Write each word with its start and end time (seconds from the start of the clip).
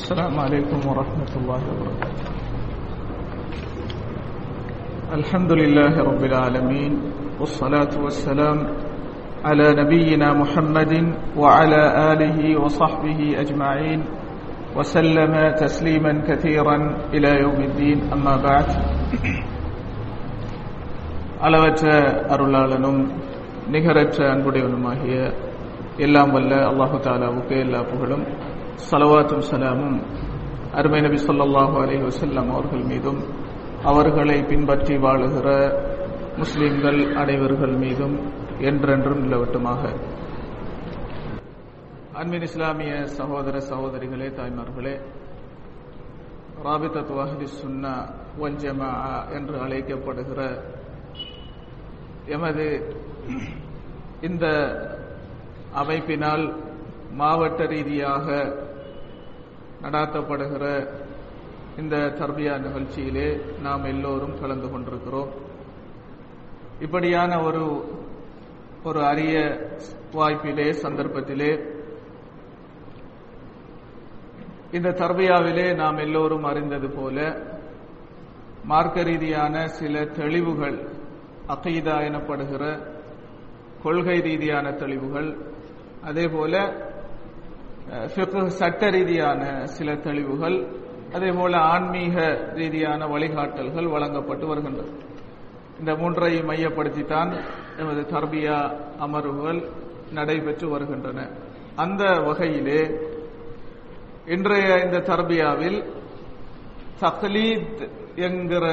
السلام 0.00 0.34
عليكم 0.40 0.78
ورحمة 0.88 1.32
الله 1.36 1.60
وبركاته 1.70 2.24
الحمد 5.12 5.52
لله 5.52 5.94
رب 6.00 6.22
العالمين 6.24 6.92
والصلاة 7.40 7.92
والسلام 7.96 8.58
على 9.44 9.66
نبينا 9.74 10.28
محمد 10.32 10.92
وعلى 11.36 11.82
آله 12.12 12.38
وصحبه 12.56 13.20
أجمعين 13.40 14.00
وسلم 14.76 15.32
تسليما 15.56 16.12
كثيرا 16.28 16.76
إلى 17.14 17.30
يوم 17.40 17.58
الدين 17.60 17.98
أما 18.12 18.34
بعد 18.38 18.68
அளவற்ற 21.38 21.86
அருளாளனும் 22.34 23.00
நிகரற்ற 23.72 24.18
அன்புடையவனுமாகிய 24.34 25.16
எல்லாம் 26.04 26.30
வல்ல 26.36 26.52
அல்லாஹு 26.68 26.96
தாலாவுக்கு 27.06 27.54
எல்லா 27.64 27.80
புகழும் 27.90 28.24
சலவாத்தும் 28.89 29.45
சலாமும் 29.49 29.97
அருமை 30.73 30.99
நபி 31.01 31.17
சொல்லாஹு 31.19 31.75
அலைஹி 31.81 32.03
வசல்லம் 32.03 32.49
அவர்கள் 32.51 32.83
மீதும் 32.83 33.21
அவர்களை 33.83 34.37
பின்பற்றி 34.43 34.95
வாழுகிற 34.97 35.47
முஸ்லிம்கள் 36.37 36.99
அனைவர்கள் 37.15 37.75
மீதும் 37.77 38.15
என்றென்றும் 38.61 39.21
நிலவட்டுமாக. 39.23 39.81
அன்பின் 42.15 42.41
இஸ்லாமிய 42.41 42.93
சகோதர 43.17 43.55
சகோதரிகளே 43.69 44.27
தாய்மார்களே 44.29 44.95
ராபிதத் 46.63 47.13
வஹதி 47.17 47.47
சுன்னா 47.53 47.93
வஞ்சமா 48.39 48.91
என்று 49.35 49.55
அழைக்கப்படுகிற 49.59 50.39
எமது 52.27 52.65
இந்த 54.21 54.45
அமைப்பினால் 55.73 56.45
மாவட்ட 57.13 57.65
ரீதியாக 57.65 58.27
நடாத்தப்படுகிற 59.83 60.87
இந்த 61.77 61.95
தர்பியா 61.97 62.53
நிகழ்ச்சியிலே 62.65 63.59
நாம் 63.61 63.83
எல்லோரும் 63.83 64.39
கலந்து 64.39 64.69
கொண்டிருக்கிறோம். 64.69 65.31
இப்படியான 66.79 67.43
ஒரு 67.43 67.63
ஒரு 68.83 69.05
அரிய 69.05 69.35
வாய்ப்பிலே 70.13 70.69
சந்தர்ப்பத்திலே 70.81 71.79
இந்த 74.71 74.89
தர்பியாவிலே 74.89 75.75
நாம் 75.75 75.97
எல்லோரும் 75.97 76.43
அறிந்தது 76.43 76.89
போல 76.89 77.17
மார்க்க 78.63 79.03
ரீதியான 79.03 79.67
சில 79.67 80.05
தெளிவுகள் 80.05 80.77
அகைதா 81.47 81.95
எனப்படுகிற 82.07 82.63
கொள்கை 83.83 84.19
ரீதியான 84.19 84.71
தெளிவுகள் 84.71 85.37
அதே 86.03 86.27
போல 86.27 86.53
சட்ட 88.47 88.89
ரீதியான 88.89 89.65
சில 89.65 89.95
தெளிவுகள் 89.95 90.67
அதே 91.13 91.31
போல 91.31 91.57
ஆன்மீக 91.57 92.43
ரீதியான 92.53 93.05
வழிகாட்டல்கள் 93.05 93.89
வழங்கப்பட்டு 93.89 94.47
வருகின்றது. 94.47 94.91
இந்த 95.79 95.95
மூன்றை 95.95 96.37
மையப்படுத்தித்தான் 96.41 97.41
எமது 97.77 98.01
தர்பியா 98.01 98.57
அமர்வுகள் 98.99 99.71
நடைபெற்று 100.13 100.69
வருகின்றன. 100.69 101.29
அந்த 101.75 102.03
வகையிலே 102.05 102.81
இன்றைய 104.25 104.79
இந்த 104.83 104.97
தர்பியாவில் 104.97 105.79
தக்லீத் 107.01 107.89
என்கிற 108.15 108.65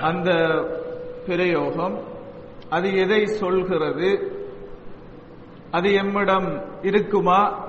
அந்த 0.00 0.30
பிரயோகம் 1.26 2.02
அது 2.68 2.96
எதை 2.96 3.26
சொல்கிறது 3.26 4.32
அது 5.70 5.88
எம்மிடம் 5.90 6.48
இருக்குமா 6.82 7.66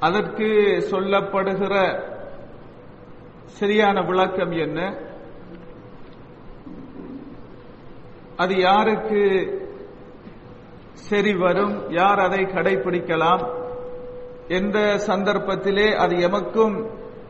அதற்கு 0.00 0.46
சொல்லப்படுகிற 0.90 1.74
சரியான 3.48 4.00
விளக்கம் 4.00 4.50
என்ன? 4.50 4.80
அது 8.36 8.56
யாருக்கு 8.58 9.22
சரி 11.08 11.32
வரும்? 11.34 11.74
யார் 11.90 12.20
அதை 12.20 12.42
கடைபிடிக்கலாம் 12.46 13.42
எந்த 14.48 14.78
சந்தர்ப்பத்திலே 15.06 15.96
அது 15.96 16.16
எமக்கும் 16.28 16.76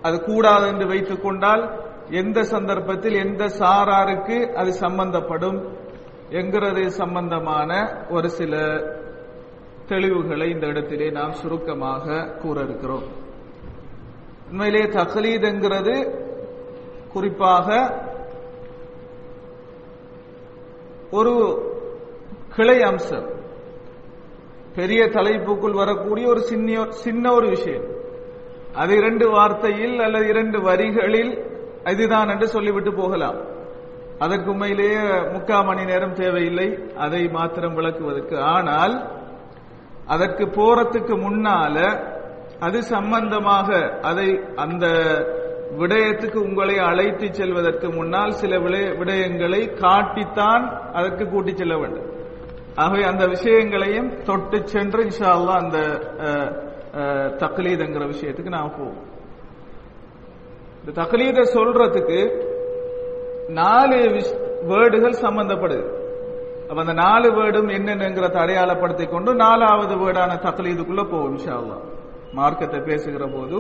அது 0.03 0.25
கூடாது 0.25 0.67
என்று 0.67 0.87
வைத்துக் 0.87 1.23
கொண்டால் 1.23 1.63
எந்த 2.11 2.43
சந்தர்ப்பத்தில் 2.45 3.17
எந்த 3.17 3.45
சாராருக்கு 3.59 4.53
அது 4.53 4.73
சம்பந்தப்படும் 4.75 5.59
என்கிறது 6.31 6.91
சம்பந்தமான 6.93 7.71
ஒரு 8.09 8.29
சில 8.31 8.55
தெளிவுகளை 9.91 10.51
இந்த 10.51 10.67
இடத்திலே 10.67 11.11
நாம் 11.11 11.33
சுருக்கமாக 11.33 12.35
கூற 12.43 12.63
இருக்கிறோம். 12.63 13.03
உண்மையிலே 14.51 14.85
தக்லீத் 14.85 15.45
என்கிறது 15.45 15.95
குறிப்பாக 17.13 17.99
ஒரு 21.11 21.35
கிளை 22.57 22.83
அம்சம். 22.83 23.29
பெரிய 24.75 25.05
தலைப்புக்குள் 25.05 25.73
வரக்கூடிய 25.73 26.29
ஒரு 26.29 26.41
சின்ன 26.41 26.87
சின்ன 26.89 27.33
ஒரு 27.33 27.49
விஷயம். 27.49 27.85
அது 28.75 28.97
இரண்டு 28.97 29.31
வார்த்தையில் 29.31 30.03
அல்லது 30.03 30.29
இரண்டு 30.29 30.61
வரிகளில் 30.61 31.33
இதுதான் 31.85 32.29
என்று 32.29 32.49
சொல்லிவிட்டு 32.49 32.95
போகலாம். 32.95 33.39
அதற்கு 34.19 34.51
உண்மையிலேயே 34.51 35.23
முக்கால் 35.33 35.65
மணி 35.65 35.85
நேரம் 35.85 36.15
தேவையில்லை. 36.15 36.79
அதை 36.97 37.29
மாத்திரம் 37.29 37.79
விளக்குவதற்கு. 37.79 38.39
ஆனால் 38.39 39.20
அதற்கு 40.15 40.45
போறதுக்கு 40.59 41.15
முன்னால 41.27 41.77
அது 42.67 42.79
சம்பந்தமாக 42.95 43.69
அதை 44.11 44.29
அந்த 44.65 44.87
விடயத்துக்கு 45.81 46.39
உங்களை 46.47 46.77
அழைத்து 46.89 47.27
செல்வதற்கு 47.39 47.89
முன்னால் 47.97 48.39
சில 48.41 48.53
விடயங்களை 49.01 49.61
காட்டித்தான் 49.85 50.65
அதற்கு 50.99 51.25
கூட்டி 51.29 51.53
செல்ல 51.61 51.75
வேண்டும். 51.83 52.09
ஆகவே 52.83 53.03
அந்த 53.11 53.25
விஷயங்களையும் 53.35 54.11
தொட்டு 54.29 54.59
சென்று 54.73 55.01
இன்ஷா 55.07 55.29
அல்லா 55.37 55.55
அந்த 55.65 55.79
தக்லீதுங்கிற 57.43 58.05
விஷயத்துக்கு 58.15 58.57
நான் 58.57 58.75
போவோம். 58.79 59.01
இந்த 60.81 60.93
தக்லீதை 61.01 61.45
சொல்றதுக்கு 61.57 62.21
நாலு 63.61 63.99
வேர்டுகள் 64.71 65.23
சம்பந்தப்படுது. 65.27 65.87
அப்ப 66.71 66.83
அந்த 66.83 66.93
நாலு 66.93 67.29
வேர்டும் 67.37 67.71
என்னென்னங்கிறத 67.77 68.37
அடையாளப்படுத்தி 68.43 69.05
கொண்டு 69.09 69.35
நாலாவது 69.35 69.95
வேர்டான 70.03 70.33
தக்லீதுக்குள்ள 70.45 71.03
போவோம் 71.13 71.31
இன்ஷா 71.31 71.55
அல்லா 71.61 71.79
மார்க்கத்தை 72.33 72.81
பேசுகிற 72.81 73.25
போது 73.27 73.57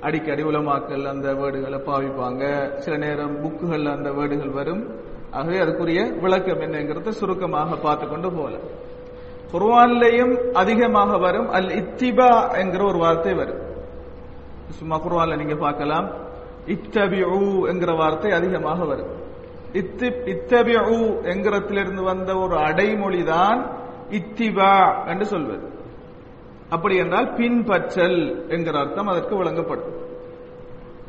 அடிக்கடி 0.00 0.42
உலமாக்கல் 0.42 1.06
அந்த 1.12 1.28
வேர்டுகளை 1.32 1.78
பாவிப்பாங்க. 1.86 2.42
சில 2.78 2.96
நேரம் 2.96 3.34
புக்குகள் 3.42 3.86
அந்த 3.94 4.10
வேர்டுகள் 4.10 4.52
வரும். 4.58 4.82
ஆகவே 5.30 5.58
அதுக்குரிய 5.60 6.20
விளக்கம் 6.20 6.60
என்னங்கிறத 6.60 7.14
சுருக்கமாக 7.20 7.76
பார்த்து 7.76 8.08
கொண்டு 8.08 8.32
போல 8.32 8.54
குர்வான்லையும் 9.54 10.34
அதிகமாக 10.52 11.18
வரும். 11.18 11.48
அல் 11.50 11.72
இத்திபா 11.80 12.30
என்கிற 12.62 12.84
ஒரு 12.84 12.98
வார்த்தை 12.98 13.34
வரும். 13.34 13.62
சும்மா 14.80 14.98
குர்வான்ல 15.06 15.36
நீங்க 15.36 15.54
பார்க்கலாம். 15.66 16.08
இத்தபிஉ 16.66 17.42
என்கிற 17.72 17.92
வார்த்தை 17.92 18.32
அதிகமாக 18.32 18.84
வரும். 18.84 19.12
இத்தி 19.72 20.08
இத்தபிஉ 20.26 20.98
என்கிறத்திலிருந்து 21.22 22.02
வந்த 22.02 22.36
ஒரு 22.36 22.56
அடைமொழிதான் 22.56 23.60
இத்திபா 24.10 25.06
என்று 25.06 25.24
சொல்வது. 25.24 25.70
அப்படி 26.70 26.96
என்றால் 26.96 27.34
பின்பற்றல் 27.34 28.48
என்கிற 28.48 28.78
அர்த்தம் 28.78 29.06
அதற்கு 29.06 29.36
வழங்கப்படும் 29.36 30.00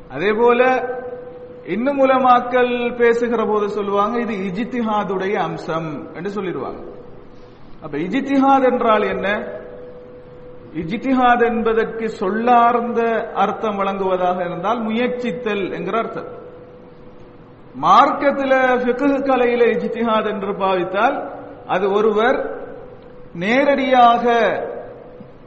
அதே 0.10 0.32
போல 0.32 0.62
இன்னும் 1.66 2.00
மூலமாக்கல் 2.00 2.96
பேசுகிற 2.96 3.46
போது 3.46 3.70
சொல்லுவாங்க 3.70 4.20
இது 4.20 4.34
இஜித்திஹாதுடைய 4.34 5.34
அம்சம் 5.34 6.14
என்று 6.14 6.42
சொல்லிடுவாங்க. 6.42 6.82
அப்ப 7.82 7.98
இஜித்திஹாத் 7.98 8.72
என்றால் 8.72 9.02
என்ன? 9.02 9.28
இஜித்திஹாத் 10.74 11.46
என்பதற்கு 11.46 12.10
சொல்லார்ந்த 12.10 13.32
அர்த்தம் 13.34 13.76
வழங்குவதாக 13.76 14.46
இருந்தால் 14.46 14.80
முயற்சித்தல் 14.80 15.74
என்கிற 15.74 15.98
அர்த்தம். 15.98 16.43
மார்க்கத்தில் 17.76 18.96
பிகு 18.98 19.08
கலையில 19.08 19.64
இஜ்திஹாத் 19.66 20.28
என்று 20.28 20.54
பாவித்தால் 20.54 21.30
அது 21.68 21.92
ஒருவர் 21.92 22.68
நேரடியாக 23.34 24.26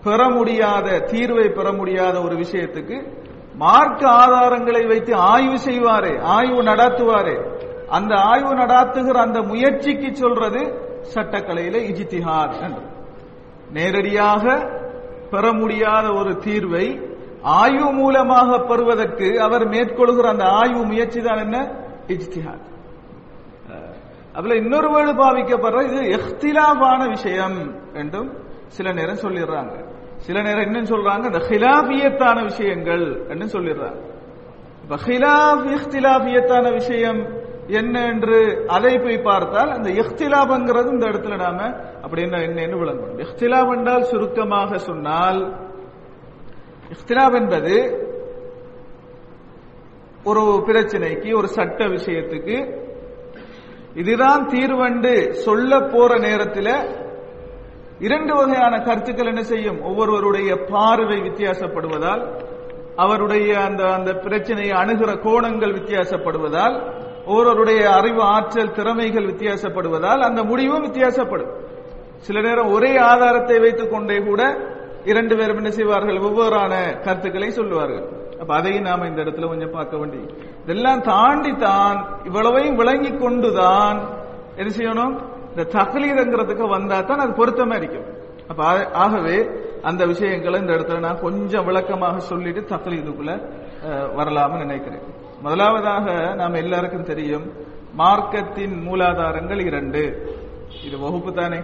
பெற 0.05 0.29
முடியாத 0.29 0.91
தீர்வை 0.91 1.49
பெற 1.49 1.73
முடியாத 1.73 2.21
ஒரு 2.21 2.37
விஷயத்துக்கு 2.37 3.13
மார்க்க 3.55 4.11
ஆதாரங்களை 4.11 4.89
வைத்து 4.89 5.15
ஆய்வு 5.15 5.55
செய்வாரே 5.55 6.21
ஆய்வு 6.21 6.63
நடத்துவாரே. 6.63 7.41
அந்த 7.89 8.15
ஆய்வு 8.15 8.55
நடாத்துகிற 8.55 9.13
அந்த 9.13 9.43
முயற்சிக்கு 9.43 10.15
சொல்றது 10.15 10.59
சட்டக்கலையில 11.15 11.77
இஜித்திஹாத் 11.91 12.63
என்று. 12.63 12.83
நேரடியாக 13.71 14.71
பெற 15.31 15.53
முடியாத 15.53 16.13
ஒரு 16.13 16.31
தீர்வை 16.31 17.17
ஆய்வு 17.43 17.93
மூலமாக 17.93 18.59
பெறுவதற்கு 18.59 19.41
அவர் 19.41 19.69
மேற்கொள்கிற 19.69 20.29
அந்த 20.29 20.45
ஆய்வு 20.45 20.85
முயற்சி 20.85 21.21
தான் 21.21 21.39
என்ன? 21.39 21.86
இஜ்திஹாத் 22.09 22.67
அதுல 24.33 24.55
இன்னொரு 24.55 24.89
வேர்டு 24.89 25.13
பாவிக்கப்படுற 25.21 25.83
இது 25.91 26.01
எஹ்திலாபான 26.17 27.09
விஷயம் 27.09 27.59
என்றும் 27.95 28.31
சில 28.67 28.93
நேரம் 28.93 29.17
சொல்லிடுறாங்க. 29.17 29.75
சில 30.17 30.43
நேரம் 30.43 30.65
என்ன 30.65 30.81
சொல்றாங்க? 30.81 31.25
இந்த 31.25 31.39
ஹிலாபியத்தான 31.39 32.43
விஷயங்கள் 32.43 33.27
என்று 33.29 33.47
சொல்லிடுறாங்க. 33.47 34.01
இப்ப 34.83 34.97
ஹிலாப் 35.07 35.65
இஹ்திலாபியத்தான 35.77 36.73
விஷயம் 36.73 37.21
என்ன 37.69 38.05
என்று 38.07 38.65
அதை 38.67 38.99
போய் 38.99 39.19
பார்த்தால் 39.19 39.71
அந்த 39.71 39.91
இஹ்திலாபங்கிறது 39.91 40.93
இந்த 40.93 41.07
இடத்துல 41.07 41.37
நாம 41.37 41.61
அப்படி 42.03 42.23
என்ன 42.23 42.37
என்னன்னு 42.39 42.81
விளங்கணும். 42.83 43.21
இஹ்திலாப் 43.25 43.73
என்றால் 43.77 44.03
சுருக்கமாக 44.03 44.79
சொன்னால் 44.79 45.41
இஹ்திலாப் 46.95 47.35
என்பது 47.35 47.75
ஒரு 50.27 50.43
பிரச்சனைக்கு 50.67 51.37
ஒரு 51.37 51.49
சட்ட 51.49 51.85
விஷயத்துக்கு 51.85 52.57
இதுதான் 53.95 54.49
தீர்வண்டு 54.49 55.31
சொல்ல 55.31 55.81
போற 55.81 56.19
நேரத்தில் 56.19 56.73
இரண்டு 57.99 58.35
வகையான 58.35 58.81
கருத்துக்கள் 58.81 59.27
என்ன 59.27 59.43
செய்யும்? 59.43 59.83
ஒவ்வொருவருடைய 59.83 60.65
பார்வை 60.65 61.19
வித்தியாசப்படுவதால் 61.19 62.23
அவருடைய 62.97 63.61
அந்த 63.61 63.85
அந்த 63.93 64.13
பிரச்சனையை 64.15 64.73
அணுகிற 64.77 65.11
கோணங்கள் 65.27 65.77
வித்தியாசப்படுவதால் 65.79 66.77
ஒவ்வொருவருடைய 67.27 67.91
அறிவு 67.91 68.23
ஆற்றல் 68.23 68.73
திறமைகள் 68.73 69.25
வித்தியாசப்படுவதால் 69.25 70.21
அந்த 70.21 70.43
முடிவும் 70.43 70.85
வித்தியாசப்படும். 70.85 71.55
சில 72.19 72.41
நேரம் 72.41 72.73
ஒரே 72.73 72.97
ஆதாரத்தை 72.97 73.59
வைத்துக் 73.59 73.91
கொண்டே 73.91 74.19
கூட 74.19 74.43
இரண்டு 75.05 75.37
பேரும் 75.37 75.57
என்ன 75.57 75.71
செய்வார்கள்? 75.71 76.17
வெவ்வேறான 76.17 76.73
கருத்துக்களை 77.01 77.51
சொல்லுவார்கள். 77.51 78.26
அப்ப 78.41 78.51
அதையும் 78.55 78.87
நாம 78.87 79.07
இந்த 79.07 79.21
இடத்துல 79.25 79.49
கொஞ்சம் 79.49 79.75
பார்க்க 79.75 79.97
வேண்டி 79.97 80.21
இதெல்லாம் 80.65 81.03
தாண்டி 81.07 81.53
தான் 81.61 81.99
இவ்வளவையும் 82.25 82.77
விளங்கி 82.77 83.11
கொண்டுதான் 83.17 83.99
என்ன 84.57 84.71
செய்யணும் 84.71 85.15
இந்த 85.51 85.65
தகலீதுங்கிறதுக்கு 85.75 86.65
வந்தா 86.69 86.99
தான் 87.03 87.23
அது 87.25 87.33
பொருத்தமா 87.33 87.77
இருக்கும் 87.77 88.09
அப்ப 88.49 88.63
ஆகவே 88.97 89.37
அந்த 89.83 90.03
விஷயங்களை 90.07 90.59
இந்த 90.61 90.73
இடத்துல 90.77 91.01
நான் 91.01 91.23
கொஞ்சம் 91.23 91.67
விளக்கமாக 91.67 92.21
சொல்லிட்டு 92.29 92.63
தகலீதுக்குள்ள 92.71 93.33
வரலாம்னு 94.17 94.65
நினைக்கிறேன் 94.65 95.07
முதலாவதாக 95.43 96.07
நாம் 96.35 96.63
எல்லாருக்கும் 96.63 97.09
தெரியும் 97.09 97.47
மார்க்கத்தின் 97.95 98.77
மூலாதாரங்கள் 98.87 99.61
இரண்டு 99.61 100.03
இது 100.85 100.97
வகுப்பு 100.99 101.31
தானே 101.33 101.61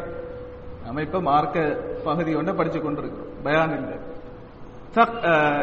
நம்ம 0.85 1.03
இப்ப 1.03 1.21
மார்க்க 1.23 1.59
பகுதி 2.05 2.33
ஒன்று 2.35 2.53
படிச்சு 2.55 2.81
கொண்டிருக்கிறோம் 2.81 3.33
பயான் 3.45 3.75
இல்லை 3.77 3.97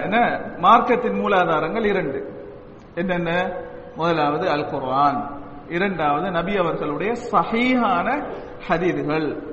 என்ன? 0.01 0.41
மார்க்கத்தின் 0.57 1.19
மூலாதாரங்கள் 1.21 1.85
இரண்டு. 1.85 2.47
என்னென்ன? 2.95 3.53
முதலாவது 3.95 4.49
அல் 4.49 4.65
குர்ஆன் 4.65 5.41
இரண்டாவது 5.69 6.31
நபி 6.31 6.57
அவர்களுடைய 6.57 7.13
சஹீஹான 7.31 8.35
ஹதீதுகள். 8.67 9.43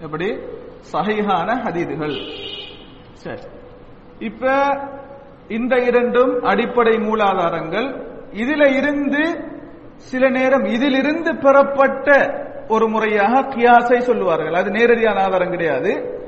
எப்படி? 0.00 0.38
சஹீஹான 0.92 1.54
ஹதீதுகள். 1.54 2.34
சரி. 3.12 3.40
இப்ப 4.18 4.68
இந்த 5.48 5.76
இரண்டும் 5.76 6.42
அடிப்படை 6.42 6.96
மூலாதாரங்கள். 6.96 8.08
இதுல 8.30 8.76
இருந்து 8.76 9.44
சில 9.96 10.28
நேரம் 10.28 10.64
இதிலிருந்து 10.64 11.36
பெறப்பட்ட 11.36 12.38
ஒரு 12.68 12.88
முறையாக 12.88 13.40
கியாசை 13.40 13.98
சொல்லுவார்கள். 13.98 14.54
அது 14.54 14.70
நேரடியான 14.70 15.22
ஆதாரம் 15.22 15.50
கிடையாது. 15.50 16.19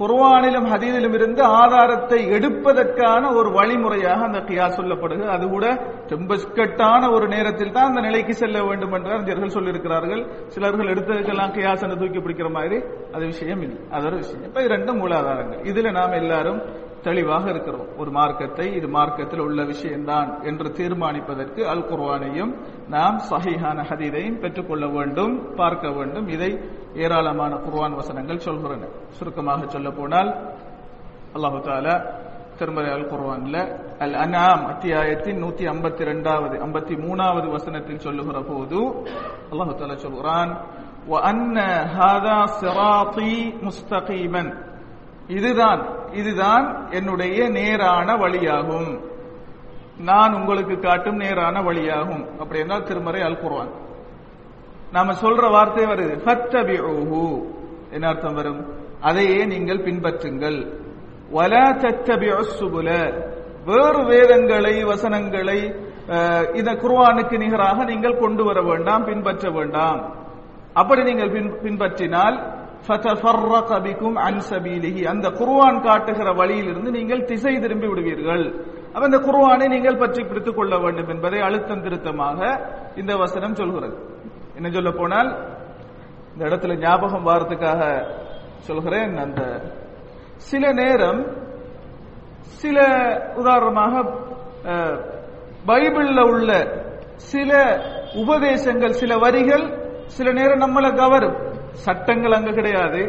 குர்வானிலும் 0.00 0.68
ஹதீதிலும் 0.70 1.14
இருந்து 1.14 1.42
ஆதாரத்தை 1.42 2.26
எடுப்பதற்கான 2.26 3.36
ஒரு 3.36 3.52
வழிமுறையாக 3.52 4.24
அந்த 4.24 4.38
கியா 4.38 4.68
சொல்லப்படுகிறது 4.76 5.28
அது 5.28 5.48
கூட 5.48 5.66
ரொம்ப 6.06 6.34
இக்கட்டான 6.34 7.10
ஒரு 7.10 7.28
நேரத்தில் 7.28 7.72
தான் 7.72 7.88
அந்த 7.88 8.00
நிலைக்கு 8.00 8.34
செல்ல 8.34 8.62
வேண்டும் 8.62 8.92
என்று 8.92 9.10
அறிஞர்கள் 9.10 9.48
சொல்லியிருக்கிறார்கள். 9.48 10.46
சிலர்கள் 10.46 10.86
எடுத்ததுக்கெல்லாம் 10.86 11.52
கியாஸ் 11.52 11.82
என்று 11.82 11.98
தூக்கி 11.98 12.18
பிடிக்கிற 12.18 12.50
மாதிரி. 12.50 12.82
அது 13.12 13.24
விஷயம் 13.24 13.62
இல்லை. 13.62 13.78
அது 13.90 14.06
ஒரு 14.06 14.16
விஷயம். 14.16 14.42
இப்ப 14.42 14.62
இரண்டும் 14.62 15.06
மூலாதாரங்கள். 15.06 15.62
இதுல 15.62 15.90
நாம் 15.90 16.12
எல்லாரும் 16.12 16.88
தெளிவாக 17.03 17.45
இருக்கிறோம் 17.49 17.89
ஒரு 18.01 18.11
மார்க்கத்தை 18.17 18.65
இது 18.77 18.87
மார்க்கத்தில் 18.95 19.43
உள்ள 19.45 19.61
விஷயம்தான் 19.63 20.29
என்று 20.43 20.67
தீர்மானிப்பதற்கு 20.77 21.61
அல் 21.73 21.85
குர்ஆனையும் 21.89 22.53
நாம் 22.89 23.17
சஹீஹான 23.29 23.85
ஹதீதையும் 23.89 24.39
பெற்றுக்கொள்ள 24.43 24.85
வேண்டும் 24.95 25.33
பார்க்க 25.55 25.91
வேண்டும் 25.97 26.29
இதை 26.35 26.51
ஏராளமான 27.05 27.53
குர்ஆன் 27.65 27.97
வசனங்கள் 28.01 28.45
சொல்கிறன 28.47 28.89
சுருக்கமாக 29.17 29.67
சொல்ல 29.67 29.91
போனால் 29.91 30.31
அல்லாஹு 31.35 31.59
தாலா 31.65 31.95
திருமலை 32.59 32.91
அல் 32.97 33.07
குர்ஆன்ல 33.07 33.55
அல் 33.99 34.15
அனாம் 34.23 34.63
அத்தியாயத்தின் 34.73 35.41
நூத்தி 35.43 35.63
ஐம்பத்தி 35.71 36.03
ரெண்டாவது 36.11 36.57
ஐம்பத்தி 36.65 36.95
மூணாவது 37.05 37.47
வசனத்தில் 37.55 38.03
சொல்லுகிற 38.05 38.39
போது 38.51 38.81
அல்லாஹு 39.51 39.75
தாலா 39.75 39.99
சொல்கிறான் 40.07 40.53
وَأَنَّ 41.07 41.57
هَذَا 41.97 42.37
صِرَاطِي 42.61 43.33
مُسْتَقِيمًا 43.63 44.43
இதுதான் 45.30 46.12
இதுதான் 46.12 46.90
என்னுடைய 46.90 47.48
நேரான 47.48 48.14
வழியாகும். 48.14 49.00
நான் 49.98 50.34
உங்களுக்கு 50.34 50.78
காட்டும் 50.78 51.16
நேரான 51.16 51.60
வழியாகும். 51.60 52.38
அப்படி 52.38 52.60
என்றால் 52.60 52.82
திருமறை 52.82 53.22
அல் 53.22 53.38
குர்ஆன் 53.38 53.70
நாம 54.92 55.12
சொல்ற 55.12 55.50
வார்த்தை 55.50 55.84
வருது 55.84 56.18
ஃபத்தபிஊஹு. 56.18 57.42
என்ன 57.90 58.08
அர்த்தம் 58.08 58.34
வரும்? 58.34 58.74
அதையே 59.00 59.44
நீங்கள் 59.44 59.84
பின்பற்றுங்கள். 59.84 60.80
வலா 61.32 61.70
தத்தபிஉஸ் 61.70 62.58
சுபுல 62.60 63.22
வேறு 63.64 64.04
வேதங்களை 64.04 64.84
வசனங்களை 64.84 65.62
இந்த 66.54 66.72
குர்வானுக்கு 66.72 67.38
நிகராக 67.38 67.84
நீங்கள் 67.84 68.18
கொண்டு 68.18 68.44
வர 68.44 68.62
வேண்டாம் 68.62 69.04
பின்பற்ற 69.04 69.50
வேண்டாம். 69.50 70.14
அப்படி 70.72 71.02
நீங்கள் 71.02 71.30
பின்- 71.30 71.54
பின்பற்றினால் 71.62 72.59
ஃபதஃபர்ரக 72.86 73.80
பிகும் 73.86 74.16
அன் 74.26 74.40
அந்த 75.12 75.26
குர்வான் 75.40 75.80
காட்டுகிற 75.86 76.28
வழியிலிருந்து 76.32 76.90
நீங்கள் 76.90 77.24
திசை 77.24 77.54
திரும்பி 77.60 77.86
விடுவீர்கள். 77.86 78.44
அப்ப 78.92 79.04
இந்த 79.10 79.18
குர்ஆனை 79.26 79.66
நீங்கள் 79.74 80.00
பற்றி 80.02 80.22
பிடித்துக் 80.24 80.56
கொள்ள 80.56 80.78
வேண்டும் 80.78 81.08
என்பதை 81.08 81.40
அழுத்தம் 81.40 81.82
திருத்தமாக 81.82 82.40
இந்த 82.96 83.12
வசனம் 83.16 83.54
சொல்கிறது. 83.54 83.96
என்ன 84.56 84.70
சொல்ல 84.70 84.90
போனால் 84.90 85.30
இந்த 86.32 86.42
இடத்துல 86.48 86.74
ஞாபகம் 86.78 87.26
வாரத்துக்காக 87.26 87.82
சொல்கிறேன். 88.68 89.12
அந்த 89.16 89.40
சில 90.36 90.72
நேரம் 90.72 91.20
சில 92.62 92.78
உதாரணமாக 93.40 94.02
பைபிளில் 95.68 96.10
பைபிள்ல 96.10 96.20
உள்ள 96.32 96.50
சில 97.30 97.50
உபதேசங்கள் 98.22 98.98
சில 99.00 99.12
வரிகள் 99.16 99.64
சில 100.16 100.28
நேரம் 100.32 100.62
நம்மளை 100.64 100.90
கவரும். 101.00 101.36
சட்டங்கள் 101.84 102.32
அங்க 102.32 102.50
கிடையாது. 102.52 103.02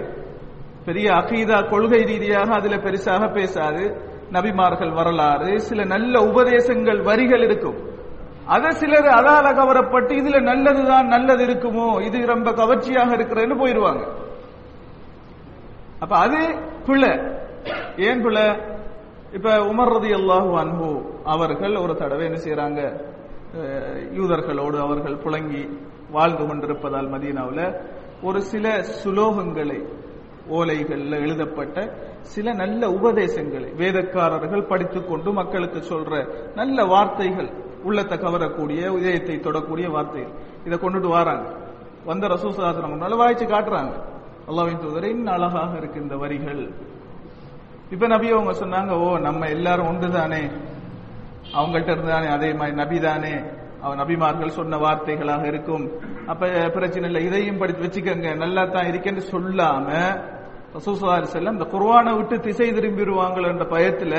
பெரிய 0.86 1.08
அகீதா 1.14 1.58
கொள்கை 1.70 2.02
ரீதியாக 2.04 2.50
அதுல 2.56 2.76
பெருசாக 2.78 3.24
பேசாது. 3.34 3.84
நபிமார்கள் 4.32 4.92
வரலாறு 4.92 5.52
சில 5.62 5.80
நல்ல 5.86 6.14
உபதேசங்கள் 6.30 7.00
வரிகள் 7.02 7.44
இருக்கும். 7.44 7.80
அத 8.48 8.72
சிலர் 8.74 9.10
அதால 9.16 9.48
கவரப்பட்டு 9.54 10.14
இதுல 10.16 10.38
நல்லதுதான் 10.44 11.08
நல்லது 11.08 11.44
இருக்குமோ 11.46 11.88
இது 12.02 12.20
ரொம்ப 12.28 12.50
கவர்ச்சியாக 12.54 13.10
இருக்கிறேன்னு 13.18 13.56
போயிருவாங்க. 13.58 14.04
அப்ப 16.02 16.14
அது 16.18 16.40
பிள்ளை 16.88 17.12
ஏன் 18.08 18.22
பிள்ளை 18.24 18.46
இப்ப 19.34 19.50
உமர் 19.68 19.92
ரதி 19.94 20.12
அல்லாஹு 20.14 20.88
அவர்கள் 21.26 21.76
ஒரு 21.78 21.94
தடவை 21.96 22.24
என்ன 22.26 22.40
செய்யறாங்க 22.40 22.80
அஹ், 23.60 23.88
யூதர்களோடு 24.14 24.78
அவர்கள் 24.80 25.22
புழங்கி 25.24 25.64
வாழ்ந்து 26.12 26.44
கொண்டிருப்பதால் 26.44 27.10
மதீனாவுல 27.14 27.62
ஒரு 28.24 28.42
சில 28.42 28.86
சுலோகங்களை 29.04 29.88
ஓலைகள்ல 30.52 31.10
எழுதப்பட்ட 31.10 31.94
சில 32.22 32.54
நல்ல 32.54 32.92
உபதேசங்களை 32.92 33.70
வேதக்காரர்கள் 33.78 34.68
படித்துக்கொண்டு 34.68 35.32
மக்களுக்கு 35.32 35.80
சொல்ற 35.80 36.28
நல்ல 36.56 36.84
வார்த்தைகள் 36.84 37.50
உள்ளத்தை 37.84 38.18
கவரக்கூடிய 38.18 38.98
இதயத்தை 38.98 39.36
தொடக்கூடிய 39.36 39.92
வார்த்தைகள். 39.92 40.32
இதை 40.66 40.78
கொண்டுட்டு 40.78 41.08
வராங்க. 41.08 41.56
வந்த 42.06 42.28
ரசூசாசனம் 42.28 42.92
முன்னால 42.94 43.16
வாய்ச்சி 43.16 43.46
காட்டுறாங்க. 43.46 43.92
அல்லாவின் 44.48 44.80
தூதரை 44.82 45.04
இன்னும் 45.04 45.34
அழகாக 45.34 45.78
இருக்கு 45.78 46.02
இந்த 46.02 46.18
வரிகள். 46.18 46.72
இப்ப 47.92 48.08
நபி 48.08 48.30
அவங்க 48.30 48.52
சொன்னாங்க 48.52 48.90
ஓ 48.90 49.18
நம்ம 49.18 49.48
எல்லாரும் 49.48 49.88
ஒன்றுதானே? 49.88 50.52
அவங்கள்ட்ட 51.54 51.92
இருந்தானே 51.92 52.28
அதே 52.28 52.54
மாதிரி 52.54 52.76
நபி 52.76 53.00
தானே? 53.00 53.34
நபிமார்கள் 54.02 54.58
சொன்ன 54.58 54.78
வார்த்தைகளாக 54.78 55.44
இருக்கும். 55.52 55.86
அப்ப 56.32 56.50
பிரச்சனை 56.76 57.06
இல்லை. 57.10 57.22
இதையும் 57.30 57.62
படித்து 57.62 57.86
வச்சுக்கோங்க. 57.86 58.30
நல்லா 58.44 58.64
தான் 58.66 58.90
இருக்கேன்னு 58.92 59.24
சொல்லாம 59.34 59.88
ரசூசுல்லாஹி 60.76 61.32
செல்லம் 61.38 61.58
இந்த 61.58 61.68
குர்வானை 61.72 62.12
விட்டு 62.18 62.36
திசை 62.40 62.68
திரும்பிடுவாங்கள் 62.72 63.48
என்ற 63.52 63.66
பயத்துல 63.74 64.14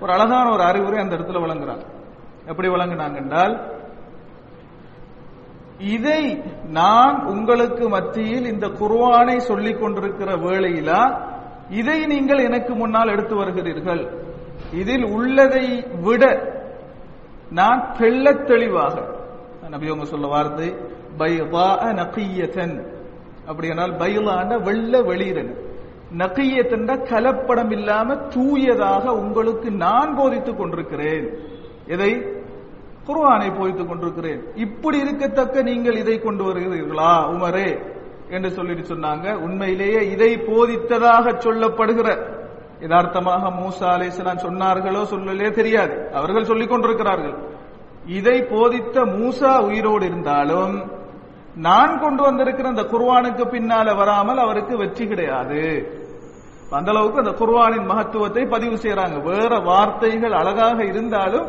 ஒரு 0.00 0.10
அழகான 0.16 0.46
ஒரு 0.56 0.62
அறிவுரை 0.62 0.98
அந்த 1.02 1.16
இடத்துல 1.16 1.40
வழங்குறாங்க. 1.44 1.86
எப்படி 2.50 2.68
வழங்குனாங்க 2.68 3.16
என்றால் 3.22 3.54
இதை 5.94 6.20
நான் 6.78 7.16
உங்களுக்கு 7.32 7.88
மத்தியில் 7.88 8.46
இந்த 8.52 8.66
குர்வானை 8.80 9.36
சொல்லிக் 9.50 9.80
கொண்டிருக்கிற 9.80 10.30
வேளையிலா 10.44 11.00
இதை 11.80 11.98
நீங்கள் 12.06 12.44
எனக்கு 12.48 12.74
முன்னால் 12.74 13.12
எடுத்து 13.14 13.34
வருகிறீர்கள். 13.42 14.02
இதில் 14.80 15.04
உள்ளதை 15.16 15.66
விட 16.06 16.24
நான் 17.50 17.94
தெள்ள 17.98 18.44
தெளிவாக 18.44 19.14
நபி 19.70 19.86
அவங்க 19.86 20.04
சொல்ல 20.04 20.26
வார்த்தை 20.26 20.74
பைதா 21.18 21.94
நகியத்தன் 21.94 22.86
அப்படியானால் 23.46 23.92
பைலான 23.92 24.62
வெள்ள 24.62 25.00
வெளியிறன். 25.00 25.54
நகியத்தன்ற 26.18 27.04
கலப்படம் 27.04 27.70
இல்லாம 27.70 28.14
தூயதாக 28.14 29.04
உங்களுக்கு 29.04 29.70
நான் 29.70 30.14
போதித்துக் 30.16 30.58
கொண்டிருக்கிறேன். 30.58 31.38
எதை? 31.86 32.14
குர்ஆனை 33.06 33.58
போதித்துக் 33.58 33.88
கொண்டிருக்கிறேன். 33.88 34.42
இப்படி 34.54 35.02
இருக்கத்தக்க 35.02 35.62
நீங்கள் 35.62 35.96
இதை 35.96 36.18
கொண்டு 36.18 36.44
வருகிறீர்களா? 36.44 37.28
உமரே 37.30 37.78
என்று 38.30 38.50
சொல்லிட்டு 38.50 38.94
சொன்னாங்க. 38.94 39.34
உண்மையிலேயே 39.34 40.10
இதை 40.10 40.36
போதித்ததாக 40.36 41.38
சொல்லப்படுகிற 41.38 42.34
யதார்த்தமாக 42.84 43.50
மூசா 43.60 43.86
அலைஹிஸ்ஸலாம் 43.96 44.44
சொன்னார்களோ 44.46 45.02
சொல்லலே 45.12 45.50
தெரியாது. 45.58 45.94
அவர்கள் 46.18 46.48
சொல்லிக் 46.50 46.72
கொண்டிருக்கிறார்கள். 46.72 47.36
இதை 48.18 48.36
போதித்த 48.52 49.04
மூசா 49.16 49.52
உயிரோடு 49.68 50.04
இருந்தாலும் 50.10 50.74
நான் 51.66 51.94
கொண்டு 52.02 52.22
வந்திருக்கிற 52.22 52.68
அந்த 52.72 52.84
குர்வானுக்கு 52.92 53.44
பின்னால 53.54 53.94
வராமல் 54.00 54.42
அவருக்கு 54.44 54.74
வெற்றி 54.82 55.04
கிடையாது. 55.12 55.62
அந்த 56.78 56.90
அளவுக்கு 56.92 57.22
அந்த 57.22 57.32
குர்வானின் 57.40 57.88
மகத்துவத்தை 57.90 58.42
பதிவு 58.54 58.76
செய்யறாங்க 58.84 59.18
வேற 59.30 59.52
வார்த்தைகள் 59.70 60.34
அழகாக 60.40 60.78
இருந்தாலும் 60.92 61.48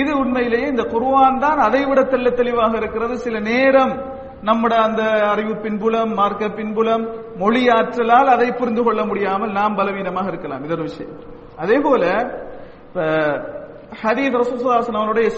இது 0.00 0.12
உண்மையிலேயே 0.22 0.66
இந்த 0.72 0.84
குர்வான் 0.94 1.42
தான் 1.44 1.60
அதை 1.66 1.82
விட 1.88 2.00
தெள்ள 2.12 2.28
தெளிவாக 2.40 2.74
இருக்கிறது. 2.80 3.14
சில 3.24 3.38
நேரம் 3.52 3.92
நம்முடைய 4.44 4.82
அந்த 4.82 5.02
அறிவு 5.28 5.54
பின்புலம் 5.56 6.12
மார்க்க 6.14 6.48
பின்புலம் 6.48 7.04
மொழி 7.36 7.66
ஆற்றலால் 7.68 8.32
அதை 8.34 8.52
புரிந்து 8.52 8.82
கொள்ள 8.82 9.04
முடியாமல் 9.04 9.52
நாம் 9.52 9.74
பலவீனமாக 9.74 10.28
இருக்கலாம். 10.28 10.64
இது 10.64 10.72
ஒரு 10.72 10.82
விஷயம். 10.82 11.12
அதே 11.58 11.76
போல 11.78 12.04
இப்ப 12.88 13.02
ஹரீத் 14.02 14.36
ரசூசுல்லாசன் 14.40 14.96
அவருடைய 14.96 15.28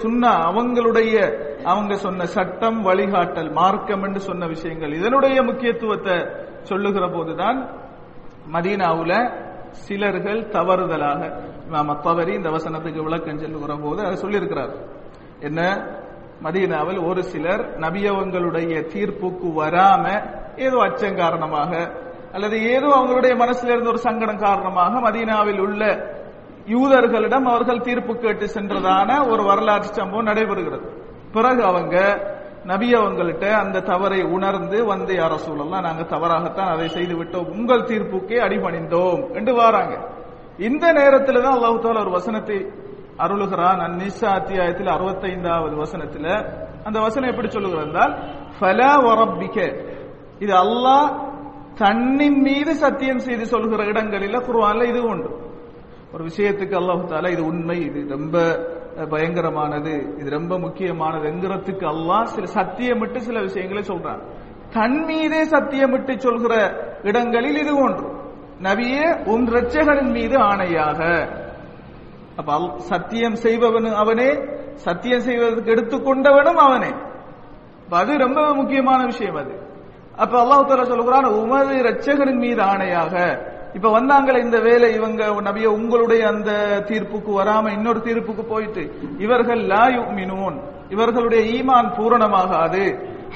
அவங்களுடைய 0.49 1.15
அவங்க 1.63 1.95
சொன்ன 1.97 2.27
சட்டம் 2.27 2.87
வழிகாட்டல் 2.87 3.53
மார்க்கம் 3.53 4.03
என்று 4.03 4.21
சொன்ன 4.21 4.47
விஷயங்கள் 4.47 4.93
இதனுடைய 4.93 5.43
முக்கியத்துவத்தை 5.43 6.17
சொல்லுகிற 6.63 7.09
போதுதான் 7.09 7.59
மதீனாவுல 8.53 9.13
சிலர்கள் 9.71 10.41
தவறுதலாக 10.49 11.21
இமாம் 11.71 11.91
அத்தவரி 11.95 12.29
இந்த 12.29 12.49
வசனத்துக்கு 12.49 13.03
விளக்கம் 13.03 13.39
சொல்லுகிற 13.39 13.75
போது 13.83 14.01
அதை 14.07 14.17
சொல்லியிருக்கிறார். 14.23 14.75
என்ன? 15.41 15.61
மதீனாவில் 16.43 17.01
ஒரு 17.05 17.23
சிலர் 17.23 17.79
நபியவங்களுடைய 17.81 18.73
தீர்ப்புக்கு 18.93 19.49
வராம 19.63 20.05
ஏதோ 20.57 20.77
அச்சம் 20.77 21.17
காரணமாக 21.17 21.73
அல்லது 22.33 22.57
ஏதோ 22.75 22.87
அவங்களுடைய 22.87 23.35
மனசுல 23.43 23.73
இருந்த 23.73 23.89
ஒரு 23.89 23.99
சங்கடம் 23.99 24.37
காரணமாக 24.37 25.01
மதீனாவில் 25.01 25.61
உள்ள 25.61 25.83
யூதர்களிடம் 26.67 27.47
அவர்கள் 27.47 27.81
தீர்ப்பு 27.81 28.17
கேட்டு 28.17 28.47
சென்றதான 28.47 29.29
ஒரு 29.29 29.43
வரலாற்று 29.43 29.93
சம்பவம் 29.93 30.27
நடைபெறுகிறது. 30.27 30.87
பிறகு 31.33 31.65
அவங்க 31.65 31.97
நபி 32.65 32.95
அவங்கள்ட்ட 32.95 33.51
அந்த 33.53 33.81
தவறை 33.81 34.23
உணர்ந்து 34.23 34.85
வந்து 34.85 35.15
யார 35.15 35.35
சூழல்லாம் 35.47 35.87
நாங்க 35.89 36.03
தவறாகத்தான் 36.03 36.69
அதை 36.69 36.89
செய்து 36.89 37.15
விட்டோம் 37.15 37.51
உங்கள் 37.51 37.85
தீர்ப்புக்கே 37.85 38.39
அடிபணிந்தோம். 38.47 39.33
என்று 39.33 39.53
வாராங்க. 39.61 39.95
இந்த 40.59 40.93
நேரத்தில் 40.93 41.43
தான் 41.43 41.57
அல்லாஹு 41.59 42.01
ஒரு 42.01 42.11
வசனத்தை 42.11 42.59
அருளுகிறான். 43.19 43.81
அந்நிசா 43.87 44.29
அத்தியாயத்தில் 44.39 44.87
அறுபத்தைந்தாவது 44.87 45.75
வசனத்துல 45.85 46.27
அந்த 46.85 46.99
வசனம் 47.01 47.31
எப்படி 47.31 47.49
சொல்லுகிறது 47.49 47.87
என்றால் 47.87 48.13
ஃபலா 48.59 48.91
வரப்பிக்க. 49.09 49.59
இது 50.39 50.53
அல்லாஹ் 50.65 51.09
தன்னின் 51.75 52.41
மீது 52.41 52.75
சத்தியம் 52.75 53.19
செய்து 53.19 53.47
சொல்கிற 53.47 53.85
இடங்களில் 53.85 54.45
குர்ஆன்ல 54.49 54.89
இது 54.89 55.03
உண்டு. 55.03 55.31
ஒரு 56.13 56.25
விஷயத்துக்கு 56.25 56.77
அல்லாஹு 56.81 57.03
தாலா 57.05 57.31
இது 57.31 57.45
உண்மை 57.45 57.79
இது 57.81 58.09
ரொம்ப 58.09 58.37
பயங்கரமானது 59.13 60.19
இது 60.21 60.31
ரொம்ப 60.31 60.59
முக்கியமானது 60.59 61.25
என்கிறதுக்கு 61.33 61.87
அல்லாஹ் 61.95 62.23
சில 62.23 62.47
சத்தியமிட்டு 62.55 63.17
சில 63.17 63.41
விஷயங்களை 63.41 63.83
சொல்றான். 63.89 64.23
தன் 64.73 65.05
மீதே 65.05 65.43
சத்தியமிட்டு 65.45 66.17
சொல்கிற 66.17 66.55
இடங்களில் 67.03 67.59
இது 67.59 67.75
ஒன்று. 67.77 68.07
நபியே 68.63 69.25
உன் 69.25 69.47
இரட்சகனின் 69.47 70.13
மீது 70.13 70.37
ஆணையாக. 70.39 71.01
அப்ப 72.37 72.49
அல்- 72.55 72.75
சத்தியம் 72.89 73.37
செய்பவன் 73.43 73.89
அவனே 74.01 74.31
சத்தியம் 74.85 75.27
செய்வதற்கு 75.27 75.73
எடுத்துக்கொண்டவனும் 75.75 76.61
அவனே 76.65 76.91
அது 77.97 78.13
ரொம்ப 78.19 78.41
முக்கியமான 78.55 79.01
விஷயம் 79.07 79.39
அது 79.39 79.55
அப்ப 80.17 80.35
அல்லாஹு 80.43 80.65
தாலா 80.69 80.87
சொல்லுகிறான் 80.87 81.29
உமது 81.39 81.77
ரச்சகரின் 81.87 82.43
மீது 82.43 82.63
ஆணையாக 82.67 83.15
இப்ப 83.75 83.89
வந்தாங்களே 83.93 84.39
இந்த 84.45 84.59
வேலை 84.67 84.89
இவங்க 84.95 85.23
நபிய 85.47 85.67
உங்களுடைய 85.79 86.23
அந்த 86.29 86.51
தீர்ப்புக்கு 86.89 87.33
வராம 87.39 87.73
இன்னொரு 87.75 88.01
தீர்ப்புக்கு 88.07 88.45
போயிட்டு 88.47 88.83
இவர்கள் 89.19 89.63
லா 89.73 89.85
யுமினூன் 89.95 90.57
இவர்களுடைய 90.91 91.43
ஈமான் 91.55 91.89
பூரணமாகாது 91.97 92.85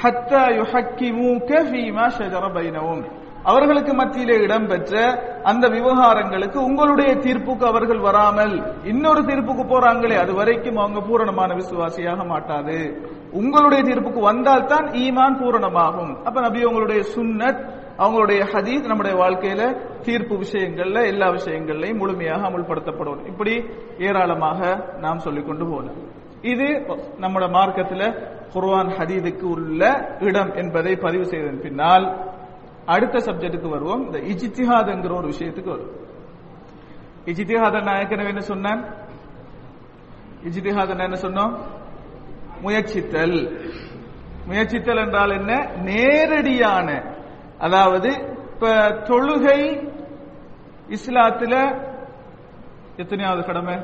ஹத்தா 0.03 0.43
யுஹக்கிமூக 0.57 1.51
ஃபீமா 1.67 2.07
ஷஜர 2.17 2.45
பைனவும் 2.55 3.03
அவர்களுக்கு 3.45 3.95
மத்தியிலே 3.95 4.37
இடம்பெற்ற 4.37 4.95
அந்த 5.43 5.69
விவகாரங்களுக்கு 5.69 6.57
உங்களுடைய 6.57 7.15
தீர்ப்புக்கு 7.15 7.65
அவர்கள் 7.65 7.99
வராமல் 7.99 8.75
இன்னொரு 8.85 9.21
தீர்ப்புக்கு 9.21 9.65
போறாங்களே 9.65 10.19
அது 10.19 10.35
வரைக்கும் 10.35 10.77
அவங்க 10.77 11.01
பூரணமான 11.01 11.55
விசுவாசியாக 11.55 12.27
மாட்டாது. 12.27 13.03
உங்களுடைய 13.33 13.85
தீர்ப்புக்கு 13.85 14.21
வந்தால் 14.21 14.65
தான் 14.65 14.87
ஈமான் 14.87 15.39
பூரணமாகும். 15.41 16.25
அப்ப 16.25 16.41
நபி 16.41 16.65
உங்களுடைய 16.65 17.03
சுன்னத் 17.17 17.63
அவங்களுடைய 17.99 18.41
ஹதீஸ் 18.53 18.87
நம்முடைய 18.87 19.25
வாழ்க்கையில 19.25 19.77
தீர்ப்பு 20.03 20.37
விஷயங்கள்ல 20.37 21.07
எல்லா 21.07 21.29
விஷயங்கள்லையும் 21.29 21.97
முழுமையாக 21.97 22.49
அமுல்படுத்தப்படும். 22.49 23.27
இப்படி 23.27 23.65
ஏராளமாக 23.99 24.85
நாம் 25.01 25.19
சொல்லிக் 25.19 25.47
கொண்டு 25.47 25.65
போனோம் 25.65 25.99
இது 26.43 26.87
நம்முடைய 27.19 27.59
மார்க்கத்துல 27.59 28.03
குர்வான் 28.55 28.93
ஹதீதுக்கு 28.99 29.43
உள்ள 29.43 30.09
இடம் 30.21 30.55
என்பதை 30.55 30.97
பதிவு 30.97 31.25
செய்ததன் 31.25 31.61
பின்னால் 31.61 32.07
அடுத்த 32.87 33.19
சப்ஜெக்டுக்கு 33.19 33.69
வருவோம். 33.69 34.05
இந்த 34.05 34.19
இஜித்திஹாதங்கிற 34.19 35.17
ஒரு 35.17 35.29
விஷயத்துக்கு 35.29 35.69
வரும் 35.69 35.91
இஜித்திஹாத 37.25 37.83
நான் 37.83 37.99
ஏற்கனவே 37.99 38.29
என்ன 38.29 38.41
சொன்னேன் 38.41 38.85
இஜித்திஹாத 40.45 40.89
என்ன 40.89 41.07
சொன்னோம்? 41.07 41.59
முயற்சித்தல். 42.63 43.69
முயற்சித்தல் 44.49 45.05
என்றால் 45.05 45.31
என்ன? 45.31 45.71
நேரடியான 45.77 47.15
அதாவது 47.59 48.37
இப்ப 48.55 48.75
தொழுகை 48.89 49.89
இஸ்லாத்துல 50.89 51.85
எத்தனையாவது 52.97 53.47
கடமை? 53.47 53.75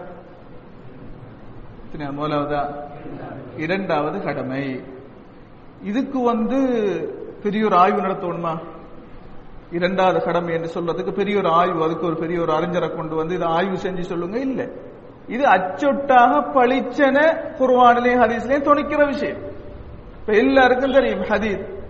எத்தனையாவது 1.84 2.28
முதலாவதா? 2.28 2.90
இரண்டாவது 3.56 4.22
கடமை. 4.22 4.84
இதுக்கு 5.82 6.20
வந்து 6.20 6.58
பெரிய 7.42 7.64
ஒரு 7.64 7.76
ஆய்வு 7.76 8.00
நடத்தணுமா? 8.00 8.74
இரண்டாவது 9.70 10.24
கடமை 10.24 10.54
என்று 10.54 10.80
சொல்றதுக்கு 10.80 11.12
பெரிய 11.12 11.36
ஒரு 11.36 11.48
ஆய்வு 11.48 11.84
அதுக்கு 11.84 12.06
ஒரு 12.06 12.16
பெரிய 12.16 12.40
ஒரு 12.40 12.52
அறிஞரை 12.52 12.94
கொண்டு 12.94 13.16
வந்து 13.16 13.34
இதை 13.34 13.48
ஆய்வு 13.48 13.74
செஞ்சு 13.74 14.00
சொல்லுங்க. 14.00 14.38
இல்ல. 14.38 14.68
இது 15.26 15.44
அச்சொட்டாக 15.44 16.50
பளிச்சென 16.54 17.40
குர்வானிலையும் 17.58 18.20
ஹதீஸ்லயும் 18.20 18.62
துணிக்கிற 18.62 19.06
விஷயம். 19.06 19.42
இப்ப 20.20 20.32
எல்லாருக்கும் 20.32 20.92
தெரியும் 20.92 21.22
ஹதீத். 21.22 21.84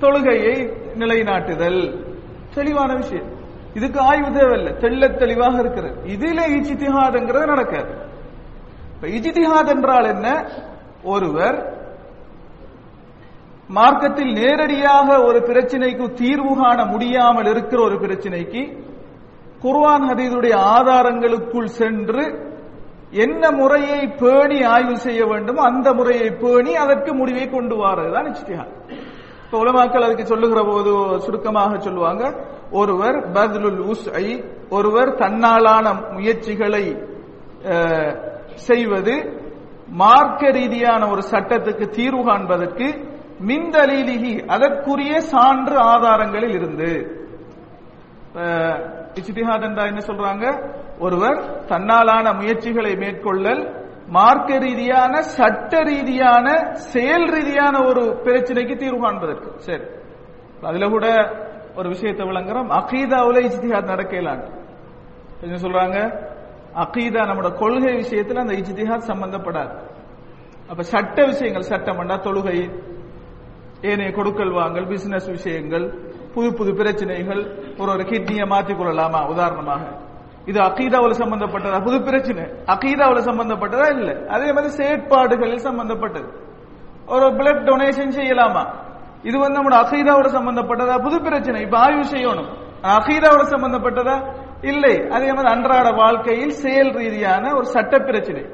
தொழுகையை 0.00 0.78
நிலைநாட்டுதல். 0.94 2.04
தெளிவான 2.54 2.94
விஷயம். 2.94 3.39
இதுக்கு 3.74 4.00
ஆய்வு 4.00 4.30
தேவையில்லை. 4.32 4.72
தெள்ள 4.72 5.16
தெளிவாக 5.16 5.58
இருக்கிறது 5.58 5.96
இதுல 6.14 6.40
இஜ்திஹாத்ங்கிறது 6.56 7.46
நடக்காது. 7.46 7.92
இப்ப 8.94 9.06
இஜ்திஹாத் 9.06 9.68
என்றால் 9.68 10.04
என்ன? 10.04 10.28
ஒருவர் 11.02 11.58
மார்க்கத்தில் 13.68 14.32
நேரடியாக 14.32 15.22
ஒரு 15.22 15.38
பிரச்சனைக்கு 15.38 16.12
தீர்வு 16.12 16.56
காண 16.56 16.84
முடியாமல் 16.84 17.46
இருக்கிற 17.46 17.82
ஒரு 17.82 17.94
பிரச்சனைக்கு 17.94 18.62
குர்வான் 19.62 20.06
ஹதீதுடைய 20.10 20.54
ஆதாரங்களுக்குள் 20.76 21.74
சென்று 21.80 22.24
என்ன 23.10 23.50
முறையை 23.50 24.08
பேணி 24.08 24.62
ஆய்வு 24.62 24.96
செய்ய 24.96 25.26
வேண்டுமோ 25.26 25.62
அந்த 25.62 25.92
முறையை 25.92 26.30
பேணி 26.30 26.74
அதற்கு 26.74 27.14
முடிவை 27.14 27.46
கொண்டு 27.48 27.76
வாரதுதான் 27.76 28.28
இஜ்திஹாத். 28.32 28.74
இப்ப 29.50 29.62
உலமாக்கள் 29.62 30.04
அதுக்கு 30.04 30.26
சொல்லுகிற 30.26 30.60
போது 30.64 30.90
சுருக்கமாக 31.18 31.78
சொல்லுவாங்க 31.78 32.24
ஒருவர் 32.70 33.16
பத்லுல் 33.32 33.80
ஐ 34.12 34.44
ஒருவர் 34.68 35.10
தன்னாலான 35.14 35.86
முயற்சிகளை 36.12 36.82
செய்வது 38.54 39.14
மார்க்க 39.88 40.50
ரீதியான 40.50 41.08
ஒரு 41.08 41.22
சட்டத்துக்கு 41.30 41.88
தீர்வு 41.88 42.22
காண்பதற்கு 42.24 42.86
மின்தலீலிகி 43.48 44.46
அதற்குரிய 44.46 45.20
சான்று 45.20 45.76
ஆதாரங்களில் 45.76 46.54
இருந்து. 46.54 46.90
இஜ்திஹாத் 49.14 49.64
என்றா 49.64 49.84
என்ன 49.84 50.00
சொல்றாங்க? 50.06 50.46
ஒருவர் 50.98 51.66
தன்னாலான 51.66 52.32
முயற்சிகளை 52.32 52.96
மேற்கொள்ளல் 52.96 53.62
மார்க்க 54.10 54.58
ரீதியான 54.58 55.22
சட்ட 55.22 55.82
ரீதியான 55.82 56.74
செயல் 56.74 57.30
ரீதியான 57.30 57.86
ஒரு 57.86 58.20
பிரச்சனைக்கு 58.24 58.76
தீர்வு 58.76 59.00
காண்பதற்கு. 59.00 59.52
சரி. 59.56 59.82
அதுல 60.62 60.88
கூட 60.88 61.30
ஒரு 61.76 61.88
விஷயத்தை 61.88 62.26
விளங்குறோம். 62.26 62.70
அகீதாவுல 62.70 63.38
இஜ்திஹாத் 63.38 63.90
நடக்கலான். 63.90 64.50
என்ன 65.40 65.56
சொல்றாங்க? 65.56 66.26
அகீதா 66.74 67.28
நம்மளோட 67.28 67.58
கொள்கை 67.58 67.94
விஷயத்துல 67.94 68.38
அந்த 68.38 68.52
இஜ்திஹாத் 68.52 69.10
சம்பந்தப்படாது. 69.10 69.78
அப்ப 70.68 70.82
சட்ட 70.82 71.24
விஷயங்கள் 71.24 71.68
சட்டமண்டா 71.68 72.20
தொழுகை 72.20 72.82
ஏனைய 73.82 74.12
கொடுக்கல் 74.12 74.52
வாங்கல் 74.52 74.86
பிசினஸ் 74.86 75.28
விஷயங்கள் 75.28 76.12
புது 76.34 76.54
புது 76.54 76.74
பிரச்சனைகள் 76.74 77.74
ஒரு 77.78 77.92
ஒரு 77.92 78.02
கிட்னியை 78.02 78.46
மாற்றிக் 78.46 78.78
கொள்ளலாமா? 78.78 79.26
உதாரணமாக. 79.26 80.08
இது 80.44 80.60
அகீதாவில் 80.60 81.18
சம்பந்தப்பட்டதா? 81.18 81.84
புது 81.84 82.02
பிரச்சனை. 82.02 82.42
அகீதாவில் 82.44 83.24
சம்பந்தப்பட்டதா? 83.24 83.98
இல்ல. 83.98 84.26
அதே 84.28 84.52
மாதிரி 84.52 84.72
செயற்பாடுகளில் 84.74 85.58
சம்பந்தப்பட்டது. 85.58 86.32
ஒரு 87.06 87.26
பிளட் 87.26 87.64
டொனேஷன் 87.64 88.18
செய்யலாமா? 88.18 88.70
இது 89.22 89.38
வந்து 89.38 89.60
நம்ம 89.60 89.80
அகீதாவோட 89.82 90.24
சம்பந்தப்பட்டதா? 90.24 91.02
புது 91.02 91.22
பிரச்சனை. 91.22 91.60
இப்ப 91.60 91.78
ஆய்வு 91.78 92.00
செய்யணும். 92.00 92.48
அகீதாவோட 92.82 93.42
சம்பந்தப்பட்டதா? 93.42 94.34
இல்லை. 94.62 94.96
அதே 94.96 95.32
மாதிரி 95.32 95.48
அன்றாட 95.48 95.90
வாழ்க்கையில் 95.90 96.50
செயல் 96.50 96.90
ரீதியான 96.90 97.54
ஒரு 97.54 97.64
சட்ட 97.64 97.98
பிரச்சனை. 97.98 98.46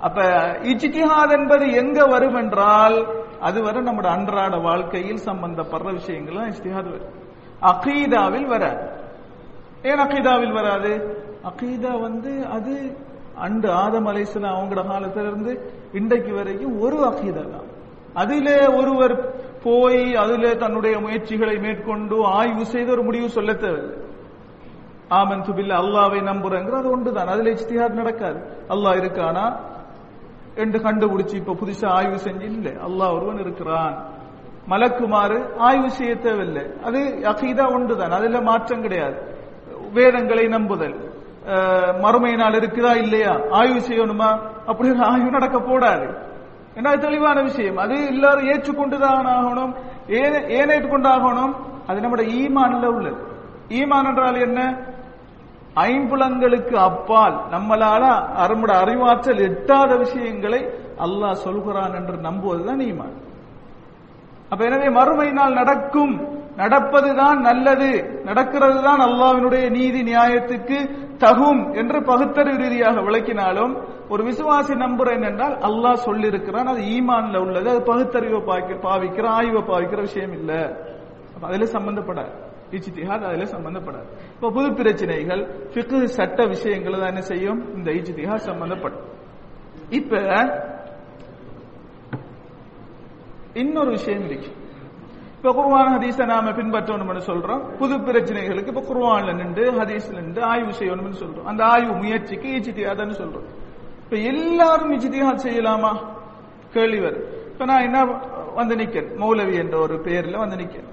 அப்ப 0.00 0.22
இஜ்திஹாத் 0.48 1.30
என்பது 1.30 1.72
எங்க 1.72 2.04
வரும் 2.04 2.34
என்றால் 2.34 3.24
அது 3.40 3.62
வரை 3.62 3.82
நம்முடைய 3.82 4.16
அன்றாட 4.16 4.56
வாழ்க்கையில் 4.56 5.20
சம்பந்தப்படுற 5.24 5.92
விஷயங்கள் 5.92 6.34
இஜ்திஹாத் 6.34 6.90
வரும். 6.90 7.20
அகீதாவில் 7.60 8.46
வராது. 8.46 9.00
ஏன் 9.82 9.98
அகீதாவில் 9.98 10.52
வராது? 10.52 11.20
அகீதா 11.44 12.00
வந்து 12.00 12.46
அது 12.46 12.96
அண்டு 13.42 13.70
ஆதம் 13.70 14.06
அலைசலாம் 14.06 14.56
அவங்களோட 14.58 14.84
காலத்துல 14.84 15.26
இருந்து 15.26 15.72
இன்றைக்கு 15.92 16.34
வரைக்கும் 16.34 16.80
ஒரு 16.80 16.96
அகீதா 16.96 17.50
தான். 17.50 17.70
அதிலே 18.14 18.66
ஒருவர் 18.66 19.34
போய் 19.62 20.14
அதுல 20.14 20.54
தன்னுடைய 20.54 20.98
முயற்சிகளை 20.98 21.58
மேற்கொண்டு 21.58 22.24
ஆய்வு 22.24 22.66
செய்து 22.66 22.92
ஒரு 22.92 23.02
முடிவு 23.02 23.28
சொல்ல 23.28 23.54
தேவையில்லை. 23.54 23.96
ஆமன் 25.10 25.42
துபில்ல 25.42 25.72
அல்லாவை 25.72 26.20
நம்புறேங்கிற 26.20 26.70
அது 26.70 26.90
ஒன்றுதான் 26.90 27.26
அதுல 27.26 27.50
இஜ்திஹாத் 27.50 27.94
நடக்காது. 27.94 28.40
அல்லாஹ் 28.68 29.00
இருக்கானா? 29.02 29.56
என்று 30.54 30.78
கண்டுபிடிச்சு 30.78 31.34
இப்ப 31.34 31.52
புதுசா 31.52 31.86
ஆய்வு 31.86 32.16
செஞ்சு 32.16 32.42
இல்லை. 32.42 32.72
அல்லாஹ் 32.72 33.14
ஒருவன் 33.14 33.38
இருக்கிறான். 33.38 34.06
மலக்குமாறு 34.68 35.56
ஆய்வு 35.56 35.90
செய்ய 35.90 36.14
தேவையில்லை. 36.14 36.62
அது 36.84 36.98
அகீதா 37.22 37.72
ஒன்றுதான் 37.72 38.10
அதுல 38.10 38.40
மாற்றம் 38.40 38.80
கிடையாது. 38.80 39.16
வேதங்களை 39.92 40.46
நம்புதல். 40.46 41.11
மறுமை 42.00 42.34
நாள் 42.34 42.52
இருக்குதா 42.52 42.96
இல்லையா? 42.96 43.40
ஆய்வு 43.50 43.78
செய்யணுமா? 43.78 44.38
அப்படின்னு 44.66 45.02
ஆய்வு 45.02 45.30
நடக்க 45.30 45.58
போடாது. 45.58 46.30
ஏன்னா 46.74 46.98
தெளிவான 46.98 47.42
விஷயம். 47.42 47.76
அது 47.76 48.06
எல்லாரும் 48.06 48.48
ஏற்றுக்கொண்டுதான் 48.48 49.26
ஆகணும். 49.26 49.74
ஏன் 50.08 50.68
கொண்டாகணும் 50.68 51.54
அது 51.86 52.00
நம்முடைய 52.00 52.48
ஈமான்ல 52.48 52.86
உள்ளது. 52.86 53.16
ஈமான் 53.68 54.06
என்றால் 54.06 54.40
என்ன? 54.40 54.90
ஐம்புலங்களுக்கு 55.74 56.74
அப்பால் 56.74 57.40
நம்மளால 57.50 58.28
அறமுட 58.36 58.72
அறிவாற்றல் 58.72 59.38
எட்டாத 59.38 59.96
விஷயங்களை 59.96 60.68
அல்லாஹ் 60.98 61.32
சொல்கிறான் 61.32 61.94
என்று 61.94 62.16
நம்புவதுதான் 62.16 62.84
ஈமான். 62.84 63.22
அப்ப 64.48 64.64
எனவே 64.64 64.88
மறுமை 64.88 65.30
நாள் 65.30 65.52
நடக்கும். 65.52 66.41
நடப்பதுதான் 66.56 67.40
நல்லது. 67.40 68.20
நடக்கிறது 68.24 68.82
தான் 68.82 69.00
அல்லாவினுடைய 69.00 69.70
நீதி 69.70 70.02
நியாயத்துக்கு 70.02 70.78
தகும் 71.18 71.74
என்று 71.76 72.02
பகுத்தறிவு 72.02 72.56
ரீதியாக 72.56 73.00
விளக்கினாலும் 73.00 73.82
ஒரு 74.08 74.24
விசுவாசி 74.24 74.74
நம்புறேன் 74.74 75.24
என்றால் 75.24 75.58
அல்லாஹ் 75.58 76.04
சொல்லியிருக்கிறான் 76.04 76.64
அது 76.64 76.80
ஈமான்ல 76.80 77.36
உள்ளது 77.36 77.70
அது 77.70 77.82
பகுத்தறிவை 77.82 78.40
பாவிக்கிற 78.42 79.26
ஆய்வை 79.26 79.62
பாவிக்கிற 79.62 80.00
விஷயம் 80.00 80.32
இல்ல. 80.32 80.80
அதுல 81.40 81.64
சம்பந்தப்படாது. 81.64 82.32
இஜ்திஹாத் 82.70 83.22
அதுல 83.22 83.44
சம்பந்தப்படாது. 83.44 84.06
இப்ப 84.34 84.50
புது 84.50 84.72
பிரச்சனைகள் 84.72 85.46
பிக்கு 85.74 86.04
சட்ட 86.04 86.46
விஷயங்கள் 86.46 86.98
தான் 86.98 87.08
என்ன 87.08 87.20
செய்யும்? 87.20 87.74
இந்த 87.74 87.90
இஜ்திஹாத் 87.90 88.46
சம்பந்தப்படும். 88.48 89.00
இப்ப 89.90 90.20
இன்னொரு 93.54 93.90
விஷயம் 93.90 94.24
இருக்கு. 94.24 94.61
இப்ப 95.44 95.54
குர்வான் 95.54 95.88
ஹதீஸை 95.88 96.24
நாம 96.24 96.50
பின்பற்றணும்னு 96.50 97.22
சொல்றோம். 97.26 97.76
புது 97.76 97.98
பிரச்சனைகளுக்கு 97.98 98.66
இப்ப 98.66 98.80
குர்வான்ல 98.80 99.34
நின்று 99.34 99.72
ஹதீஸ்ல 99.72 100.20
நின்று 100.20 100.42
ஆய்வு 100.42 100.70
செய்யணும்னு 100.70 101.20
சொல்றோம். 101.22 101.44
அந்த 101.44 101.64
ஆய்வு 101.64 101.92
முயற்சிக்கு 101.92 102.48
இஜ்திஹாத்னு 102.48 103.16
சொல்றோம். 103.22 103.48
இப்ப 104.04 104.16
எல்லாரும் 104.16 104.92
இஜ்திஹாத் 104.92 105.44
செய்யலாமா? 105.44 105.96
கேள்வி 106.72 107.00
வரும் 107.00 107.24
இப்ப 107.46 107.64
நான் 107.64 107.82
என்ன 107.82 108.04
வந்து 108.54 108.76
நிக்கேன்? 108.76 109.20
மௌலவி 109.20 109.54
என்ற 109.54 109.78
ஒரு 109.78 109.94
பெயர்ல 109.94 110.36
வந்து 110.36 110.56
நிக்கேன். 110.56 110.88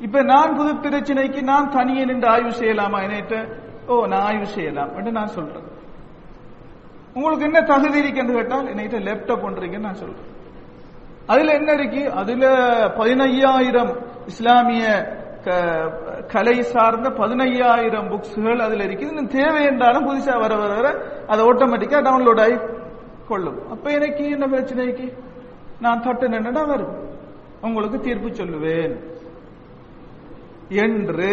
இப்ப 0.00 0.22
நான் 0.22 0.56
புது 0.56 0.74
பிரச்சனைக்கு 0.74 1.42
நான் 1.42 1.70
தனியே 1.70 2.04
நின்று 2.04 2.28
ஆய்வு 2.28 2.48
செய்யலாமா? 2.48 3.00
என்னிட்ட 3.06 3.52
ஓ 3.86 4.06
நான் 4.06 4.20
ஆய்வு 4.20 4.46
செய்யலாம் 4.46 4.96
என்று 4.96 5.12
நான் 5.12 5.26
சொல்றேன். 5.26 5.68
உங்களுக்கு 7.14 7.44
என்ன 7.44 7.60
தகுதி 7.60 7.98
இருக்குன்னு 7.98 8.32
கேட்டால் 8.32 8.66
என்னைட்ட 8.66 8.98
லேப்டாப் 8.98 9.44
ஒன்றுங்கன்னு 9.46 9.78
நான் 9.78 9.94
சொல்றேன். 9.94 10.38
அதுல 11.30 11.52
என்ன 11.52 11.72
இருக்கு? 11.72 12.12
அதுல 12.12 12.48
பதினையாயிரம் 12.88 13.96
இஸ்லாமிய 14.26 15.16
கலை 16.26 16.62
சார்ந்த 16.62 17.08
பதினையாயிரம் 17.08 18.10
புக்ஸ்கள் 18.10 18.58
அதுல 18.58 18.84
இருக்கு. 18.84 19.06
இன்னும் 19.06 19.28
தேவை 19.28 19.64
என்றாலும் 19.64 20.06
புதுசா 20.06 20.38
வர 20.38 20.56
வர 20.56 20.74
வர 20.74 21.02
அதை 21.26 21.44
ஆட்டோமேட்டிக்கா 21.44 21.98
டவுன்லோட் 21.98 22.40
ஆகி 22.40 22.56
கொள்ளும். 23.28 23.70
அப்ப 23.70 23.90
எனக்கு 23.90 24.30
என்ன 24.30 24.46
பிரச்சனைக்கு 24.46 25.12
நான் 25.80 26.02
தொட்டு 26.02 26.28
நின்றுடா 26.28 26.66
வரும். 26.66 27.08
உங்களுக்கு 27.60 28.00
தீர்ப்பு 28.00 28.28
சொல்லுவேன். 28.28 28.98
என்று 30.68 31.30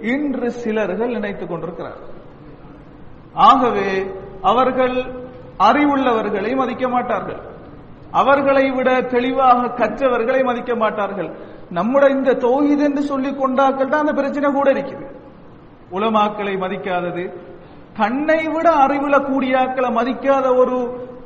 இன்று 0.00 0.50
சிலர்கள் 0.50 1.08
நினைத்துக் 1.08 1.48
கொண்டிருக்கிறார். 1.48 1.98
ஆகவே 3.32 4.10
அவர்கள் 4.42 4.94
அறிவுள்ளவர்களை 5.58 6.56
மதிக்க 6.56 6.88
மாட்டார்கள். 6.88 7.54
அவர்களை 8.20 8.66
விட 8.76 8.90
தெளிவாக 9.14 9.70
கற்றவர்களை 9.80 10.40
மதிக்க 10.48 10.72
மாட்டார்கள். 10.82 11.30
நம்முடைய 11.78 12.10
இந்த 12.16 12.36
தோஹித் 12.46 12.84
என்று 12.88 13.02
சொல்லிக் 13.10 13.40
கொண்டாக்கள் 13.40 13.92
தான் 13.92 14.04
அந்த 14.04 14.14
பிரச்சனை 14.20 14.50
கூட 14.58 14.68
இருக்குது. 14.76 15.06
உலமாக்களை 15.96 16.54
மதிக்காதது 16.64 17.24
தன்னை 17.98 18.40
விட 18.54 18.68
அறிவுல 18.84 19.16
கூடியாக்களை 19.28 19.90
மதிக்காத 19.98 20.46
ஒரு 20.62 20.78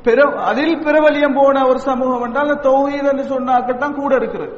பெரு 0.05 0.25
அதில் 0.49 0.77
பிரபலியம் 0.85 1.37
போன 1.39 1.63
ஒரு 1.71 1.79
சமூகம் 1.87 2.23
என்றால் 2.27 2.53
தௌஹீத் 2.67 3.09
என்று 3.11 3.25
சொன்னாக்கள் 3.33 3.81
தான் 3.83 3.99
கூட 4.01 4.11
இருக்கிறது. 4.21 4.53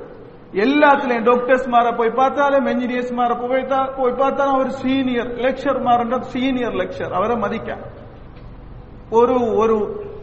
எல்லாத்துலயும் 0.65 1.27
டாக்டர்ஸ் 1.29 1.67
மாற 1.73 1.87
போய் 1.99 2.17
பார்த்தாலும் 2.19 2.67
என்ஜினியர்ஸ் 2.71 3.13
மாற 3.19 3.31
போய் 3.41 3.63
போய் 3.99 4.19
பார்த்தாலும் 4.21 4.55
அவர் 4.57 4.71
சீனியர் 4.81 5.29
லெக்சர் 5.45 5.79
மாற 5.87 6.19
சீனியர் 6.33 6.75
லெக்சர் 6.81 7.15
அவரை 7.19 7.35
மதிக்க 7.45 7.77
ஒரு 9.19 9.37
ஒரு 9.61 9.77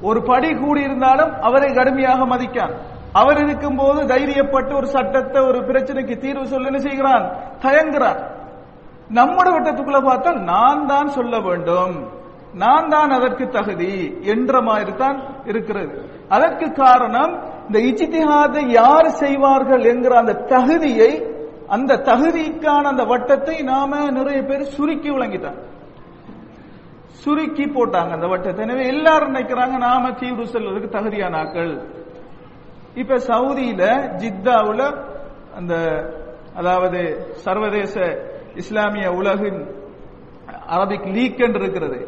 ஒரு 0.09 0.21
படி 0.31 0.51
கூடியிருந்தாலும் 0.63 1.33
அவரை 1.49 1.71
கடுமையாக 1.79 2.21
மதிக்கான். 2.33 2.75
அவர் 3.21 3.39
இருக்கும் 3.45 3.79
போது 3.81 4.01
தைரியப்பட்டு 4.13 4.73
ஒரு 4.81 4.89
சட்டத்தை 4.97 5.41
ஒரு 5.51 5.59
பிரச்சனைக்கு 5.69 6.15
தீர்வு 6.25 6.45
சொல்ல 6.53 6.79
செய்கிறான்? 6.87 7.25
தயங்குறான் 7.65 8.21
நம்முடைய 9.19 9.53
வட்டத்துக்குள்ள 9.55 10.01
பார்த்தால் 10.09 10.41
நான் 10.53 10.83
தான் 10.93 11.09
சொல்ல 11.17 11.35
வேண்டும். 11.47 11.95
நான் 12.63 12.89
தான் 12.89 13.11
அதற்கு 13.17 13.45
தகுதி 13.57 13.93
என்ற 14.35 14.53
மாதிரி 14.69 14.93
தான் 15.03 15.19
இருக்கிறது. 15.51 15.97
அதற்கு 16.37 16.67
காரணம் 16.83 17.33
இந்த 17.67 17.79
இஜித்திஹாதை 17.91 18.63
யார் 18.81 19.09
செய்வார்கள் 19.23 19.85
என்கிற 19.93 20.13
அந்த 20.23 20.39
தகுதியை 20.55 21.11
அந்த 21.77 21.99
தகுதிக்கான 22.11 22.83
அந்த 22.93 23.05
வட்டத்தை 23.13 23.57
நாம 23.73 24.01
நிறைய 24.19 24.41
பேர் 24.49 24.73
சுருக்கி 24.77 25.11
விளங்கிட்டான் 25.11 25.59
சுருக்கி 27.23 27.65
போட்டாங்க 27.77 28.13
அந்த 28.17 28.27
வட்டத்தை. 28.33 28.63
எனவே 28.67 28.85
எல்லாரும் 28.95 29.35
நினைக்கிறாங்க 29.35 29.77
நாம 29.87 30.13
தீவிர 30.21 30.47
செல்வதற்கு 30.55 30.95
தகுதியான 30.97 31.37
ஆக்கள் 31.45 31.73
இப்ப 33.01 33.19
சவுதியில 33.31 33.83
ஜித்தாவுல 34.23 34.83
அந்த 35.59 35.75
அதாவது 36.61 37.01
சர்வதேச 37.45 37.95
இஸ்லாமிய 38.63 39.09
உலகின் 39.19 39.61
அரபிக் 40.75 41.09
லீக் 41.17 41.43
என்று 41.47 41.61
இருக்கிறது. 41.63 41.99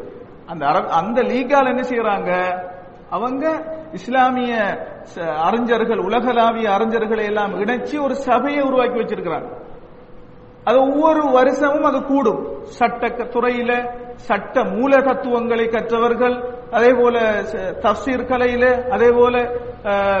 அந்த 0.51 0.63
அந்த 0.99 1.19
லீக்கால் 1.31 1.71
என்ன 1.73 1.83
செய்யறாங்க? 1.91 2.31
அவங்க 3.15 3.45
இஸ்லாமிய 3.99 4.53
அறிஞர்கள் 5.47 6.01
உலகளாவிய 6.07 6.67
அறிஞர்களை 6.75 7.25
எல்லாம் 7.31 7.53
இணைச்சி 7.63 7.95
ஒரு 8.05 8.15
சபையை 8.27 8.61
உருவாக்கி 8.69 8.97
வச்சிருக்கிறாங்க. 8.99 9.49
அது 10.65 10.77
ஒவ்வொரு 10.79 11.21
வருஷமும் 11.31 11.83
அது 11.83 12.03
கூடும். 12.03 12.41
சட்ட 12.63 13.07
துறையில 13.07 13.71
சட்ட 14.15 14.63
மூல 14.63 15.01
தத்துவங்களை 15.01 15.67
கற்றவர்கள் 15.67 16.35
அதே 16.71 16.91
போல 16.93 17.15
தப்சீர் 17.85 18.29
கலையில 18.31 18.65
அதே 18.89 19.09
போல 19.09 19.35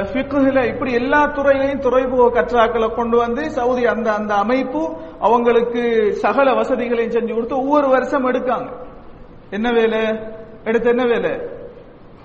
ஃபிக்குல 0.09 0.63
இப்படி 0.73 0.93
எல்லா 0.93 1.21
துறையிலையும் 1.27 1.79
துறைமுக 1.79 2.23
கற்றாக்களை 2.29 2.95
கொண்டு 2.95 3.17
வந்து 3.17 3.51
சவுதி 3.51 3.85
அந்த 3.85 4.13
அந்த 4.13 4.33
அமைப்பு 4.33 4.81
அவங்களுக்கு 5.19 5.83
சகல 6.13 6.53
வசதிகளையும் 6.53 7.11
செஞ்சு 7.11 7.33
கொடுத்து 7.33 7.57
ஒவ்வொரு 7.57 7.87
வருஷம் 7.87 8.27
எடுக்காங்க. 8.27 8.69
என்ன 9.51 9.71
வேலை? 9.71 10.01
எடுத்து 10.63 10.89
என்ன 10.89 11.05
வேலை? 11.05 11.31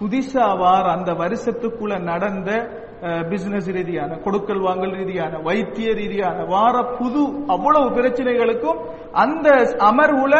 புதிசா 0.01 0.59
வார 0.59 0.85
அந்த 0.91 1.13
வருஷத்துக்குள்ள 1.13 2.03
நடந்த 2.03 2.51
பிசினஸ் 3.31 3.69
ரீதியான 3.79 4.13
கொடுக்கல் 4.25 4.63
வாங்கல் 4.67 4.95
ரீதியான 5.01 5.39
வைத்திய 5.49 5.89
ரீதியான 6.01 6.39
வார 6.55 6.77
புது 6.99 7.23
அவ்வளவு 7.55 7.89
பிரச்சனைகளுக்கும் 7.99 8.81
அந்த 9.25 9.49
அமர்வுல 9.91 10.35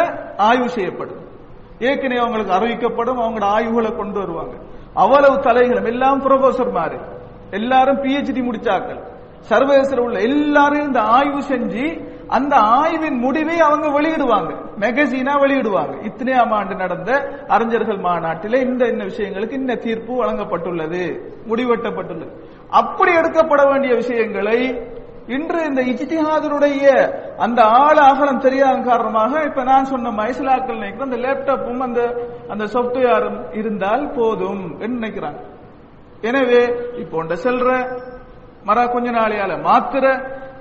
ஆய்வு 0.49 0.69
செய்யப்படும். 0.77 1.21
ஏற்கனவே 1.89 2.19
அவங்களுக்கு 2.23 2.55
அறிவிக்கப்படும் 2.57 3.21
அவங்களோட 3.23 3.47
ஆய்வுகளை 3.57 3.91
கொண்டு 3.99 4.19
வருவாங்க. 4.19 4.55
அவ்வளவு 5.03 5.35
தலைகளும் 5.47 5.89
எல்லாம் 5.93 6.21
ப்ரொஃபசர் 6.25 6.71
மாறு 6.77 6.99
எல்லாரும் 7.59 8.01
பிஹெச்டி 8.03 8.41
முடிச்சாக்கள் 8.47 9.01
சர்வதேசத்தில் 9.49 10.03
உள்ள 10.05 10.17
எல்லாரும் 10.29 10.85
இந்த 10.87 11.01
ஆய்வு 11.17 11.41
செஞ்சு 11.51 11.85
அந்த 12.29 12.55
ஆய்வின் 12.57 13.17
முடிவை 13.17 13.57
அவங்க 13.59 13.87
வெளியிடுவாங்க. 13.97 14.51
மெகசீனா 14.79 15.33
வெளியிடுவாங்க. 15.43 15.93
இத்தனையாம் 16.09 16.53
ஆண்டு 16.57 16.75
நடந்த 16.75 17.11
அறிஞர்கள் 17.47 17.99
மாநாட்டில் 17.99 18.63
இந்த 18.65 18.85
இந்த 18.87 19.03
விஷயங்களுக்கு 19.03 19.51
இந்த 19.51 19.75
தீர்ப்பு 19.75 20.13
வழங்கப்பட்டுள்ளது. 20.23 21.03
முடிவெட்டப்பட்டுள்ளது. 21.49 22.33
அப்படி 22.69 23.11
எடுக்கப்பட 23.13 23.61
வேண்டிய 23.65 23.95
விஷயங்களை 23.95 24.59
இன்று 25.27 25.59
இந்த 25.65 25.81
இஜ்திஹாதனுடைய 25.81 26.85
அந்த 27.37 27.59
ஆழ 27.63 27.97
அகலம் 28.01 28.39
தெரியாத 28.39 28.77
காரணமாக 28.79 29.41
இப்ப 29.43 29.63
நான் 29.63 29.89
சொன்ன 29.91 30.11
மைசிலாக்கள் 30.23 30.79
நினைக்கிற 30.79 31.07
அந்த 31.09 31.17
லேப்டாப்பும் 31.25 31.81
அந்த 31.87 32.01
அந்த 32.49 32.65
சாப்ட்வேரும் 32.65 33.39
இருந்தால் 33.53 34.11
போதும் 34.11 34.63
என்று 34.79 34.97
நினைக்கிறாங்க. 34.99 35.41
எனவே 36.21 36.61
இப்போ 36.97 37.17
இந்த 37.21 37.35
செல்ற 37.43 37.67
மர 38.63 38.87
கொஞ்ச 38.87 39.09
நாளையால 39.11 39.61
மாத்திர 39.61 40.05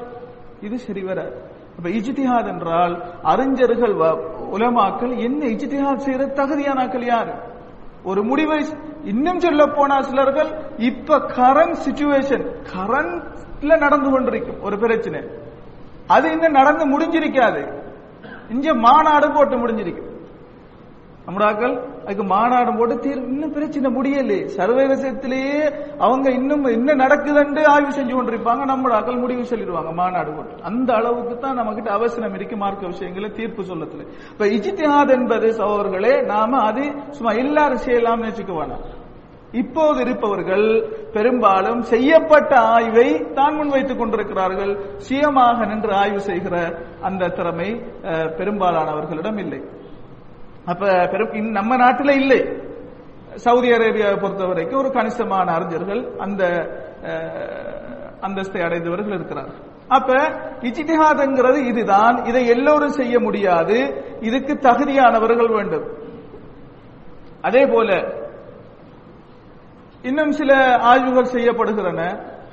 இது 0.60 0.78
சரி 0.78 1.02
வர. 1.02 1.32
அப்ப 1.76 1.88
இஜ்திஹாத் 1.88 2.46
என்றால் 2.46 3.02
அறிஞர்கள் 3.22 3.94
வ- 3.94 4.20
உலமாக்கள் 4.52 5.18
என்ன 5.18 5.46
இஜ்திஹாத் 5.46 5.98
செய்யற 5.98 6.32
தகுதியானாக்கள் 6.32 7.04
யாரு? 7.04 7.32
ஒரு 8.04 8.24
முடிவை 8.24 8.64
இன்னும் 9.04 9.40
சொல்ல 9.40 9.66
போனா 9.66 10.00
சிலர்கள் 10.00 10.70
இப்ப 10.76 11.18
கரண்ட் 11.18 11.76
சிச்சுவேஷன் 11.88 12.46
கரண்ட்ல 12.76 13.78
நடந்து 13.78 14.10
கொண்டிருக்கும். 14.10 14.62
ஒரு 14.62 14.78
பிரச்சனை. 14.78 15.20
அது 16.06 16.30
இன்னும் 16.30 16.52
நடந்து 16.52 16.98
முடிஞ்சிருக்காது. 16.98 17.82
இங்க 18.48 18.74
மாநாடு 18.74 19.32
போட்டு 19.32 19.66
முடிஞ்சிருக்கு. 19.66 20.09
நம்மடாக்கள் 21.30 21.74
அதுக்கு 22.04 22.24
மாநாடு 22.32 22.70
போட்டு 22.78 22.94
தீர்வு 23.04 23.26
இன்னும் 23.32 23.52
பிரச்சனை 23.56 23.88
முடியல. 23.96 24.36
சர்வதேசத்திலேயே 24.58 25.58
அவங்க 26.04 26.26
இன்னும் 26.38 26.64
என்ன 26.76 26.94
நடக்குதுன்னு 27.02 27.62
ஆய்வு 27.72 27.92
செஞ்சு 27.98 28.14
கொண்டிருப்பாங்க. 28.16 28.62
நம்மடாக்கள் 28.72 29.20
முடிவு 29.24 29.42
சொல்லிடுவாங்க 29.50 29.90
மாநாடு 30.00 30.30
போட்டு. 30.36 30.62
அந்த 30.70 30.90
அளவுக்கு 31.00 31.34
தான் 31.44 31.58
நம்ம 31.60 31.74
கிட்ட 31.74 31.90
அவசரம் 31.98 32.34
இருக்கு 32.38 32.56
மார்க்க 32.62 32.92
விஷயங்களை 32.94 33.28
தீர்ப்பு 33.38 33.62
சொல்லத்துல. 33.70 34.06
இப்ப 34.32 34.46
இஜித்திஹாத் 34.56 35.14
என்பது 35.18 35.50
சகோதரர்களே 35.60 36.14
நாம 36.32 36.62
அது 36.70 36.86
சும்மா 37.18 37.34
எல்லாரும் 37.44 37.84
செய்யலாம்னு 37.86 38.28
வச்சுக்க 38.30 38.54
வேணாம் 38.60 38.86
இப்போது 39.60 40.00
இருப்பவர்கள் 40.04 40.66
பெரும்பாலும் 41.14 41.80
செய்யப்பட்ட 41.92 42.52
ஆய்வை 42.74 43.06
தான் 43.38 43.56
முன்வைத்துக் 43.58 44.00
கொண்டிருக்கிறார்கள். 44.00 44.72
சுயமாக 45.06 45.66
நின்று 45.70 45.92
ஆய்வு 46.02 46.20
செய்கிற 46.28 46.56
அந்த 47.08 47.30
திறமை 47.38 47.68
பெரும்பாலானவர்களிடம் 48.38 49.40
இல்லை. 49.44 49.60
அப்ப 50.64 51.08
பெரும் 51.12 51.50
நம்ம 51.50 51.76
நாட்டில் 51.76 52.18
இல்லை. 52.20 52.40
சவுதி 53.34 53.68
அரேபியாவை 53.70 54.20
பொறுத்த 54.20 54.44
வரைக்கும் 54.44 54.78
ஒரு 54.78 54.90
கணிசமான 54.90 55.52
அறிஞர்கள் 55.52 56.02
அந்த 56.18 56.42
அந்தஸ்தை 58.20 58.64
அடைந்தவர்கள் 58.64 59.14
இருக்கிறார்கள். 59.14 59.60
அப்ப 59.88 60.14
இஜ்திஹாத்ங்கிறது 60.60 61.58
இதுதான். 61.66 62.24
இதை 62.24 62.46
எல்லோரும் 62.46 62.96
செய்ய 63.00 63.20
முடியாது. 63.20 63.78
இதுக்கு 64.20 64.54
தகுதியானவர்கள் 64.54 65.52
வேண்டும். 65.52 65.86
அதே 67.42 67.66
போல 67.66 67.90
இன்னும் 70.02 70.32
சில 70.32 70.52
ஆய்வுகள் 70.76 71.32
செய்யப்படுகின்றன. 71.32 72.02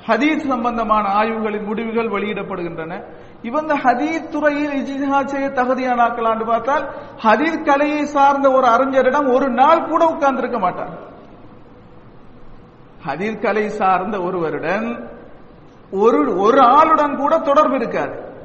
ஹதீஸ் 0.08 0.46
சம்பந்தமான 0.46 1.08
ஆய்வுகளின் 1.08 1.64
முடிவுகள் 1.64 2.08
வெளியிடப்படுகின்றன. 2.08 3.04
இவங்க 3.42 3.78
ஹதீத் 3.78 4.28
துறையில் 4.28 4.70
இஜ்திஹாத் 4.70 5.24
செய்ய 5.24 5.48
தகுதியானாக்கலான்னு 5.48 6.46
பார்த்தால் 6.46 6.90
ஹதீத் 7.22 7.64
கலையை 7.64 8.04
சார்ந்த 8.04 8.50
ஒரு 8.50 8.66
அறிஞரிடம் 8.66 9.32
ஒரு 9.32 9.50
நாள் 9.50 9.88
கூட 9.88 10.06
உட்கார்ந்திருக்க 10.06 10.58
மாட்டார். 10.58 10.90
ஹதீத் 13.06 13.42
கலை 13.42 13.68
சார்ந்த 13.68 14.22
ஒருவருடன் 14.22 15.08
ஒரு 15.90 16.38
ஒரு 16.38 16.60
ஆளுடன் 16.60 17.16
கூட 17.16 17.38
தொடர்பு 17.38 17.76
இருக்காது. 17.76 18.36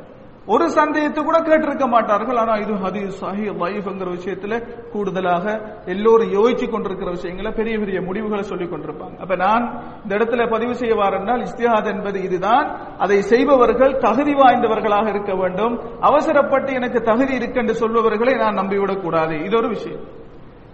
ஒரு 0.46 0.70
சந்தேகத்தை 0.70 1.24
கூட 1.24 1.40
கேட்டிருக்க 1.40 1.88
மாட்டார்கள். 1.88 2.36
ஆனா 2.36 2.54
இது 2.56 2.74
ஹதீஸ் 2.74 3.14
சாஹி 3.22 3.58
லைஃப்ங்கிற 3.58 4.18
விஷயத்துல 4.18 4.88
கூடுதலாக 4.90 5.78
எல்லோரும் 5.86 6.32
யோசிச்சு 6.32 6.70
கொண்டிருக்கிற 6.70 7.12
விஷயங்களை 7.12 7.52
பெரிய 7.52 7.80
பெரிய 7.80 8.02
முடிவுகளை 8.02 8.44
சொல்லிக் 8.44 8.74
கொண்டிருப்பாங்க. 8.74 9.20
அப்ப 9.20 9.36
நான் 9.36 9.84
இந்த 10.02 10.16
இடத்துல 10.16 10.50
பதிவு 10.50 10.76
செய்ய 10.76 10.96
வாரென்றால் 10.96 11.46
இஸ்திஹாத் 11.46 11.96
என்பது 11.96 12.22
இதுதான். 12.22 12.80
அதை 12.98 13.22
செய்பவர்கள் 13.22 13.98
தகுதி 13.98 14.34
வாய்ந்தவர்களாக 14.34 15.10
இருக்க 15.10 15.36
வேண்டும். 15.36 15.80
அவசரப்பட்டு 16.00 16.74
எனக்கு 16.74 17.02
தகுதி 17.02 17.34
இருக்கு 17.34 17.60
என்று 17.60 17.74
சொல்பவர்களை 17.74 18.38
நான் 18.38 18.58
நம்பிவிடக் 18.58 19.02
கூடாது. 19.02 19.44
இது 19.44 19.58
ஒரு 19.58 19.68
விஷயம். 19.68 20.02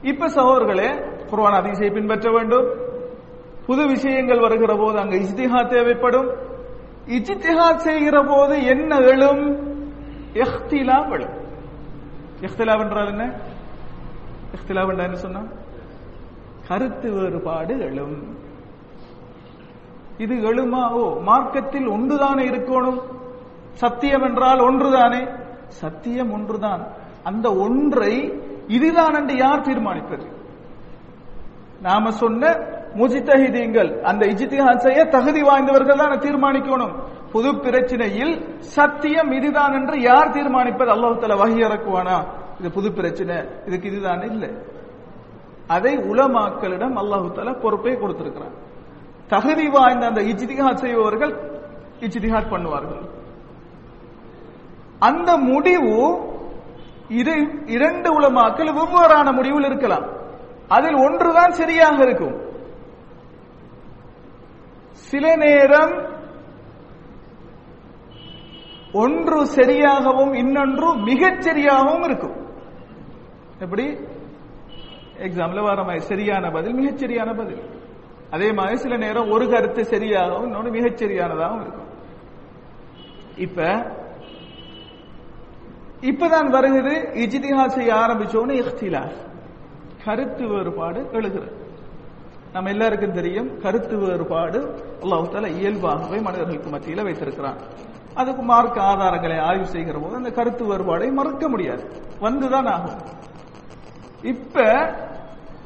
இப்ப 0.02 0.28
சகோதரர்களே 0.28 1.18
குர்வான் 1.32 1.56
அதிசயை 1.56 1.94
பின்பற்ற 1.94 2.32
வேண்டும். 2.32 2.68
புது 3.66 3.88
விஷயங்கள் 3.88 4.40
வருகிற 4.40 4.76
போது 4.76 5.00
அங்கு 5.00 5.18
இஸ்திஹா 5.18 5.70
தேவைப்படும். 5.70 6.58
இஜித்திஹாத் 7.10 7.76
செய்கிற 7.76 8.24
போது 8.24 8.64
என்ன 8.64 8.98
எழும்? 8.98 9.68
எஹ்திலாப் 10.34 11.12
எழும். 11.12 11.38
எஹ்திலாப் 12.42 12.80
என்றால் 12.80 13.08
என்ன? 13.08 13.36
எஹ்திலாப் 14.56 14.90
என்றால் 14.90 15.00
என்ன 15.00 15.16
சொன்னா? 15.16 15.42
கருத்து 16.68 17.14
வேறுபாடு 17.14 17.80
எழும். 17.80 18.38
இது 20.18 20.36
எழுமா? 20.36 20.90
ஓ 20.92 21.22
மார்க்கத்தில் 21.22 21.90
ஒன்றுதானே 21.90 22.46
இருக்கணும்? 22.48 23.02
சத்தியம் 23.74 24.22
என்றால் 24.22 24.60
ஒன்றுதானே? 24.60 25.40
சத்தியம் 25.68 26.32
ஒன்றுதான். 26.32 26.88
அந்த 27.24 27.56
ஒன்றை 27.56 28.42
இதுதான் 28.68 29.14
என்று 29.14 29.36
யார் 29.36 29.62
தீர்மானிப்பது? 29.62 30.26
நாம 31.82 32.12
சொன்ன 32.12 32.58
முஜித்தஹிதீங்கள் 32.98 34.02
அந்த 34.10 34.26
இஜித்திஹான் 34.26 34.84
செய்ய 34.86 35.00
தகுதி 35.06 35.42
வாய்ந்தவர்கள் 35.42 36.02
தான் 36.02 36.24
தீர்மானிக்கணும். 36.26 36.94
புது 37.34 37.50
பிரச்சனையில் 37.56 38.34
சத்தியம் 38.60 39.32
இதுதான் 39.32 39.74
என்று 39.74 40.02
யார் 40.02 40.34
தீர்மானிப்பது? 40.38 40.90
அல்லாஹ் 40.96 41.20
தஆலா 41.22 41.40
வஹி 41.44 41.60
இறக்குவானா? 41.68 42.18
இது 42.60 42.72
புது 42.72 42.92
பிரச்சனை 42.94 43.36
இதுக்கு 43.68 43.88
இதுதான் 43.88 44.22
இல்லை. 44.32 44.50
அதை 45.68 45.98
உலமாக்களிடம் 45.98 46.96
அல்லாஹு 47.02 47.28
தஆலா 47.36 47.54
பொறுப்பை 47.64 47.96
கொடுத்திருக்கிறான். 47.96 48.56
தகுதி 49.28 49.68
வாய்ந்த 49.70 50.06
அந்த 50.08 50.22
இஜ்திஹாத் 50.22 50.84
செய்பவர்கள் 50.84 51.34
இஜ்திஹாத் 52.02 52.52
பண்ணுவார்கள். 52.54 53.04
அந்த 55.00 55.38
முடிவு 55.38 55.96
இது 57.10 57.36
இரண்டு 57.66 58.10
உலமாக்கள் 58.20 58.72
வெவ்வேறான 58.80 59.28
முடிவில் 59.32 59.64
இருக்கலாம். 59.64 60.06
அதில் 60.68 60.96
ஒன்றுதான் 60.96 61.52
சரியாக 61.52 61.98
இருக்கும். 62.04 62.36
சில 65.10 65.36
நேரம் 65.36 66.18
ஒன்று 68.94 69.46
சரியாகவும் 69.46 70.36
இன்னொன்று 70.36 70.96
மிகச் 70.96 71.48
சரியாகவும் 71.48 72.04
இருக்கும். 72.04 72.50
எப்படி? 73.60 73.98
எக்ஸாம்ல 75.18 75.64
வர 75.64 75.84
மாதிரி 75.84 76.00
சரியான 76.00 76.52
பதில் 76.52 76.76
மிகச்சரியான 76.76 77.38
பதில். 77.38 77.62
அதே 78.30 78.52
மாதிரி 78.52 78.78
சில 78.78 78.98
நேரம் 78.98 79.30
ஒரு 79.30 79.50
கருத்து 79.50 79.82
சரியாகவும் 79.82 80.44
இன்னொன்று 80.44 80.72
மிகச்சரியானதாகவும் 80.72 81.62
இருக்கும். 81.62 81.88
இப்ப 83.36 83.64
இப்பதான் 86.02 86.50
வருகிறது 86.50 87.10
இஜ்திஹாத் 87.14 87.68
செய்ய 87.68 87.94
ஆரம்பிச்சோன்னு 87.94 88.64
இഖ்திலாஃப் 88.64 89.30
கருத்து 90.04 90.48
வேறுபாடு 90.48 91.10
எழுகிறது. 91.12 91.59
நம்ம 92.54 92.70
எல்லாருக்கும் 92.70 93.14
தெரியும் 93.14 93.50
கருத்து 93.60 93.98
வேறுபாடு 93.98 94.60
அல்லாஹால 95.02 95.48
இயல்பாகவே 95.48 96.20
மனிதர்களுக்கு 96.20 96.70
மத்தியில 96.70 97.04
வைத்திருக்கிறான். 97.04 97.60
அதுக்கு 98.16 98.42
மார்க்க 98.42 98.82
ஆதாரங்களை 98.82 99.40
ஆய்வு 99.40 99.66
செய்கிற 99.66 100.00
போது 100.00 100.16
அந்த 100.16 100.30
கருத்து 100.30 100.64
வேறுபாடை 100.66 101.12
மறுக்க 101.12 101.50
முடியாது. 101.50 101.84
வந்துதான் 102.22 102.70
ஆகும். 102.70 102.98
இப்ப 104.22 104.64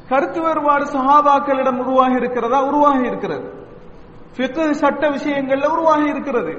கருத்து 0.08 0.40
வேறுபாடு 0.42 0.84
சகாபாக்களிடம் 0.84 1.78
உருவாகி 1.78 2.14
இருக்கிறதா? 2.14 2.64
உருவாகி 2.64 3.06
இருக்கிறது. 3.06 3.46
ஃபிக்ஹ் 4.36 4.70
சட்ட 4.70 5.10
விஷயங்கள்ல 5.10 5.66
உருவாகி 5.66 6.08
இருக்கிறது. 6.08 6.54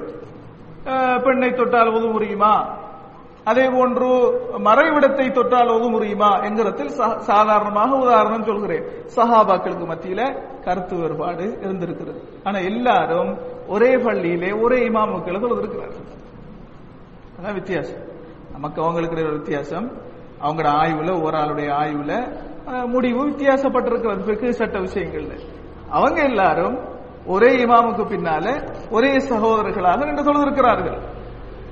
பெண்ணை 1.23 1.49
தொட்டால் 1.51 1.93
உதவு 1.93 2.11
முடியுமா 2.11 2.53
அதே 3.45 3.69
போன்று 3.69 4.07
மறைவிடத்தை 4.57 5.31
தொட்டால் 5.31 5.69
ஒது 5.69 5.89
முடியுமா 5.89 6.37
என்கிறதில் 6.37 6.91
சா- 6.97 7.17
சாதாரணமாக 7.17 7.95
உதாரணம் 7.95 8.43
சொல்கிறேன். 8.43 8.83
சஹாபாக்களுக்கு 9.15 9.91
மத்தியில 9.91 10.43
கருத்து 10.63 10.95
வேறுபாடு 10.95 11.57
இருந்திருக்கிறது. 11.61 12.21
ஆனா 12.43 12.59
எல்லாரும் 12.59 13.37
ஒரே 13.67 13.95
பள்ளியிலே 13.95 14.61
ஒரே 14.61 14.79
இமாமுக்களை 14.87 15.37
தொழுதிருக்கிறார்கள் 15.37 16.05
அதான் 17.39 17.53
வித்தியாசம். 17.53 18.01
நமக்கு 18.51 18.81
அவங்களுக்கு 18.81 19.23
ஒரு 19.23 19.31
வித்தியாசம். 19.31 19.91
அவங்களோட 20.41 20.69
ஆய்வுல 20.69 21.23
ஒரு 21.23 21.37
ஆளுடைய 21.37 21.71
ஆய்வுல 21.71 22.37
முடிவு 22.87 23.29
வித்தியாசப்பட்டிருக்கிறது. 23.29 24.25
பிற்கு 24.25 24.53
சட்ட 24.53 24.79
விஷயங்கள்ல. 24.79 25.39
அவங்க 25.89 26.21
எல்லாரும் 26.21 26.79
ஒரே 27.25 27.63
இமாமுக்கு 27.63 28.05
பின்னால 28.05 28.69
ஒரே 28.91 29.17
சகோதரர்களாக 29.17 30.05
நின்று 30.05 30.23
தொழுதிருக்கிறார்கள் 30.23 31.14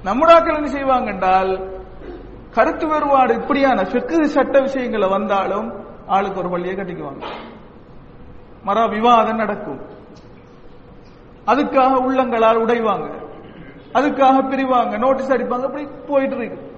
நம்முடாக்கள் 0.05 0.55
என்ன 0.55 0.67
செய்வாங்க 0.67 1.11
என்றால் 1.11 1.81
கருத்து 2.51 2.87
வேறுபாடு 2.87 3.33
இப்படியான 3.33 3.81
ஃபிக்கு 3.81 4.23
சட்ட 4.23 4.59
விஷயங்களை 4.59 5.09
வந்தாலும் 5.09 5.85
ஆளுக்கு 6.07 6.39
ஒரு 6.39 6.49
பள்ளியை 6.49 6.75
கட்டிக்குவாங்க. 6.75 7.23
மர 8.63 8.87
விவாதம் 8.87 9.35
நடக்கும். 9.35 9.81
அதுக்காக 11.47 11.93
உள்ளங்களால் 11.93 12.65
உடைவாங்க. 12.65 13.11
அதுக்காக 13.93 14.49
பிரிவாங்க. 14.49 14.97
நோட்டீஸ் 14.97 15.31
அடிப்பாங்க. 15.31 15.65
அப்படி 15.65 15.87
போயிட்டு 16.07 16.35
இருக்கு 16.35 16.71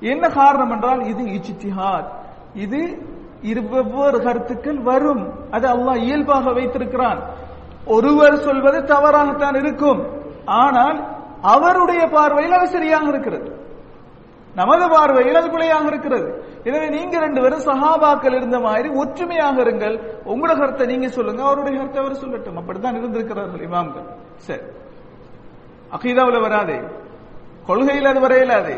என்ன 0.00 0.28
காரணம் 0.28 0.70
என்றால் 0.70 1.04
இது 1.04 1.24
இச்சித்திஹாத் 1.24 2.08
இது 2.54 3.06
இரு 3.42 3.62
வெவ்வேறு 3.62 4.22
கருத்துக்கள் 4.22 4.78
வரும். 4.78 5.50
அது 5.50 5.68
அல்லாஹ் 5.68 5.96
இயல்பாக 5.96 6.52
வைத்திருக்கிறான். 6.52 7.20
ஒருவர் 7.86 8.36
சொல்வது 8.36 8.84
தவறாகத்தான் 8.84 9.54
இருக்கும். 9.54 10.06
ஆனால் 10.44 11.15
அவருடைய 11.46 12.06
பார்வையில் 12.06 12.52
அது 12.52 12.68
சரியாக 12.68 13.08
இருக்கிறது. 13.08 13.50
நமது 14.54 14.88
பார்வையில் 14.88 15.34
அது 15.34 15.50
பிழையாக 15.50 15.86
இருக்கிறது. 15.86 16.28
எனவே 16.64 16.88
நீங்க 16.88 17.18
ரெண்டு 17.18 17.40
பேரும் 17.40 17.60
சஹாபாக்கள் 17.60 18.36
இருந்த 18.36 18.58
மாதிரி 18.58 18.88
ஒற்றுமையாக 18.88 19.62
இருங்கள். 19.62 20.00
உங்களோட 20.26 20.58
கருத்தை 20.58 20.86
நீங்க 20.86 21.08
சொல்லுங்க 21.08 21.42
அவருடைய 21.42 21.78
கருத்தை 21.78 22.04
அவர் 22.04 22.16
சொல்லட்டும். 22.16 22.56
அப்படித்தான் 22.56 22.96
இருந்திருக்கிறார்கள் 22.96 23.66
இமாம்கள். 23.68 24.08
சரி. 24.36 24.60
அகீதாவில் 25.90 26.40
வராதே. 26.40 26.80
கொள்கையில் 27.66 28.06
அது 28.06 28.20
வரையிலாதே. 28.20 28.76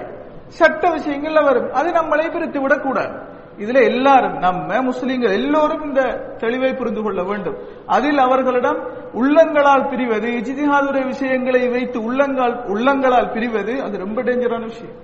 சட்ட 0.48 0.88
விஷயங்கள்ல 0.88 1.44
வரும். 1.44 1.72
அது 1.72 1.90
நம்மளை 1.90 2.32
பிரித்து 2.32 2.60
விடக்கூடாது 2.60 3.36
இதுல 3.62 3.78
எல்லாரும் 3.90 4.36
நம்ம 4.46 4.80
முஸ்லிம்கள் 4.88 5.36
எல்லோரும் 5.38 5.84
இந்த 5.88 6.02
தெளிவை 6.42 6.70
புரிந்து 6.76 7.02
கொள்ள 7.02 7.22
வேண்டும். 7.30 7.56
அதில் 7.96 8.20
அவர்களிடம் 8.26 8.80
உள்ளங்களால் 9.12 9.86
பிரிவது 9.92 10.28
இஜிதிஹாதுடைய 10.40 11.04
விஷயங்களை 11.12 11.62
வைத்து 11.68 12.00
உள்ளங்கால் 12.02 12.56
உள்ளங்களால் 12.74 13.32
பிரிவது 13.36 13.74
அது 13.86 14.04
ரொம்ப 14.04 14.22
டேஞ்சரான 14.22 14.64
விஷயம். 14.72 14.96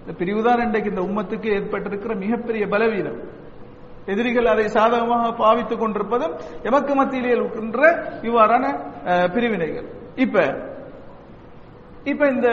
இந்த 0.00 0.12
பிரிவுதான் 0.18 0.64
இன்றைக்கு 0.64 0.92
இந்த 0.94 1.04
உம்மத்துக்கு 1.08 1.48
ஏற்பட்டிருக்கிற 1.58 2.14
மிகப்பெரிய 2.24 2.66
பலவீனம். 2.66 3.20
எதிரிகள் 4.12 4.52
அதை 4.52 4.66
சாதகமாக 4.68 5.32
பாவித்துக் 5.42 5.78
கொண்டிருப்பதும் 5.78 6.34
எமக்கு 6.62 6.92
மத்தியிலே 6.94 7.32
இருக்கின்ற 7.36 7.80
இவ்வாறான 8.28 8.64
பிரிவினைகள். 9.34 9.88
இப்ப 10.24 10.44
இப்ப 12.10 12.26
இந்த 12.34 12.48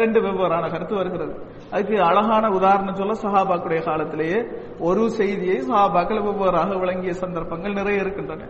ரெண்டு 0.00 0.18
வெவ்வேறான 0.20 0.64
கருத்து 0.70 0.94
வருகிறது. 0.94 1.34
அதுக்கு 1.70 1.96
அழகான 2.02 2.48
உதாரணம் 2.48 2.94
சொல்ல 2.94 3.14
சஹாபாக்குடைய 3.22 3.84
காலத்திலேயே 3.84 4.38
ஒரு 4.78 5.10
செய்தியை 5.10 5.58
சஹாபாக்கள் 5.60 6.24
வெவ்வேறாக 6.26 6.78
விளங்கிய 6.78 7.12
சந்தர்ப்பங்கள் 7.12 7.72
நிறைய 7.72 8.00
இருக்கின்றன. 8.00 8.48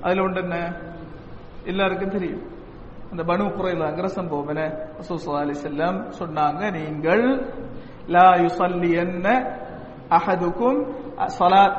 அதுல 0.00 0.22
ஒன்று 0.22 0.40
என்ன? 0.42 0.56
எல்லாருக்கும் 1.64 2.10
தெரியும். 2.10 2.42
அந்த 3.10 3.22
பனு 3.22 3.44
குறைலாங்கிற 3.58 4.04
சம்பவம் 4.04 4.48
என்ன? 4.48 4.64
ரசூலுல்லாஹி 5.00 5.46
அலைஹி 5.46 6.12
சொன்னாங்க 6.20 6.62
நீங்கள் 6.78 7.24
லா 8.06 8.26
யுஸல்லியன்ன 8.44 9.26
அஹதுக்கும் 10.10 10.80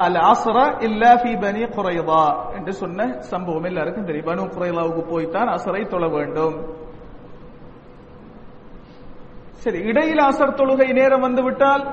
அல் 0.06 0.20
அஸ்ர 0.32 0.58
இல்லா 0.80 1.12
ஃபீ 1.22 1.32
பனி 1.42 1.64
குறைவா 1.64 2.24
என்று 2.56 2.74
சொன்ன 2.74 3.08
சம்பவம் 3.20 3.64
எல்லாருக்கும் 3.64 4.06
தெரியும். 4.06 4.28
பனு 4.28 4.44
குறைலாவுக்கு 4.56 5.04
போய்த்தான் 5.10 5.48
அசரை 5.48 5.88
தொழ 5.88 6.08
வேண்டும். 6.08 6.56
சரி 9.64 9.80
இடையில் 9.80 10.20
அசர் 10.20 10.58
தொழுகை 10.60 10.94
நேரம் 10.94 11.22
வந்து 11.22 11.44
விட்டால் 11.44 11.84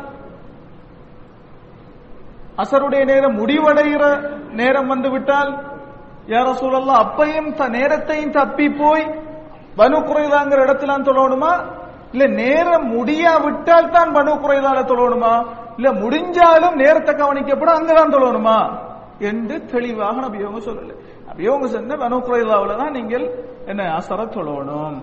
அசருடைய 2.59 3.05
நேரம் 3.05 3.39
முடிவடைகிற 3.41 4.05
நேரம் 4.53 4.87
வந்து 4.87 5.11
விட்டால் 5.11 5.51
யார 6.27 6.53
சூழல்லாம் 6.53 7.03
அப்பையும் 7.05 7.51
த 7.55 7.69
நேரத்தையும் 7.69 8.31
தப்பி 8.31 8.71
போய் 8.71 9.05
பனு 9.77 9.97
குறைதாங்கிற 9.97 10.59
இடத்துல 10.67 10.93
தொழணுமா? 11.09 11.53
இல்ல 12.13 12.27
நேரம் 12.27 12.87
முடியாவிட்டால் 12.97 13.91
தான் 13.91 14.15
பனு 14.15 14.33
குறைதால 14.37 14.79
தொழணுமா? 14.83 15.35
இல்ல 15.77 15.89
முடிஞ்சாலும் 15.93 16.77
நேரத்தை 16.77 17.15
கவனிக்கப்படும் 17.15 17.79
அங்கதான் 17.79 18.15
தொழணுமா? 18.15 18.59
என்று 19.21 19.57
தெளிவாக 19.67 20.21
நபியவங்க 20.21 20.59
சொல்லல. 20.59 20.95
நபியவங்க 21.29 21.67
சொன்ன 21.67 21.97
பனு 21.97 22.17
குறைதாவில 22.17 22.77
தான் 22.77 22.93
நீங்கள் 22.93 23.27
என்ன 23.67 23.99
அசர 23.99 24.21
தொழணும். 24.37 24.97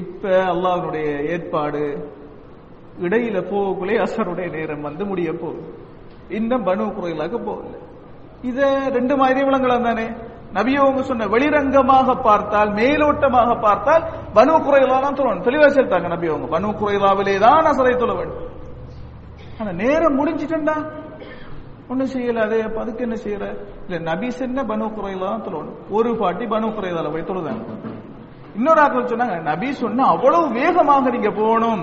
இப்ப 0.00 0.22
அல்லாஹனுடைய 0.52 1.08
ஏற்பாடு 1.34 1.82
இடையில 3.06 3.38
போகக்குள்ளே 3.50 3.96
அசருடைய 4.04 4.48
நேரம் 4.56 4.86
வந்து 4.88 5.04
முடிய 5.10 5.30
போகுது. 5.42 5.62
இன்னும் 6.38 6.66
பனு 6.68 6.84
குறைகளாக 6.96 7.38
போகல. 7.48 7.74
இத 8.50 8.60
ரெண்டு 8.96 9.14
மாதிரி 9.20 9.40
விளங்கலாம் 9.48 9.86
தானே? 9.88 10.06
நபியவங்க 10.56 11.00
சொன்ன 11.08 11.26
வெளிரங்கமாக 11.34 12.14
பார்த்தால் 12.28 12.70
மேலோட்டமாக 12.78 13.50
பார்த்தால் 13.66 14.04
பனு 14.36 14.52
குறைகளாலாம் 14.66 15.18
சொல்லணும் 15.18 15.46
தெளிவா 15.48 15.68
சேர்த்தாங்க 15.76 16.08
நபியவங்க 16.14 16.48
பனு 16.54 16.68
குறைகளாவிலே 16.80 17.34
தான் 17.46 17.68
அசரை 17.72 17.94
சொல்ல 18.02 18.14
வேண்டும். 18.20 18.42
ஆனா 19.60 19.70
நேரம் 19.82 20.18
முடிஞ்சிட்டா 20.18 20.76
ஒண்ணும் 21.90 22.12
செய்யல. 22.14 22.44
அதே 22.46 22.58
அதுக்கு 22.82 23.04
என்ன 23.06 23.16
செய்யற? 23.24 23.44
இல்ல 23.86 23.98
நபி 24.10 24.28
சென்ன 24.38 24.64
பனு 24.72 24.86
குறைகளா 24.96 25.28
தான் 25.32 25.46
தொழணும். 25.46 25.76
ஒரு 25.96 26.10
பாட்டி 26.22 26.44
பனு 26.54 26.66
குறைகளால 26.78 27.10
போய் 27.14 27.30
தொழுதாங்க. 27.30 27.64
இன்னொரு 28.56 28.80
ஆட்கள் 28.84 29.10
சொன்னாங்க 29.12 29.36
நபி 29.50 29.68
சொன்ன 29.82 30.06
அவ்வளவு 30.14 30.46
வேகமாக 30.60 31.10
நீங்க 31.16 31.30
போகணும். 31.40 31.82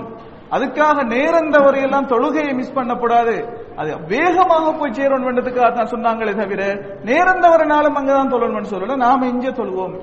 அதுக்காக 0.55 1.03
நேரம் 1.13 1.51
தவறையெல்லாம் 1.53 2.09
தொழுகையை 2.13 2.51
மிஸ் 2.57 2.75
பண்ணக்கூடாது. 2.77 3.36
அது 3.81 3.91
வேகமாக 4.12 4.65
போய் 4.79 4.97
சேரணும் 4.97 5.27
வேண்டதுக்காக 5.27 5.69
தான் 5.77 5.91
சொன்னாங்களே 5.93 6.33
தவிர 6.41 6.63
நேரம் 7.09 7.43
தவறினாலும் 7.45 7.97
அங்கதான் 7.99 8.33
தொழணும்னு 8.33 8.73
சொல்லல 8.73 8.97
நாம 9.05 9.27
இங்கே 9.33 9.53
தொழுவோம். 9.59 9.95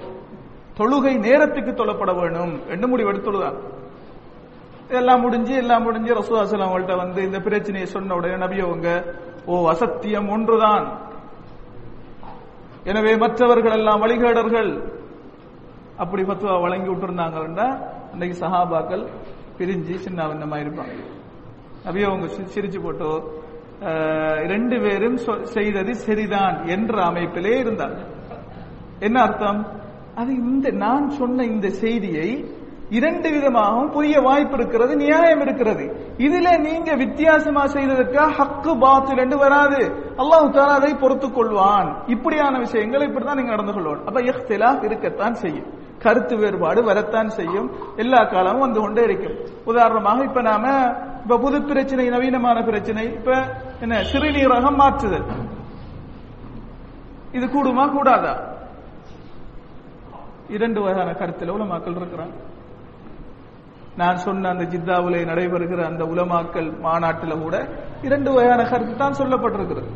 தொழுகை 0.78 1.14
நேரத்துக்கு 1.26 1.72
தொழப்பட 1.80 2.10
வேணும் 2.20 2.54
என்று 2.72 2.86
முடிவெடுத்துள்ளதான் 2.92 3.58
எல்லாம் 5.00 5.22
முடிஞ்சு 5.24 5.54
எல்லாம் 5.62 5.84
முடிஞ்சு 5.86 6.12
ரசூலாசலம் 6.18 6.66
அவங்கள்ட்ட 6.66 6.94
வந்து 7.02 7.20
இந்த 7.26 7.38
பிரச்சனையை 7.46 7.88
சொன்ன 7.96 8.14
உடனே 8.18 8.38
நபியவங்க 8.44 8.88
ஓ 9.50 9.58
அசத்தியம் 9.72 10.30
ஒன்றுதான். 10.36 10.86
எனவே 12.90 13.12
மற்றவர்கள் 13.22 13.76
எல்லாம் 13.78 14.02
வழிகேடர்கள். 14.04 14.72
அப்படி 16.00 16.22
ஃபத்துவா 16.22 16.60
வழங்கி 16.60 16.88
விட்டுருந்தாங்கன்னா 16.88 17.86
அன்னைக்கு 18.12 18.46
சஹாபாக்கள் 18.46 19.06
பிரிஞ்சு 19.58 19.94
சின்ன 19.94 20.24
வந்தமா 20.24 20.58
இருப்பாங்க. 20.58 21.04
அப்படியே 21.78 22.04
அவங்க 22.04 22.26
சிரிச்சு 22.26 22.82
போட்டு 22.82 23.38
ரெண்டு 24.46 24.80
பேரும் 24.80 25.16
சொ- 25.16 25.42
செய்தது 25.42 25.94
சரிதான் 25.94 26.66
என்ற 26.66 27.02
அமைப்பிலே 27.02 27.62
இருந்தாங்க. 27.62 27.98
என்ன 29.00 29.22
அர்த்தம்? 29.22 29.66
அது 30.14 30.34
இந்த 30.34 30.70
நான் 30.70 31.08
சொன்ன 31.08 31.44
இந்த 31.44 31.68
செய்தியை 31.68 32.54
இரண்டு 32.90 33.30
விதமாகவும் 33.30 33.90
புரிய 33.90 34.20
வாய்ப்பு 34.20 34.56
இருக்கிறது 34.56 34.96
நியாயம் 34.96 35.40
இருக்கிறது. 35.40 36.14
இதுல 36.18 36.58
நீங்க 36.58 36.94
வித்தியாசமா 36.94 37.64
செய்ததற்கா 37.64 38.30
ஹக்கு 38.38 38.78
பாத்து 38.78 39.14
ரெண்டு 39.14 39.36
வராது. 39.36 39.76
அல்லாஹ் 40.16 40.50
தாலா 40.50 40.66
அதை 40.66 40.94
பொறுத்துக் 40.94 41.38
கொள்வான். 41.38 42.10
இப்படியான 42.10 42.58
விஷயங்கள் 42.58 43.00
இப்படிதான் 43.00 43.34
நீங்க 43.34 43.54
நடந்து 43.54 43.72
கொள்வான். 43.72 44.04
அப்ப 44.04 44.20
இஹ்திலாஃப் 44.20 44.84
இருக்கத்தான் 44.84 45.34
செய்யும். 45.34 45.79
கருத்து 46.02 46.36
வேறுபாடு 46.36 46.82
வரத்தான் 46.84 47.30
செய்யும். 47.30 47.70
எல்லா 47.96 48.24
காலமும் 48.24 48.60
வந்து 48.60 48.80
கொண்டே 48.80 49.02
இருக்கும். 49.02 49.36
உதாரணமாக 49.64 50.24
இப்ப 50.24 50.42
நாம 50.42 50.92
இப்ப 51.22 51.38
புது 51.38 51.62
பிரச்சனை 51.62 52.10
நவீனமான 52.10 52.64
பிரச்சனை 52.64 53.04
இப்ப 53.04 53.32
என்ன 53.80 54.02
சிறுநீரகம் 54.12 54.76
மாற்றுதல். 54.76 55.26
இது 57.32 57.46
கூடுமா 57.46 57.90
கூடாதா? 57.90 58.34
இரண்டு 60.48 60.80
வகையான 60.80 61.12
கருத்தில் 61.12 61.52
உலமாக்கள் 61.52 61.98
இருக்கிறாங்க. 61.98 62.36
நான் 63.96 64.16
சொன்ன 64.16 64.48
அந்த 64.48 64.64
ஜித்தாவிலே 64.64 65.20
நடைபெறுகிற 65.24 65.84
அந்த 65.84 66.04
உலமாக்கல் 66.04 66.80
மாநாட்டில் 66.80 67.40
கூட 67.42 67.68
இரண்டு 68.02 68.32
வகையான 68.32 68.64
கருத்து 68.64 68.96
தான் 68.96 69.18
சொல்லப்பட்டிருக்கிறது. 69.18 69.90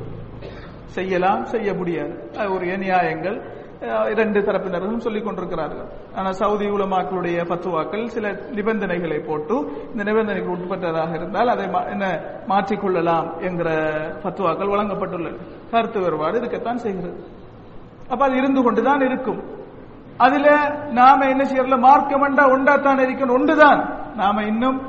செய்யலாம் 0.84 1.44
செய்ய 1.44 1.74
முடியாது. 1.74 2.30
அது 2.38 2.54
ஒரு 2.54 2.78
நியாயங்கள் 2.78 3.42
இரண்டு 3.86 4.40
தரப்பினரும் 4.40 4.96
சொல்லிக் 4.96 5.24
கொண்டிருக்கிறார்கள். 5.24 5.86
ஆனால் 6.14 6.32
சவுதி 6.32 6.66
உலமாக்களுடைய 6.66 7.48
பத்துவாக்கள் 7.48 8.06
சில 8.06 8.32
நிபந்தனைகளை 8.32 9.18
போட்டு 9.18 9.72
இந்த 9.90 10.02
நிபந்தனைக்கு 10.02 10.56
உட்பட்டதாக 10.56 11.14
இருந்தால் 11.14 11.48
அதை 11.48 11.66
மா- 11.66 11.90
என்ன 11.90 12.20
மாற்றிக்கொள்ளலாம் 12.48 13.42
என்கிற 13.42 13.90
பத்துவாக்கள் 14.22 14.68
வழங்கப்பட்டுள்ளது. 14.68 15.36
கருத்து 15.70 16.00
வேறுபாடு 16.00 16.38
இருக்கத்தான் 16.38 16.76
செய்கிறது. 16.76 17.24
அப்ப 18.08 18.24
அது 18.24 18.36
இருந்து 18.36 18.62
கொண்டுதான் 18.62 19.00
இருக்கும். 19.00 19.42
அதுல 20.16 20.68
நாம 20.90 21.28
என்ன 21.28 21.50
செய்யறல 21.50 21.78
மார்க்கம் 21.78 22.22
என்றா 22.22 22.48
ஒன்றாத்தான் 22.48 23.02
இருக்கணும் 23.02 23.32
ஒன்றுதான். 23.32 24.12
நாம 24.16 24.42
இன்னும் 24.42 24.82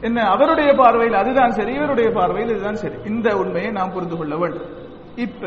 என்ன 0.00 0.22
அவருடைய 0.22 0.74
பார்வையில் 0.74 1.18
அதுதான் 1.18 1.50
சரி 1.50 1.74
இவருடைய 1.74 2.10
பார்வையில் 2.10 2.54
இதுதான் 2.54 2.74
சரி. 2.74 2.94
இந்த 3.04 3.36
உண்மையை 3.36 3.70
நாம் 3.70 3.92
புரிந்து 3.92 4.16
கொள்ள 4.16 4.36
வேண்டும். 4.36 4.86
இப்ப 5.16 5.46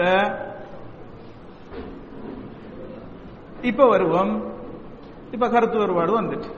இப்ப 3.61 3.87
வருவோம். 3.87 4.43
இப்ப 5.31 5.49
கருத்து 5.49 5.77
வேறுபாடு 5.77 6.21
வந்துட்டு. 6.21 6.51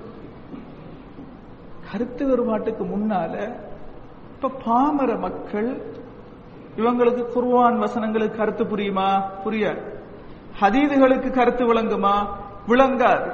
கருத்து 1.91 2.27
வேறுபாட்டுக்கு 2.27 2.83
முன்னால 2.83 3.53
இப்ப 4.35 4.51
பாமர 4.65 5.15
மக்கள் 5.15 5.81
இவங்களுக்கு 6.77 7.25
குர்வான் 7.35 7.79
வசனங்களுக்கு 7.79 8.35
கருத்து 8.35 8.63
புரியுமா? 8.63 9.21
புரியாது. 9.45 9.81
ஹதீதுகளுக்கு 10.61 11.31
கருத்து 11.31 11.73
விளங்குமா? 11.73 12.27
விளங்காது. 12.67 13.31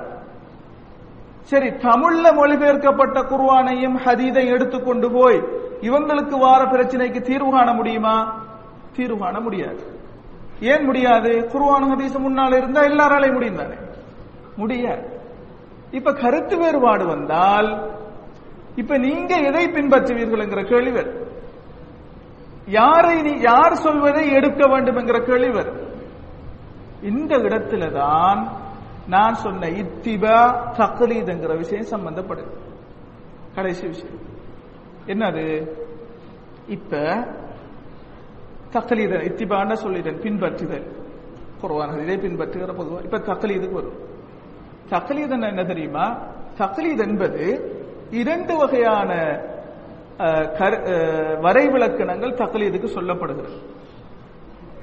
சரி 1.42 1.70
தமிழ்ல 1.70 2.34
மொழிபெயர்க்கப்பட்ட 2.34 3.22
குர்வானையும் 3.22 3.98
ஹதீதை 4.06 4.48
எடுத்துக்கொண்டு 4.48 5.12
போய் 5.12 5.44
இவங்களுக்கு 5.82 6.38
வார 6.38 6.64
பிரச்சனைக்கு 6.64 7.22
தீர்வு 7.22 7.52
காண 7.52 7.74
முடியுமா? 7.74 8.44
தீர்வு 8.96 9.18
காண 9.18 9.40
முடியாது. 9.40 9.99
ஏன் 10.62 10.86
முடியாது? 10.86 11.48
குர்ஆன் 11.48 11.84
ஹதீஸ் 11.84 12.20
முன்னால் 12.20 12.52
இருந்தா 12.52 12.82
எல்லாராலையும் 12.82 13.34
முடியும் 13.34 13.56
தானே 13.56 13.76
முடியாது. 14.56 15.20
இப்ப 15.92 16.14
கருத்து 16.14 16.58
வேறுபாடு 16.58 17.06
வந்தால் 17.06 17.98
இப்ப 18.76 18.98
நீங்க 18.98 19.36
எதை 19.36 19.66
பின்பற்றுவீர்கள் 19.68 20.42
என்கிற 20.42 20.64
கேள்வி 20.64 20.92
வரும். 20.92 21.28
யாரை 22.66 23.22
நீ 23.22 23.40
யார் 23.40 23.76
சொல்வதை 23.76 24.32
எடுக்க 24.32 24.68
வேண்டும் 24.68 24.96
என்கிற 24.96 25.20
கேள்வி 25.20 25.50
வரும். 25.50 25.88
இந்த 27.02 27.38
இடத்துல 27.38 27.92
தான் 27.92 28.48
நான் 29.08 29.34
சொன்ன 29.34 29.68
இத்திபா 29.68 30.54
தக்லீத் 30.78 31.28
என்கிற 31.28 31.56
விஷயம் 31.56 31.86
சம்பந்தப்படுது. 31.86 32.58
கடைசி 33.56 33.88
விஷயம். 33.88 34.28
என்னது? 35.08 35.68
இப்ப 36.68 36.98
தக்லீத 38.74 39.16
இத்திபான்னு 39.16 39.74
சொல்லிட்டேன் 39.74 40.22
பின்பற்றுதல். 40.22 40.86
குர்ஆன் 41.62 42.00
இதை 42.00 42.16
பின்பற்றுகிற 42.18 42.74
பொதுவாக 42.74 43.04
இப்ப 43.04 43.18
தக்கலீதுக்கு 43.18 43.72
வரும். 43.72 43.94
தக்கலீதன் 44.90 45.48
என்ன 45.48 45.64
தெரியுமா? 45.64 46.18
தக்கலீத் 46.58 47.08
என்பது 47.08 47.74
இரண்டு 48.12 48.58
வகையான 48.58 49.40
கரு- 50.20 50.84
அஹ், 50.84 51.40
வரைவிலக்கணங்கள் 51.40 52.34
தக்லீதுக்கு 52.34 52.86
சொல்லப்படுகிறது. 52.86 53.58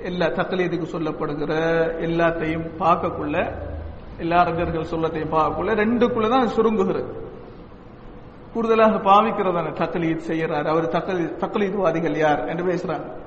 எல்லா 0.02 0.26
தக்கலீதுக்கு 0.26 0.86
சொல்லப்படுகிற 0.92 1.54
எல்லாத்தையும் 2.00 2.70
பார்க்கக்குள்ள 2.78 3.52
எல்லா 4.18 4.36
அறிஞர்கள் 4.36 4.98
சொல்லத்தையும் 4.98 5.32
பார்க்கக்குள்ள 5.32 5.74
ரெண்டுக்குள்ள 5.74 6.28
தான் 6.28 6.46
சுருங்குகிறது. 6.46 7.12
கூடுதலாக 8.52 8.96
பாவிக்கிறதான 8.96 9.72
தக்கலீத் 9.72 10.20
செய்யறாரு 10.28 10.64
அவர் 10.64 10.88
தக்கலீத் 10.88 11.36
தக்கலீதுவாதிகள் 11.40 12.16
யார்? 12.16 12.48
என்று 12.48 12.64
பேசுறாங்க. 12.64 13.24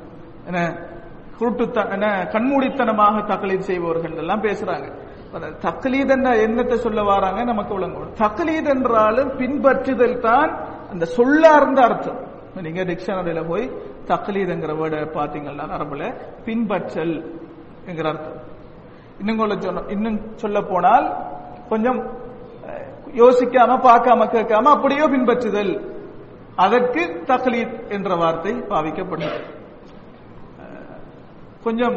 குருட்டு 1.38 1.66
என்ன 1.96 2.08
கண்மூடித்தனமாக 2.34 3.22
தக்லீத் 3.32 3.68
செய்பவர்கள் 3.70 4.16
எல்லாம் 4.22 4.44
பேசுறாங்க. 4.48 4.88
அந்த 5.36 5.48
தக்லீத் 5.66 6.14
என்ற 6.16 6.30
எண்ணத்தை 6.46 6.78
சொல்ல 6.78 7.04
வராங்க 7.10 7.44
நமக்கு 7.44 7.74
விளங்கும். 7.78 8.14
தக்லீத் 8.24 8.70
என்றாலும் 8.74 9.30
பின்பற்றுதல் 9.40 10.18
தான் 10.20 10.52
அந்த 10.92 11.06
சொல்லார்ந்த 11.18 11.80
அர்த்தம். 11.88 12.20
நீங்க 12.66 12.84
டிக்ஷனரியில 12.90 13.42
போய் 13.48 13.66
தக்லீத்ங்கிற 14.12 14.74
வேர்டை 14.80 15.00
பாத்தீங்கன்னா 15.18 15.66
அரபுல 15.78 16.04
பின்பற்றல் 16.46 17.14
என்கிற 17.90 18.08
அர்த்தம். 18.14 18.40
இன்னும் 19.20 19.38
கொள்ள 19.38 19.54
சொன்ன 19.60 19.86
இன்னும் 19.96 20.20
சொல்ல 20.36 20.58
போனால் 20.72 21.08
கொஞ்சம் 21.70 22.00
யோசிக்காம 23.22 23.78
பார்க்காம 23.88 24.28
கேட்காம 24.36 24.72
அப்படியோ 24.76 25.08
பின்பற்றுதல். 25.14 25.74
அதற்கு 26.66 27.02
தக்லீத் 27.32 27.78
என்ற 27.90 28.16
வார்த்தை 28.16 28.54
பாவிக்கப்பட்டது 28.74 29.40
கொஞ்சம் 31.64 31.96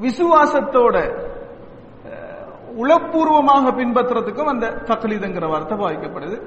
விசுவாசத்தோட 0.00 0.96
உளப்பூர்வமாக 2.82 3.66
பின்பற்றுறதுக்கும் 3.76 4.50
அந்த 4.50 4.66
தக்லீதுங்கிற 4.88 5.46
வார்த்தை 5.48 5.76
பாதிக்கப்படுது 5.78 6.38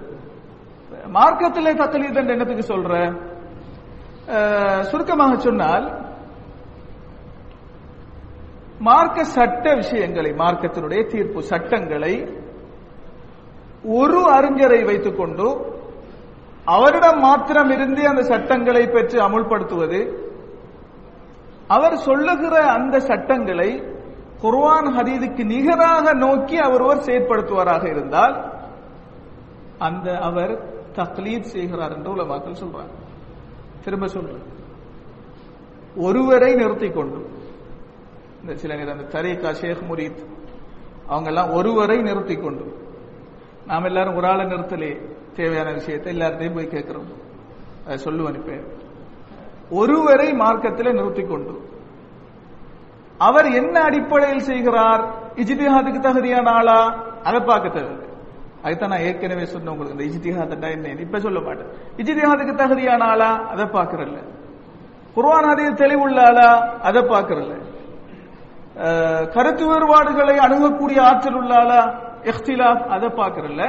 மார்க்கத்திலே 1.13 1.71
தக்லீத் 1.73 2.19
என்னத்துக்கு 2.25 2.65
சொல்ற? 2.71 2.93
சுருக்கமாக 4.82 5.36
சொன்னால் 5.39 5.86
மார்க்க 8.79 9.23
சட்ட 9.29 9.73
விஷயங்களை 9.75 10.32
மார்க்கத்தினுடைய 10.34 11.01
தீர்ப்பு 11.08 11.41
சட்டங்களை 11.43 12.13
ஒரு 13.97 14.19
அறிஞரை 14.36 14.82
வைத்துக்கொண்டு 14.86 15.47
அவரிடம் 16.67 17.19
மாத்திரம் 17.19 17.69
இருந்து 17.69 18.01
அந்த 18.08 18.21
சட்டங்களை 18.23 18.84
பெற்று 18.88 19.17
அமுல்படுத்துவது 19.19 19.99
அவர் 21.69 21.97
சொல்லுகிற 21.97 22.63
அந்த 22.63 22.99
சட்டங்களை 22.99 23.79
குர்வான் 24.41 24.89
ஹதீதுக்கு 24.97 25.45
நிகராக 25.45 26.13
நோக்கி 26.13 26.58
அவர் 26.58 26.82
ஒரு 26.82 26.99
செயற்படுத்துவாராக 26.99 27.89
இருந்தால் 27.89 28.53
அந்த 29.79 30.17
அவர் 30.17 30.84
தக்லீத் 30.93 31.41
செய்கிறார் 31.41 31.91
என்று 31.91 32.15
உலமாக்கள் 32.15 32.55
சொல்றாங்க. 32.63 32.93
திரும்ப 33.84 34.08
சொல்றேன். 34.08 34.41
ஒருவரை 35.95 36.53
நிறுத்திக் 36.53 36.93
கொண்டு 36.93 37.29
இந்த 38.41 38.55
சில 38.55 38.75
நேரம் 38.75 38.99
அந்த 38.99 39.21
தரீகா 39.21 39.51
ஷேக் 39.51 39.84
முரீத் 39.89 40.25
அவங்க 41.08 41.29
எல்லாம் 41.29 41.51
ஒருவரை 41.51 41.97
நிறுத்தி 41.97 42.36
கொண்டு 42.36 42.93
நாம் 43.67 43.84
எல்லாரும் 43.84 44.15
ஒரு 44.15 44.27
ஆளை 44.27 44.45
நிறுத்தலே 44.45 45.15
தேவையான 45.34 45.73
விஷயத்தை 45.73 46.17
எல்லார்ட்டையும் 46.17 46.55
போய் 46.55 46.67
கேட்கிறோம். 46.67 47.08
அதை 47.86 48.05
சொல்லுவேன் 48.05 48.25
அனுப்பேன். 48.25 48.79
ஒருவரை 49.71 50.34
மார்க்கத்தில் 50.34 50.95
நிறுத்திக் 50.95 51.29
கொண்டு 51.29 51.53
அவர் 53.19 53.45
என்ன 53.51 53.79
அடிப்படையில் 53.79 54.39
செய்கிறார்? 54.41 55.01
இஜிதிஹாத்துக்கு 55.38 55.99
தகுதியான 55.99 56.49
ஆளா? 56.49 56.79
அதை 57.23 57.39
பார்க்க 57.41 57.69
தேவை 57.69 57.95
அதுதான் 58.63 58.89
நான் 58.89 58.99
ஏற்கனவே 58.99 59.45
சொன்ன 59.45 59.71
உங்களுக்கு. 59.71 59.95
இந்த 59.97 60.05
இஜ்திஹாதா 60.10 60.69
என்ன 60.71 61.01
இப்ப 61.01 61.19
சொல்ல 61.19 61.39
மாட்டேன். 61.39 61.69
இஜ்திஹாதுக்கு 61.97 62.55
தகுதியான 62.55 63.03
ஆளா? 63.03 63.29
அதை 63.51 63.65
பார்க்கறல்ல 63.67 64.17
குர்வான் 65.15 65.47
ஹதீஸ் 65.49 65.79
தெளிவுள்ள 65.82 66.19
ஆளா? 66.21 66.49
அதை 66.82 67.01
பார்க்கறல்ல 67.05 67.53
அஹ், 68.79 69.25
கருத்து 69.29 69.65
வேறுபாடுகளை 69.65 70.36
அணுகக்கூடிய 70.38 70.99
ஆற்றல் 71.01 71.36
உள்ள 71.36 71.53
ஆளா? 71.53 71.82
இஹ்திலாப் 72.23 72.84
அதை 72.88 73.10
பார்க்கறல்ல 73.12 73.63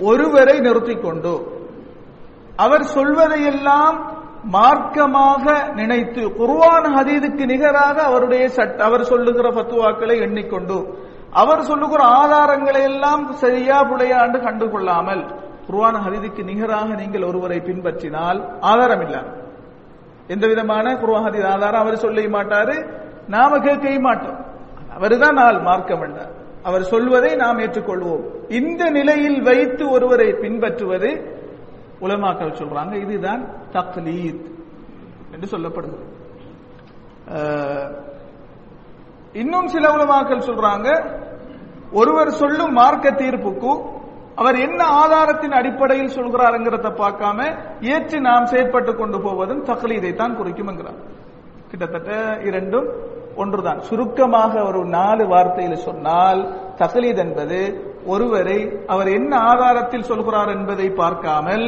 ஒருவரை 0.00 0.60
நிறுத்திக் 0.60 1.02
கொண்டு 1.02 1.32
அவர் 2.56 2.82
சொல்வதையெல்லாம் 2.94 3.96
மார்க்கமாக 4.44 5.74
நினைத்து 5.74 6.20
குருவான 6.20 6.84
ஹதீதுக்கு 6.96 7.44
நிகராக 7.46 8.02
அவருடைய 8.02 8.48
சட்ட 8.48 8.84
அவர் 8.84 9.04
சொல்லுகிற 9.04 9.50
பத்துவாக்களை 9.50 10.18
எண்ணிக்கொண்டு 10.18 10.96
அவர் 11.30 11.62
சொல்லுகிற 11.62 12.04
ஆதாரங்களை 12.04 12.82
எல்லாம் 12.82 13.32
சரியா 13.32 13.82
புலையாண்டு 13.82 14.38
கண்டுகொள்ளாமல் 14.38 15.34
குர்ஆன் 15.66 15.96
ஹதீதுக்கு 15.96 16.44
நிகராக 16.44 16.94
நீங்கள் 16.94 17.22
ஒருவரை 17.22 17.58
பின்பற்றினால் 17.58 18.60
ஆதாரம் 18.60 19.00
இல்ல 19.00 19.22
எந்த 20.26 20.46
விதமான 20.46 20.92
குருவான் 20.92 21.26
ஹதீத் 21.26 21.46
ஆதாரம் 21.46 21.80
அவர் 21.80 21.96
சொல்ல 21.96 22.20
மாட்டாரு 22.20 22.90
நாம 23.28 23.58
கேட்க 23.58 24.00
மாட்டோம். 24.00 24.46
அவருதான் 24.98 25.32
நாள் 25.32 25.60
மார்க்கம் 25.60 26.02
என்றார் 26.02 26.30
அவர் 26.62 26.82
சொல்வதை 26.82 27.34
நாம் 27.34 27.58
ஏற்றுக்கொள்வோம். 27.58 28.22
இந்த 28.48 28.90
நிலையில் 28.90 29.42
வைத்து 29.42 29.90
ஒருவரை 29.90 30.32
பின்பற்றுவது 30.32 31.37
உலமாக்கள் 32.00 32.58
சொல்றாங்க 32.60 32.94
இதுதான் 33.04 33.42
தக்லீத் 33.72 34.46
என்று 35.32 35.46
சொல்லப்படுது. 35.54 35.98
இன்னும் 39.32 39.68
சில 39.74 39.86
உலமாக்கள் 39.96 40.46
சொல்றாங்க 40.48 40.88
ஒருவர் 41.92 42.30
சொல்லும் 42.40 42.72
மார்க்க 42.72 43.10
தீர்ப்புக்கு 43.22 43.72
அவர் 44.40 44.56
என்ன 44.66 44.80
ஆதாரத்தின் 45.02 45.54
அடிப்படையில் 45.60 46.14
சொல்கிறாருங்கிறத 46.16 46.88
பார்க்காம 47.02 47.38
ஏற்று 47.94 48.18
நாம் 48.20 48.50
செயற்பட்டு 48.52 48.92
கொண்டு 48.96 49.18
போவதும் 49.20 49.62
தக்லீதை 49.70 50.12
தான் 50.14 50.36
குறிக்கும் 50.36 50.70
என்கிறார் 50.72 51.00
கிட்டத்தட்ட 51.70 52.12
இரண்டும் 52.48 52.88
ஒன்றுதான். 53.42 53.80
சுருக்கமாக 53.88 54.52
ஒரு 54.68 54.80
நாலு 54.96 55.24
வார்த்தையில் 55.32 55.84
சொன்னால் 55.88 56.40
தக்லீத் 56.80 57.22
என்பது 57.24 57.58
ஒருவரை 58.06 58.58
அவர் 58.86 59.08
என்ன 59.08 59.32
ஆதாரத்தில் 59.50 60.08
சொல்கிறார் 60.10 60.50
என்பதை 60.56 60.88
பார்க்காமல் 61.02 61.64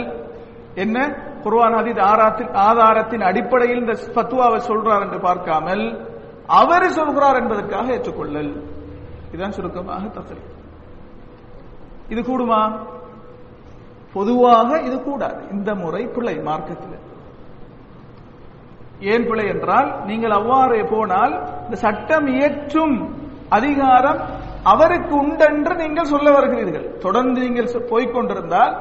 என்ன? 0.75 1.07
குர்வான் 1.45 1.75
ஹதீத் 1.75 2.01
ஆராத்தின் 2.01 2.53
ஆதாரத்தின் 2.53 3.21
அடிப்படையில் 3.21 3.79
இந்த 3.79 3.93
பத்துவாவை 3.93 4.59
சொல்றார் 4.59 5.01
என்று 5.01 5.21
பார்க்காமல் 5.21 6.09
அவர் 6.47 6.91
சொல்கிறார் 6.91 7.37
என்பதற்காக 7.37 7.93
ஏற்றுக்கொள்ளல். 7.93 8.63
இதுதான் 9.29 9.53
சுருக்கமாக 9.53 10.07
தக்லீத் 10.07 10.59
இது 12.09 12.21
கூடுமா? 12.21 12.79
பொதுவாக 14.13 14.81
இது 14.81 15.03
கூடாது. 15.03 15.49
இந்த 15.51 15.75
முறை 15.75 16.07
பிழை 16.07 16.37
மார்க்கத்தில். 16.37 16.99
ஏன் 19.01 19.27
பிழை 19.27 19.47
என்றால் 19.49 20.05
நீங்கள் 20.05 20.31
அவ்வாறே 20.31 20.83
போனால் 20.83 21.49
இந்த 21.65 21.77
சட்டம் 21.77 22.27
இயற்றும் 22.27 23.15
அதிகாரம் 23.49 24.19
அவருக்கு 24.63 25.17
உண்டென்று 25.17 25.75
நீங்கள் 25.75 26.05
சொல்ல 26.05 26.41
வருகிறீர்கள். 26.41 26.99
தொடர்ந்து 26.99 27.41
நீங்கள் 27.41 27.85
போய்கொண்டிருந்தால் 27.91 28.77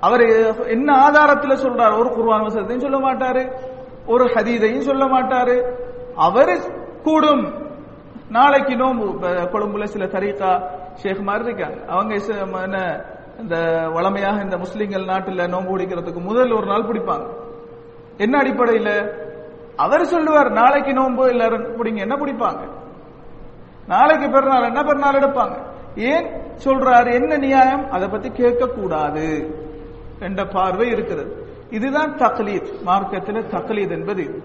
அவர் 0.00 0.20
என்ன 0.68 0.92
ஆதாரத்தில் 0.92 1.62
சொல்றாரு? 1.62 1.98
ஒரு 1.98 2.10
குர்வான் 2.10 2.40
வசனத்தையும் 2.40 2.80
சொல்ல 2.80 2.98
மாட்டாரு. 2.98 3.52
ஒரு 4.06 4.24
ஹதீதையும் 4.24 4.80
சொல்ல 4.80 5.04
மாட்டாரு. 5.04 5.74
அவர் 6.14 6.58
கூடும். 7.02 7.66
நாளைக்கு 8.30 8.74
நோம்பு. 8.74 9.08
கொழும்புல 9.52 9.84
சில 9.84 10.04
தரீக்கா 10.04 10.68
ஷேக் 10.94 11.20
மாதிரி 11.20 11.44
இருக்காங்க. 11.44 11.92
அவங்க 11.92 12.14
என்ன 12.62 13.04
இந்த 13.40 13.88
வளமையாக 13.92 14.42
இந்த 14.42 14.56
முஸ்லிம்கள் 14.56 15.04
நாட்டில் 15.04 15.48
நோன்பு 15.48 15.76
பிடிக்கிறதுக்கு 15.76 16.20
முதல் 16.22 16.50
ஒரு 16.50 16.66
நாள் 16.66 16.82
பிடிப்பாங்க 16.82 17.26
என்ன 18.16 18.38
அடிப்படையில்? 18.38 19.26
அவர் 19.76 20.04
சொல்லுவார் 20.04 20.50
நாளைக்கு 20.50 20.92
நோன்பு 20.92 21.28
எல்லாரும் 21.28 21.82
பிடிங்க 21.82 21.96
என்ன 21.96 22.16
பிடிப்பாங்க 22.16 22.68
நாளைக்கு 23.86 24.30
பெருநாள் 24.30 24.62
என்ன 24.62 24.82
பெருநாள் 24.82 25.14
எடுப்பாங்க? 25.14 25.56
ஏன் 25.96 26.26
சொல்றாரு? 26.64 27.12
என்ன 27.12 27.36
நியாயம்? 27.36 27.90
அதை 27.90 28.08
பத்தி 28.08 28.30
கேட்க 28.30 28.66
கூடாது 28.66 29.26
என்ற 30.20 30.46
பார்வை 30.46 30.88
இருக்கிறது. 30.88 31.46
இதுதான் 31.70 32.14
தக்லீத். 32.14 32.82
மார்க்கத்தில் 32.82 33.48
தக்லீத் 33.54 33.90
என்பது 33.90 34.22
இது. 34.22 34.38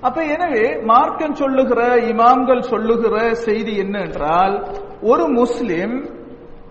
அப்ப 0.00 0.24
எனவே 0.24 0.82
மார்க்கம் 0.82 1.34
சொல்லுகிற 1.34 1.96
இமாம்கள் 1.96 2.60
சொல்லுகிற 2.60 3.34
செய்தி 3.34 3.76
என்ன 3.76 3.98
என்றால் 3.98 4.66
ஒரு 5.02 5.28
முஸ்லிம் 5.28 6.08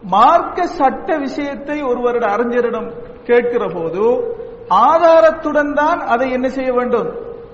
மார்க்க 0.02 0.66
சட்ட 0.66 1.18
விஷயத்தை 1.18 1.82
ஒருவருடைய 1.82 2.36
அறிஞரிடம் 2.36 2.90
கேட்கிற 3.24 3.68
போது 3.68 4.04
ஆதாரத்துடன் 4.70 5.74
தான் 5.74 6.00
அதை 6.00 6.32
என்ன 6.32 6.48
செய்ய 6.50 6.74
வேண்டும்? 6.74 7.10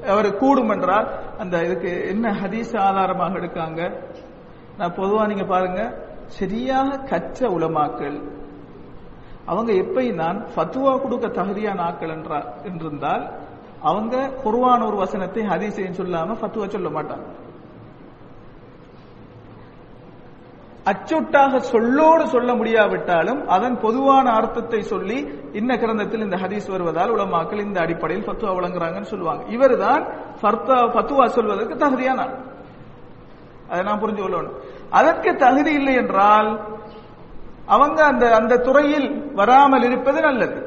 அவர் 0.07 0.37
கூடும் 0.37 0.69
என்றால் 0.69 1.07
அந்த 1.37 1.57
இதுக்கு 1.57 2.07
என்ன 2.07 2.31
ஹதீஸ் 2.31 2.77
ஆதாரமாக 2.77 3.33
எடுக்காங்க? 3.33 3.81
நான் 4.77 4.95
பொதுவா 4.95 5.27
நீங்க 5.27 5.43
பாருங்க 5.43 5.81
சரியாக 6.25 6.97
கற்ற 6.97 7.49
உலமாக்கள் 7.49 8.44
அவங்க 9.51 9.71
எப்பயும் 9.83 10.21
தான் 10.23 10.37
ஃபத்துவா 10.53 10.93
கொடுக்க 11.01 11.27
தகுதியான 11.39 11.79
ஆக்கள் 11.89 12.13
என்றா 12.17 12.39
என்றிருந்தால் 12.69 13.23
அவங்க 13.89 14.15
குருவான 14.43 14.79
ஒரு 14.89 14.97
வசனத்தை 15.03 15.41
ஹதீசையும் 15.53 15.99
சொல்லாம 15.99 16.37
ஃபத்துவா 16.41 16.67
சொல்ல 16.75 16.89
மாட்டாங்க. 16.95 17.25
அச்சொட்டாக 20.91 21.59
சொல்லோடு 21.73 22.23
சொல்ல 22.33 22.51
முடியாவிட்டாலும் 22.57 23.39
அதன் 23.55 23.77
பொதுவான 23.85 24.25
அர்த்தத்தை 24.39 24.81
சொல்லி 24.91 25.17
இன்ன 25.59 25.71
கிரந்தத்தில் 25.83 26.25
இந்த 26.25 26.37
ஹதீஸ் 26.43 26.67
வருவதால் 26.73 27.13
உலமாக்கள் 27.15 27.65
இந்த 27.67 27.79
அடிப்படையில் 27.85 28.25
ஃபத்துவா 28.27 28.51
வழங்குறாங்கன்னு 28.57 29.11
சொல்லுவாங்க. 29.13 29.43
இவர் 29.55 29.75
தான் 29.85 30.03
ஃபத்துவா 30.93 31.25
சொல்வதற்கு 31.37 31.75
தகுதியான 31.85 32.27
அதை 33.69 33.81
நான் 33.87 34.01
புரிஞ்சு 34.01 34.21
கொள்ளணும் 34.23 34.57
அதற்கு 34.99 35.31
தகுதி 35.45 35.71
இல்லை 35.79 35.93
என்றால் 36.01 36.49
அவங்க 37.67 37.99
அந்த 38.03 38.25
அந்த 38.35 38.57
துறையில் 38.57 39.33
வராமல் 39.33 39.83
இருப்பது 39.83 40.21
நல்லது. 40.21 40.59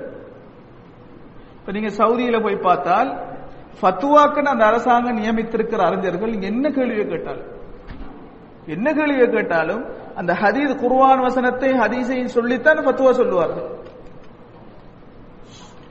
இப்ப 1.58 1.72
நீங்க 1.72 1.88
சவுதியில 1.88 2.42
போய் 2.42 2.64
பார்த்தால் 2.68 3.10
ஃபத்துவாக்குன்னு 3.80 4.52
அந்த 4.54 4.64
அரசாங்கம் 4.64 5.18
நியமித்திருக்கிற 5.18 5.80
அறிஞர்கள் 5.86 6.32
என்ன 6.42 6.70
கேள்வியை 6.70 7.06
கேட்டாலும் 7.06 7.48
என்ன 8.66 8.92
கேள்வியை 8.92 9.28
கேட்டாலும் 9.28 9.82
அந்த 10.16 10.32
ஹதீஸ் 10.32 10.72
குர்வான் 10.82 11.20
வசனத்தை 11.20 11.70
ஹதீஸையும் 11.72 12.34
சொல்லித்தான் 12.36 12.84
ஃபத்துவா 12.86 13.10
சொல்லுவார்கள். 13.10 13.68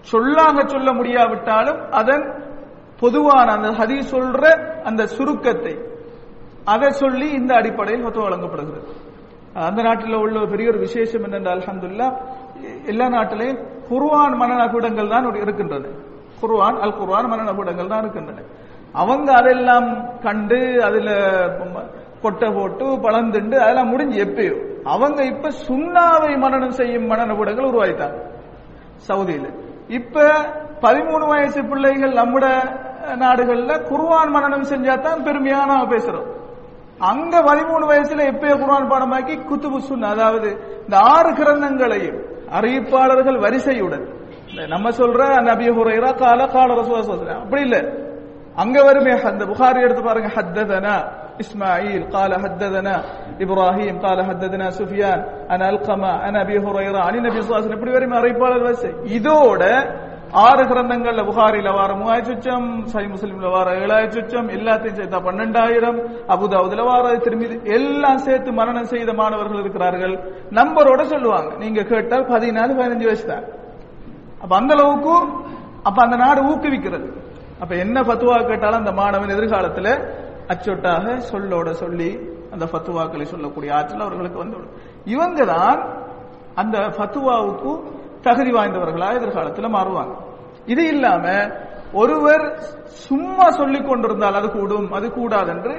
சொல்லாக 0.01 0.67
சொல்ல 0.67 0.93
முடியாவிட்டாலும் 0.93 1.79
அதன் 1.91 2.25
பொதுவான 2.99 3.47
அந்த 3.51 3.69
ஹதீஸ் 3.69 4.13
சொல்ற 4.15 4.43
அந்த 4.83 5.05
சுருக்கத்தை 5.07 5.73
அதை 6.63 6.89
சொல்லி 6.89 7.27
இந்த 7.31 7.51
அடிப்படையில் 7.55 8.05
ஃபத்துவா 8.05 8.27
வழங்கப்படுகிறது. 8.27 8.87
அந்த 9.65 9.81
நாட்டில் 9.87 10.21
உள்ள 10.23 10.45
பெரிய 10.53 10.71
ஒரு 10.71 10.79
விசேஷம் 10.85 11.25
என்னென்றால் 11.27 11.57
அல்ஹம்துல்லா 11.57 12.07
எல்லா 12.91 13.05
நாட்டிலையும் 13.15 13.59
குர்வான் 13.89 14.35
மனநகுடங்கள் 14.41 15.11
தான் 15.13 15.27
இருக்கின்றது. 15.43 15.89
குர்வான் 16.41 16.77
அல் 16.83 16.97
குர்வான் 16.99 17.29
மனநகுடங்கள் 17.33 17.91
தான் 17.91 18.03
இருக்கின்றன 18.03 18.45
அவங்க 19.01 19.29
அதெல்லாம் 19.39 19.89
கண்டு 20.25 20.59
அதுல 20.87 21.09
கொட்டை 22.23 22.47
போட்டு 22.57 22.85
பழந்துண்டு 23.05 23.57
அதெல்லாம் 23.63 23.91
முடிஞ்சு 23.93 24.19
எப்பயோ 24.25 24.55
அவங்க 24.93 25.19
இப்ப 25.33 25.51
சுண்ணாவை 25.67 26.31
மனநம் 26.43 26.77
செய்யும் 26.79 27.09
மனநகுடங்கள் 27.11 27.69
உருவாயிட்டாங்க 27.71 28.19
சவுதியில. 29.07 29.47
இப்ப 29.97 30.15
பதிமூணு 30.85 31.25
வயசு 31.31 31.59
பிள்ளைகள் 31.71 32.17
நம்முட 32.21 32.45
நாடுகள்ல 33.23 33.73
குர்வான் 33.89 34.33
மனநம் 34.35 34.69
செஞ்சா 34.71 34.95
தான் 35.05 35.23
பெருமையா 35.27 35.59
நாம 35.71 35.87
பேசுறோம். 35.93 36.27
அங்க 36.99 37.41
பதிமூணு 37.41 37.85
வயசுல 37.91 38.23
எப்பயோ 38.31 38.55
குரான் 38.61 38.89
பாடமாக்கி 38.91 39.35
குத்துபு 39.49 39.79
சுன் 39.87 40.05
அதாவது 40.13 40.49
இந்த 40.85 40.95
ஆறு 41.13 41.31
கிரந்தங்களையும் 41.39 42.19
அறிவிப்பாளர்கள் 42.57 43.37
வரிசையுடன். 43.45 44.05
நம்ம 44.73 44.89
சொல்ற 44.89 45.21
நபி 45.49 45.67
ஹுரைரா 45.77 46.11
கால 46.23 46.47
கால 46.47 46.75
ரசூலா 46.79 47.35
அப்படி 47.43 47.61
இல்ல. 47.61 47.77
அங்க 48.55 48.77
வருமே 48.83 49.11
அந்த 49.31 49.43
புகாரி 49.45 49.79
எடுத்து 49.85 50.03
பாருங்க. 50.03 50.29
ஹத்ததனா 50.37 50.95
இஸ்மாயில் 51.39 52.07
கால 52.07 52.31
ஹத்ததனா 52.43 52.95
இப்ராஹிம் 53.43 53.99
கால 54.05 54.19
ஹத்ததனா 54.29 54.67
சுஃபியான் 54.79 55.21
அன் 55.53 55.65
அல்கமா 55.69 56.13
அன் 56.27 56.37
அபி 56.43 56.55
ஹுரைரா 56.65 57.01
அலி 57.07 57.19
நபி 57.19 57.41
சுவாசன் 57.41 57.75
இப்படி 57.77 57.91
வரும் 57.91 58.17
அறிவிப்பாளர் 58.21 58.65
வரிசை. 58.67 58.91
இதோட 59.17 59.63
ஆறு 60.38 60.63
கிரந்தங்கள்ல 60.63 61.21
புகாரில 61.23 61.69
வார 61.71 61.91
மூவாயிரத்தி 61.95 62.32
சொச்சம் 62.32 62.67
சை 62.86 63.03
முஸ்லீம்ல 63.07 63.49
வார 63.49 63.67
ஏழாயிரத்தி 63.82 64.17
சொச்சம் 64.17 64.49
எல்லாத்தையும் 64.49 64.97
சேர்த்தா 64.97 65.19
பன்னெண்டாயிரம் 65.23 65.99
அபுதாவுதுல 66.36 66.86
வார 66.86 67.13
திரும்பி 67.17 67.47
எல்லாம் 67.73 68.23
சேர்த்து 68.25 68.51
மரணம் 68.53 68.89
செய்த 68.93 69.13
மாணவர்கள் 69.13 69.61
இருக்கிறார்கள் 69.61 70.15
நம்பரோட 70.51 71.03
சொல்லுவாங்க 71.13 71.51
நீங்க 71.59 71.84
கேட்டால் 71.84 72.28
பதினாலு 72.30 72.78
பதினஞ்சு 72.80 73.07
வயசு 73.07 73.25
தான் 73.25 73.45
அப்ப 74.41 74.53
அந்த 74.55 74.73
அளவுக்கு 74.78 75.15
அப்ப 75.86 75.97
அந்த 76.03 76.17
நாடு 76.17 76.41
ஊக்குவிக்கிறது 76.49 77.07
அப்ப 77.61 77.73
என்ன 77.78 77.97
பத்துவா 78.03 78.38
கேட்டாலும் 78.43 78.82
அந்த 78.82 78.93
மாணவன் 78.93 79.36
எதிர்காலத்துல 79.36 79.91
அச்சொட்டாக 80.49 81.15
சொல்லோட 81.32 81.69
சொல்லி 81.80 82.09
அந்த 82.51 82.65
ஃபத்துவாக்களை 82.65 83.25
சொல்லக்கூடிய 83.28 83.71
ஆற்றல் 83.73 84.05
அவர்களுக்கு 84.05 84.43
வந்துவிடும் 84.43 84.75
இவங்க 85.05 85.41
தான் 85.45 85.80
அந்த 86.55 86.78
ஃபத்துவாவுக்கு 86.95 87.71
தகுதி 88.28 88.51
வாய்ந்தவர்களா 88.57 89.09
எதிர்காலத்தில் 89.19 89.75
மாறுவாங்க. 89.78 90.15
இது 90.73 90.84
இல்லாம 90.93 91.25
ஒருவர் 92.01 92.45
சும்மா 93.05 93.45
சொல்லிக் 93.59 93.88
கொண்டிருந்தால் 93.89 94.38
அது 94.39 94.47
கூடும் 94.55 94.89
அது 94.97 95.07
கூடாது 95.19 95.51
என்று 95.55 95.75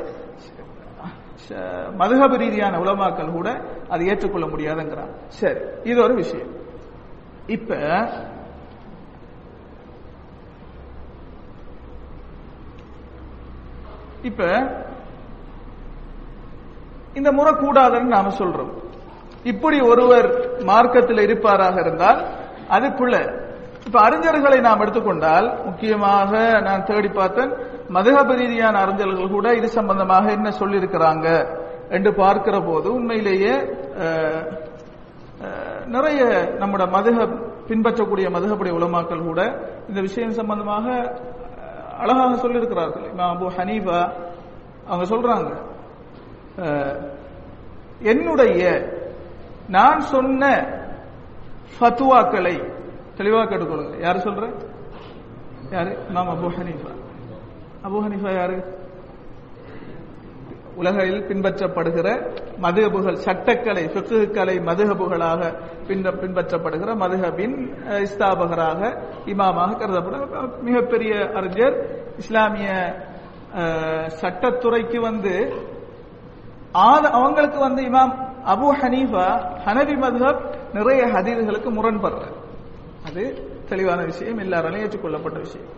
மதுகப 2.00 2.36
ரீதியான 2.42 2.78
உலமாக்கள் 2.84 3.36
கூட 3.36 3.48
அதை 3.92 4.06
ஏற்றுக்கொள்ள 4.12 4.46
முடியாதுங்கிறார் 4.52 5.12
சரி 5.40 5.60
இது 5.90 5.98
ஒரு 6.06 6.14
விஷயம். 6.22 6.50
இப்ப 7.56 7.76
இப்ப 14.28 14.42
இந்த 17.18 17.30
முறை 17.36 17.52
கூடாதுன்னு 17.62 18.14
நாம 18.16 18.32
சொல்றோம். 18.40 18.72
இப்படி 19.50 19.78
ஒருவர் 19.90 20.28
மார்க்கத்தில் 20.70 21.24
இருப்பாராக 21.26 21.76
இருந்தால் 21.84 22.20
அதுக்குள்ள. 22.76 23.16
இப்ப 23.86 23.98
அறிஞர்களை 24.06 24.58
நாம் 24.66 24.82
எடுத்துக்கொண்டால் 24.84 25.46
முக்கியமாக 25.66 26.30
நான் 26.66 26.86
தேடி 26.88 27.10
பார்த்தேன் 27.18 27.52
மதுகப 27.96 28.34
ரீதியான 28.40 28.80
அறிஞர்கள் 28.84 29.34
கூட 29.36 29.48
இது 29.58 29.68
சம்பந்தமாக 29.78 30.26
என்ன 30.38 30.48
சொல்லியிருக்கிறாங்க 30.60 31.26
என்று 31.96 32.10
பார்க்கிற 32.14 32.56
போது 32.60 32.88
உண்மையிலேயே 32.98 33.54
நிறைய 35.94 36.20
நம்முடைய 36.60 36.86
மதுக 36.96 37.18
பின்பற்றக்கூடிய 37.68 38.26
மதுகப்புடைய 38.34 38.74
உலமாக்கள் 38.78 39.26
கூட 39.28 39.40
இந்த 39.88 40.00
விஷயம் 40.06 40.38
சம்பந்தமாக 40.40 40.86
அழகாக 42.02 42.34
சொல்லியிருக்கிறார்கள். 42.42 43.06
இமாம் 43.12 43.32
அபு 43.34 43.46
ஹனீஃபா 43.58 44.00
அவங்க 44.88 45.04
சொல்றாங்க 45.14 45.50
என்னுடைய 48.12 48.62
நான் 49.76 50.00
சொன்ன 50.12 50.44
ஃபத்துவாக்களை 51.76 52.54
தெளிவாக 53.16 53.46
கேட்டுக்கொள்ளுங்க. 53.48 54.00
யாரு 54.00 54.18
சொல்ற? 54.18 54.54
யாரு? 55.70 55.90
இமாம் 56.12 56.30
அபு 56.34 56.48
ஹனீஃபா. 56.58 56.92
அபு 57.86 57.98
ஹனீஃபா 58.04 58.34
யாரு? 58.34 58.76
உலகில் 60.76 61.24
பின்பற்றப்படுகிற 61.28 62.08
மதுகபுகள் 62.62 63.16
சட்டக்கலை 63.24 63.84
ஃபிக்குகளை 63.92 64.54
மதுகபுகளாக 64.68 65.40
பின்பற்றப்படுகிற 65.88 66.90
மதுகபின் 67.02 67.56
இஸ்தாபகராக 68.04 68.80
இமாமாக 69.26 69.78
கருதப்படுற 69.80 70.62
மிகப்பெரிய 70.62 71.30
அறிஞர். 71.34 71.76
இஸ்லாமிய 72.18 72.70
சட்டத்துறைக்கு 74.20 74.98
வந்து 75.00 75.34
அவங்களுக்கு 76.72 77.58
வந்து 77.58 77.82
இமாம் 77.82 78.12
அபு 78.46 78.68
ஹனீஃபா 78.80 79.26
ஹனபி 79.66 79.94
மதுஹப் 80.04 80.42
நிறைய 80.72 81.06
ஹதீதுகளுக்கு 81.06 81.70
முரண்படுற. 81.78 82.22
அது 83.06 83.22
தெளிவான 83.68 84.04
விஷயம் 84.04 84.38
எல்லாராலையும் 84.38 84.84
ஏற்றுக்கொள்ளப்பட்ட 84.84 85.38
விஷயம். 85.38 85.68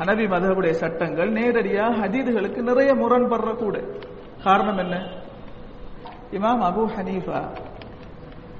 ஹனபி 0.00 0.24
மதுஹபுடைய 0.34 0.70
சட்டங்கள் 0.70 1.30
நேரடியாக 1.30 2.06
ஹதீதுகளுக்கு 2.06 2.56
நிறைய 2.56 2.94
முரண்படுற 2.94 3.56
கூட. 3.56 3.78
காரணம் 4.44 4.78
என்ன? 4.78 4.96
இமாம் 6.32 6.62
அபு 6.70 6.82
ஹனீஃபா 6.96 7.40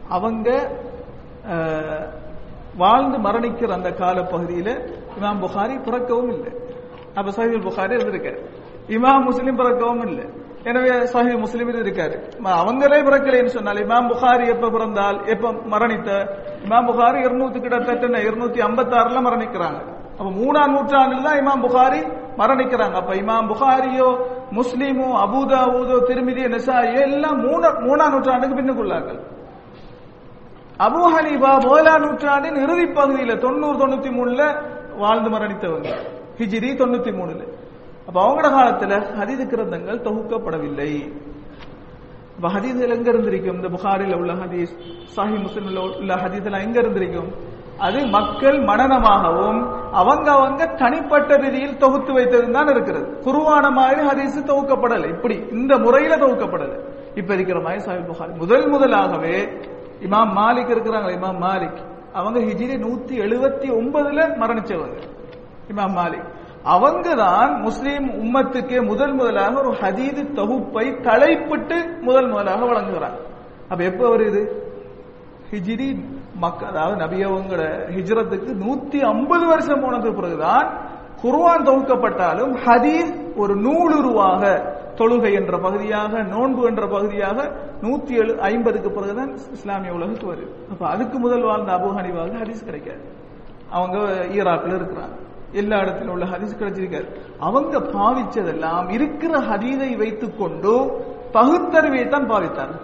அவங்க 0.08 0.48
வாழ்ந்து 2.76 3.18
மரணிக்கிற 3.18 3.68
அந்த 3.68 3.92
கால 3.92 4.22
பகுதியில் 4.22 4.74
இமாம் 5.18 5.40
புகாரி 5.40 5.76
பிறக்கவும் 5.82 6.32
இல்லை. 6.32 6.52
அப்ப 7.14 7.30
சஹிபுல் 7.30 7.66
புகாரி 7.68 7.92
இருந்திருக்காரு 7.96 8.40
இமாம் 8.88 9.24
முஸ்லீம் 9.24 9.58
பிறக்கவும் 9.58 10.06
இல்லை. 10.06 10.26
எனவே 10.68 10.90
சஹி 11.12 11.38
முஸ்லிம் 11.38 11.68
இருக்காரு. 11.68 12.16
அவங்களே 12.62 12.98
பிறக்கலைன்னு 13.06 13.52
சொன்னால் 13.56 13.82
இமாம் 13.84 14.08
புகாரி 14.12 14.46
எப்ப 14.54 14.70
பிறந்தால் 14.70 15.18
எப்ப 15.26 15.52
மரணித்த? 15.72 16.10
இமாம் 16.64 16.88
புகாரி 16.88 17.18
இருநூத்தி 17.26 17.60
கிட்டத்தட்ட 17.60 18.18
இருநூத்தி 18.28 18.60
ஐம்பத்தி 18.68 18.94
ஆறுல 19.00 19.20
மரணிக்கிறாங்க. 19.26 19.80
அப்ப 20.18 20.30
மூணாம் 20.40 20.72
நூற்றாண்டில் 20.74 21.22
தான் 21.22 21.38
இமாம் 21.42 21.62
புகாரி 21.66 22.00
மரணிக்கிறாங்க. 22.40 22.92
அப்ப 22.92 23.14
இமாம் 23.14 23.48
புகாரியோ 23.52 24.08
முஸ்லீமோ 24.58 25.08
அபூதாவூதோ 25.24 25.96
திருமிதி 26.08 26.42
நெசாயோ 26.54 27.00
எல்லாம் 27.00 27.38
மூணு 27.46 27.68
மூணாம் 27.86 28.12
நூற்றாண்டுக்கு 28.14 28.58
பின்னுக்குள்ளார்கள். 28.60 29.20
அபு 30.86 31.00
ஹலீபா 31.14 31.52
முதலாம் 31.64 32.02
நூற்றாண்டின் 32.02 32.60
இறுதி 32.64 32.84
பகுதியில 32.84 33.38
தொண்ணூறு 33.38 33.76
தொண்ணூத்தி 33.82 34.10
மூணுல 34.18 34.42
வாழ்ந்து 34.96 35.30
மரணித்தவங்க. 35.30 35.88
ஹிஜிரி 36.38 36.70
தொண்ணூத்தி 36.82 37.12
மூணுல. 37.18 37.42
அப்ப 38.12 38.22
அவங்களோட 38.22 38.44
காலத்துல 38.44 39.02
ஹதீது 39.20 39.46
கிரந்தங்கள் 39.46 40.02
தொகுக்கப்படவில்லை. 40.02 41.12
இப்ப 42.36 42.48
ஹதீஸ்கள் 42.48 42.94
எங்க 42.94 43.10
இருந்திருக்கும்? 43.10 43.54
இந்த 43.54 43.68
புகாரில 43.68 44.14
உள்ள 44.14 44.32
ஹதீஸ் 44.32 44.68
சாஹி 45.16 45.38
முஸ்லிம்ல 45.38 45.98
உள்ள 45.98 46.14
ஹதீஸ் 46.14 46.44
எல்லாம் 46.44 46.60
எங்க 46.60 46.78
இருந்திருக்கும்? 46.78 47.34
அது 47.78 48.06
மக்கள் 48.06 48.58
மனநமாகவும் 48.58 49.90
அவங்க 49.90 50.30
அவங்க 50.30 50.66
தனிப்பட்ட 50.66 51.36
ரீதியில் 51.36 51.76
தொகுத்து 51.76 52.18
வைத்ததுதான் 52.18 52.70
இருக்கிறது. 52.70 53.20
குருவான 53.20 53.70
மாதிரி 53.70 54.06
ஹதீஸ் 54.06 54.44
தொகுக்கப்படலை. 54.44 55.08
இப்படி 55.08 55.46
இந்த 55.52 55.78
முறையில 55.78 56.16
தொகுக்கப்படலை. 56.16 56.80
இப்ப 57.14 57.34
இருக்கிற 57.34 57.60
மாதிரி 57.60 57.84
சாஹிப் 57.84 58.10
புகாரி. 58.10 58.36
முதல் 58.38 58.72
முதலாகவே 58.72 59.62
இமாம் 60.00 60.32
மாலிக் 60.38 60.70
இருக்கிறாங்க 60.70 61.10
இமாம் 61.10 61.40
மாலிக். 61.40 61.78
அவங்க 62.12 62.40
ஹிஜிரி 62.40 62.76
நூத்தி 62.76 63.14
எழுபத்தி 63.18 63.70
ஒன்பதுல 63.70 64.36
மரணிச்சவங்க. 64.38 65.00
இமாம் 65.72 65.96
மாலிக். 66.00 66.38
அவங்க 66.64 67.14
தான் 67.14 67.60
முஸ்லீம் 67.60 68.08
உம்மத்துக்கே 68.08 68.86
முதல் 68.86 69.12
முதலாக 69.12 69.60
ஒரு 69.60 69.70
ஹதீது 69.70 70.32
தொகுப்பை 70.32 70.90
தலைப்பிட்டு 70.90 72.00
முதல் 72.00 72.28
முதலாக 72.28 72.64
வழங்குகிறார். 72.64 73.16
அப்ப 73.68 73.84
எப்ப 73.84 74.16
வருது? 74.16 74.48
ஹிஜிரி 75.50 76.04
மக்க 76.34 76.66
அதாவது 76.66 77.04
நபியவங்களோட 77.04 77.64
ஹிஜ்ரத்துக்கு 77.96 78.50
நூத்தி 78.64 79.00
ஐம்பது 79.00 79.46
வருஷம் 79.46 79.82
போனதுக்கு 79.84 80.14
பிறகுதான் 80.14 80.78
குர்வான் 81.22 81.66
தொகுக்கப்பட்டாலும் 81.66 82.52
ஹதீஸ் 82.66 83.36
ஒரு 83.36 83.54
நூலுருவாக 83.56 84.72
தொழுகை 84.94 85.32
என்ற 85.32 85.58
பகுதியாக 85.58 86.22
நோன்பு 86.22 86.66
என்ற 86.66 86.86
பகுதியாக 86.86 87.50
நூத்தி 87.82 88.10
எழு 88.10 88.40
ஐம்பதுக்கு 88.40 88.90
பிறகுதான் 88.90 89.36
இஸ்லாமிய 89.52 89.92
உலகத்துக்கு 89.92 90.34
வருது. 90.34 90.70
அப்ப 90.70 90.88
அதுக்கு 90.88 91.18
முதல் 91.18 91.42
வாழ்ந்த 91.42 91.72
அபு 91.72 91.90
ஹனிபாவுக்கு 91.98 92.42
ஹதீஸ் 92.44 92.64
கிடைக்காது. 92.64 93.00
அவங்க 93.70 93.98
ஈராக்ல 94.24 94.78
இருக்கிறாங்க. 94.80 95.16
எல்லா 95.52 95.78
இடத்திலும் 95.78 96.12
உள்ள 96.12 96.24
ஹதீஸ் 96.24 96.60
கிடைச்சிருக்காரு. 96.60 97.16
அவங்க 97.38 97.78
பாவிச்சதெல்லாம் 97.78 98.92
இருக்கிற 98.92 99.38
ஹதீதை 99.38 99.96
வைத்துக் 99.96 100.38
கொண்டு 100.38 101.00
பகுத்தறிவை 101.32 102.08
தான் 102.08 102.30
பாவித்தாங்க. 102.30 102.80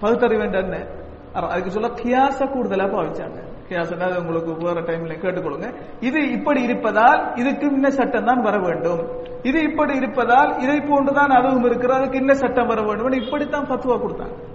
பகுத்தறிவு 0.00 0.42
என்ன? 0.42 0.86
அதுக்கு 1.32 1.70
சொல்ல 1.70 1.88
கியாச 1.88 2.46
கூடுதலா 2.46 2.86
பாவிச்சாங்க. 2.94 3.50
கியாசனா 3.68 4.18
உங்களுக்கு 4.18 4.52
வேற 4.52 4.80
டைம்ல 4.80 5.14
கேட்டுக்கொள்ளுங்க. 5.18 5.74
இது 6.00 6.30
இப்படி 6.30 6.62
இருப்பதால் 6.62 7.36
இதுக்கு 7.36 7.66
இன்ன 7.66 7.90
சட்டம் 7.90 8.24
தான் 8.24 8.40
வர 8.40 8.58
வேண்டும். 8.58 9.00
இது 9.42 9.62
இப்படி 9.62 9.96
இருப்பதால் 9.96 10.58
இதை 10.58 10.80
போன்றுதான் 10.80 11.30
அதுவும் 11.30 11.64
இருக்கிறது. 11.64 12.00
அதுக்கு 12.00 12.18
இன்ன 12.18 12.34
சட்டம் 12.34 12.66
வர 12.66 12.82
வேண்டும். 12.82 13.12
இப்படித்தான் 13.12 13.66
பத்துவா 13.66 13.98
கொடுத்தாங்க. 14.00 14.51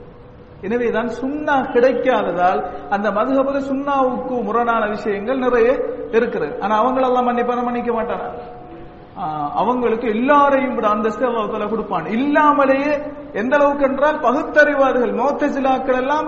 எனவேதான் 0.66 1.10
சுண்ணா 1.20 1.56
கிடைக்காததால் 1.74 2.62
அந்த 2.96 3.08
மதுகபுல 3.18 3.60
சுண்ணாவுக்கு 3.70 4.36
முரணான 4.48 4.84
விஷயங்கள் 4.96 5.44
நிறைய 5.46 5.68
இருக்கிறது. 6.18 6.54
ஆனா 6.64 6.74
அவங்களெல்லாம் 6.82 7.28
மன்னிப்பான 7.30 7.64
மன்னிக்க 7.68 7.92
மாட்டானா? 7.98 8.28
அவங்களுக்கு 9.62 10.08
எல்லாரையும் 10.16 10.76
விட 10.78 10.88
அந்தஸ்து 10.96 11.24
அல்லாஹால 11.28 11.68
கொடுப்பான். 11.70 12.08
இல்லாமலேயே 12.18 12.92
எந்த 13.42 13.54
அளவுக்கு 13.60 13.86
என்றால் 13.90 14.20
பகுத்தறிவாதிகள் 14.26 15.14
மோத்தஜிலாக்கள் 15.22 16.00
எல்லாம் 16.04 16.28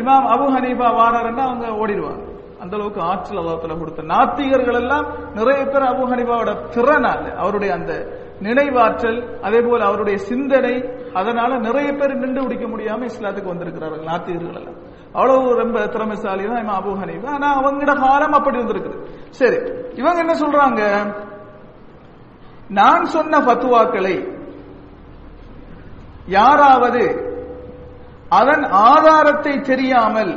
இமாம் 0.00 0.26
அபு 0.34 0.46
ஹனீஃபா 0.54 0.88
வாராருன்னா 1.00 1.44
அவங்க 1.48 1.68
ஓடிடுவாங்க. 1.82 2.24
அந்த 2.62 2.72
அளவுக்கு 2.78 3.00
ஆற்றல் 3.10 3.40
அல்லாஹால 3.42 3.78
கொடுத்த 3.78 4.02
நாத்திகர்கள் 4.14 4.80
எல்லாம் 4.82 5.06
நிறைய 5.38 5.60
பேர் 5.72 5.90
அபு 5.92 6.02
ஹனீஃபாவோட 6.10 6.52
திறனால 6.74 7.24
அவருடைய 7.42 7.70
அந்த 7.78 7.92
நினைவாற்றல் 8.42 9.18
அதே 9.42 9.60
போல 9.60 9.80
அவருடைய 9.88 10.16
சிந்தனை 10.28 10.74
அதனால 11.14 11.58
நிறைய 11.58 11.88
பேர் 11.92 12.20
நின்று 12.22 12.44
பிடிக்க 12.44 12.66
முடியாம 12.68 13.08
இஸ்லாத்துக்கு 13.10 13.52
வந்திருக்கிறார்கள் 13.52 14.08
நாத்திகர்கள் 14.08 14.58
எல்லாம் 14.60 14.78
அவ்வளவு 15.14 15.48
ரொம்ப 15.54 15.78
திறமைசாலி 15.94 16.44
தான் 16.46 16.62
இமாம் 16.62 16.78
அபு 16.80 16.92
ஹனீஃபா. 17.00 17.32
ஆனா 17.32 17.48
அவங்களோட 17.58 17.94
காலம் 18.00 18.36
அப்படி 18.38 18.58
வந்திருக்குது 18.58 18.98
சரி 19.40 19.58
இவங்க 19.94 20.18
என்ன 20.24 20.34
சொல்றாங்க? 20.42 20.82
நான் 22.70 23.04
சொன்ன 23.14 23.40
பத்துவாக்களை 23.40 24.14
யாராவது 26.32 27.02
அதன் 28.30 28.64
ஆதாரத்தை 28.88 29.54
தெரியாமல் 29.62 30.32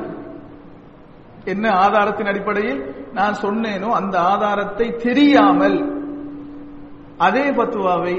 என்ன 1.45 1.65
ஆதாரத்தின் 1.83 2.31
அடிப்படையில் 2.31 2.81
நான் 3.13 3.35
சொன்னேனோ 3.41 3.89
அந்த 3.99 4.15
ஆதாரத்தை 4.31 4.87
தெரியாமல் 5.03 5.77
அதே 7.17 7.45
பத்துவாவை 7.51 8.15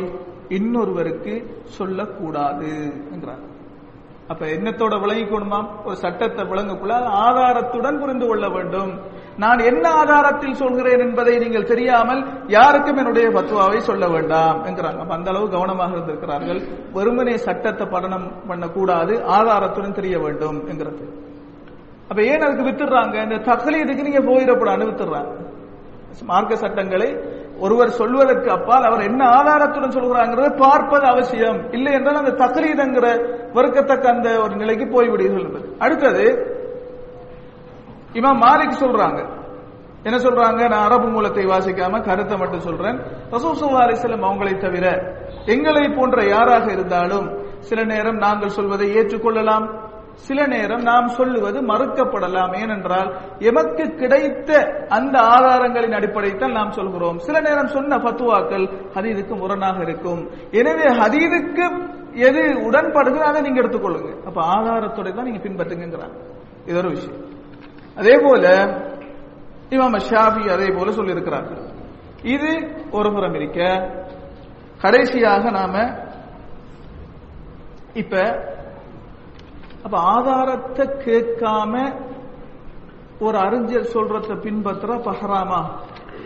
இன்னொருவருக்கு 0.49 1.35
சொல்லக்கூடாது 1.65 2.73
என்றார். 3.15 3.45
அப்ப 4.29 4.47
என்னத்தோட 4.47 4.95
விளங்கிக்கணுமாம் 5.03 5.69
ஒரு 5.85 5.97
சட்டத்தை 5.97 6.45
விளங்கக்குள்ள 6.45 6.95
ஆதாரத்துடன் 7.25 8.01
புரிந்து 8.01 8.27
கொள்ள 8.27 8.49
வேண்டும். 8.49 8.93
நான் 9.39 9.59
என்ன 9.59 9.91
ஆதாரத்தில் 9.91 10.59
சொல்கிறேன் 10.61 11.01
என்பதை 11.01 11.39
நீங்கள் 11.39 11.69
தெரியாமல் 11.73 12.23
யாருக்கும் 12.47 12.97
என்னுடைய 12.97 13.29
பத்துவாவை 13.29 13.79
சொல்ல 13.79 14.09
வேண்டாம் 14.09 14.59
என்கிறாங்க. 14.65 15.01
அப்ப 15.03 15.15
அந்த 15.15 15.31
அளவு 15.31 15.47
கவனமாக 15.51 15.91
இருந்திருக்கிறார்கள். 15.91 16.61
வெறுமனே 16.93 17.37
சட்டத்தை 17.37 17.87
படனம் 17.87 18.27
பண்ணக்கூடாது 18.49 19.17
ஆதாரத்துடன் 19.39 19.99
தெரிய 20.01 20.19
வேண்டும் 20.19 20.69
என்கிறது. 20.69 21.07
அப்ப 22.09 22.23
ஏன் 22.23 22.41
அதுக்கு 22.41 22.69
வித்துடுறாங்க? 22.71 23.17
இந்த 23.23 23.37
தகலீதுக்கு 23.51 24.07
நீங்க 24.09 24.23
போயிடப்படான்னு 24.31 24.89
வித்துடுறாங்க. 24.91 25.33
மார்க்க 26.25 26.57
சட்டங்களை 26.57 27.09
ஒருவர் 27.61 27.89
சொல்வதற்கு 27.89 28.51
அப்பால் 28.51 28.83
அவர் 28.83 29.03
என்ன 29.03 29.25
ஆதாரத்துடன் 29.25 29.97
சொல்கிறாங்கிறத 29.97 30.57
பார்ப்பது 30.57 31.07
அவசியம். 31.07 31.73
இல்லை 31.73 31.93
என்றால் 31.93 32.17
அந்த 32.17 32.31
தகலீதுங்கிற 32.31 33.07
வெறுக்கத்தக்க 33.53 34.09
அந்த 34.09 34.41
ஒரு 34.41 34.57
நிலைக்கு 34.57 34.85
போய்விடுகிறது 34.85 35.77
அடுத்தது 35.79 36.55
இமாம் 38.13 38.43
மாலிக் 38.43 38.83
சொல்றாங்க. 38.83 39.35
என்ன 40.03 40.19
சொல்றாங்க? 40.19 40.69
நான் 40.69 40.85
அரபு 40.85 41.09
மூலத்தை 41.09 41.47
வாசிக்காம 41.47 42.05
கருத்தை 42.05 42.39
மட்டும் 42.39 42.61
சொல்றேன். 42.61 42.99
ரசூசல்லா 43.31 43.85
அலிஸ்லம் 43.87 44.27
அவங்களை 44.29 44.57
தவிர 44.57 45.15
எங்களை 45.47 45.89
போன்ற 45.89 46.25
யாராக 46.25 46.73
இருந்தாலும் 46.73 47.45
சில 47.59 47.85
நேரம் 47.85 48.17
நாங்கள் 48.17 48.49
சொல்வதை 48.49 48.95
ஏற்றுக்கொள்ளலாம். 48.95 49.86
சில 50.17 50.47
நேரம் 50.47 50.83
நாம் 50.83 51.09
சொல்லுவது 51.09 51.59
மறுக்கப்படலாம். 51.63 52.53
ஏனென்றால் 52.61 53.17
எமக்கு 53.39 53.85
கிடைத்த 53.95 54.51
அந்த 54.89 55.19
ஆதாரங்களின் 55.21 55.93
அடிப்படையில் 55.93 56.57
நாம் 56.59 56.71
சொல்கிறோம். 56.71 57.19
சில 57.19 57.41
நேரம் 57.41 57.67
சொன்ன 57.67 57.99
பத்துவாக்கள் 57.99 58.65
ஹதீதுக்கு 58.95 59.37
முரணாக 59.37 59.83
இருக்கும். 59.83 60.23
எனவே 60.51 60.87
ஹதீதுக்கு 61.01 61.67
எது 62.29 62.43
உடன்படுகிறோ 62.69 63.25
அதை 63.31 63.43
நீங்க 63.43 63.61
எடுத்துக்கொள்ளுங்க. 63.63 64.11
அப்ப 64.25 64.39
ஆதாரத்துடைய 64.57 65.15
தான் 65.15 65.25
நீங்க 65.25 65.43
பின்பற்றுங்கிறாங்க 65.49 66.17
இது 66.67 66.77
ஒரு 66.77 66.89
விஷயம். 66.89 67.21
அதே 67.97 68.15
போல 68.25 68.47
இமாம 69.71 70.01
ஷாஃபி 70.11 70.51
அதே 70.51 70.69
போல 70.77 70.91
சொல்லியிருக்கிறார்கள். 70.91 71.63
இது 72.23 72.51
ஒரு 72.91 73.13
புறம் 73.13 73.35
இருக்க. 73.35 73.61
கடைசியாக 74.83 75.51
நாம 75.51 75.75
இப்ப 77.95 78.17
அப்ப 79.87 79.99
ஆதாரத்தை 79.99 80.87
கேட்காம 80.87 81.95
ஒரு 83.21 83.39
அறிஞர் 83.39 83.91
சொல்றத 83.93 84.41
பின்பற்ற 84.41 84.95
பஹராமா. 84.95 85.65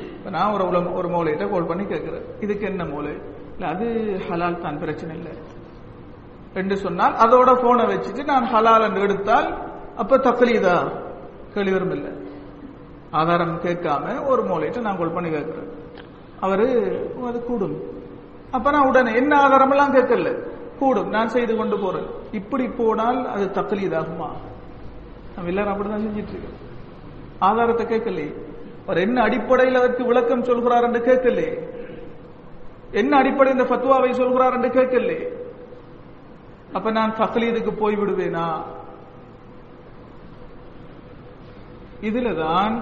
இப்போ 0.03 0.31
நான் 0.31 0.53
ஒரு 0.53 0.65
உல- 0.65 0.95
ஒரு 0.95 1.09
மூலையிட்ட 1.09 1.51
கோல் 1.51 1.67
பண்ணி 1.67 1.87
கேட்கிறேன். 1.87 2.25
இதுக்கு 2.41 2.67
என்ன 2.67 2.85
மூலை 2.85 3.13
இல்ல 3.53 3.67
அது 3.67 3.85
ஹலால் 4.29 4.61
தான் 4.61 4.79
பிரச்சனை 4.79 5.17
இல்லை. 5.17 5.33
என்று 6.55 6.77
சொன்னால் 6.77 7.13
அதோட 7.13 7.63
போனை 7.63 7.85
வச்சுட்டு 7.85 8.25
நான் 8.25 8.45
ஹலால் 8.45 8.83
என்று 8.83 9.01
எடுத்தால் 9.01 9.63
அப்ப 9.97 10.19
தக்கலீதா 10.19 11.05
கேள்வி 11.55 11.95
இல்லை. 11.97 12.13
ஆதாரம் 13.11 13.61
கேட்காம 13.61 14.27
ஒரு 14.27 14.43
மூலையிட்ட 14.43 14.81
நான் 14.81 14.99
கோல் 14.99 15.13
பண்ணி 15.13 15.31
கேட்கிறேன். 15.31 15.73
அவரு 16.41 16.65
அது 17.27 17.45
கூடும். 17.45 17.83
அப்ப 18.51 18.71
நான் 18.71 18.87
உடனே 18.87 19.15
என்ன 19.15 19.41
ஆதாரம் 19.41 19.71
எல்லாம் 19.71 19.95
கேட்கல. 19.95 20.59
கூடும். 20.81 21.09
நான் 21.09 21.35
செய்து 21.35 21.57
கொண்டு 21.57 21.79
போறேன். 21.79 22.09
இப்படி 22.33 22.67
போனால் 22.79 23.21
அது 23.35 23.45
தக்கலீதாகுமா 23.59 24.31
நம்ம 25.35 25.51
எல்லாரும் 25.53 25.73
அப்படிதான் 25.73 26.07
செஞ்சிட்டு 26.07 26.35
இருக்கோம். 26.35 26.59
ஆதாரத்தை 27.39 27.87
கேட்கலையே. 27.87 28.33
அவர் 28.87 29.05
என்ன 29.07 29.23
அடிப்படையில் 29.23 29.79
அதற்கு 29.81 30.05
விளக்கம் 30.05 30.49
சொல்கிறார் 30.49 30.87
என்று 30.89 31.01
கேட்கலையே. 31.11 31.53
என்ன 32.93 33.13
அடிப்படை 33.17 33.53
இந்த 33.53 33.67
ஃபத்வாவை 33.71 34.11
சொல்கிறார் 34.13 34.57
என்று 34.57 34.71
கேட்கலையே. 34.79 35.25
அப்ப 36.73 36.91
நான் 36.91 37.17
தக்லீதுக்கு 37.19 37.73
போய் 37.77 37.97
விடுவேனா 37.97 38.49
இதுலதான் 42.09 42.75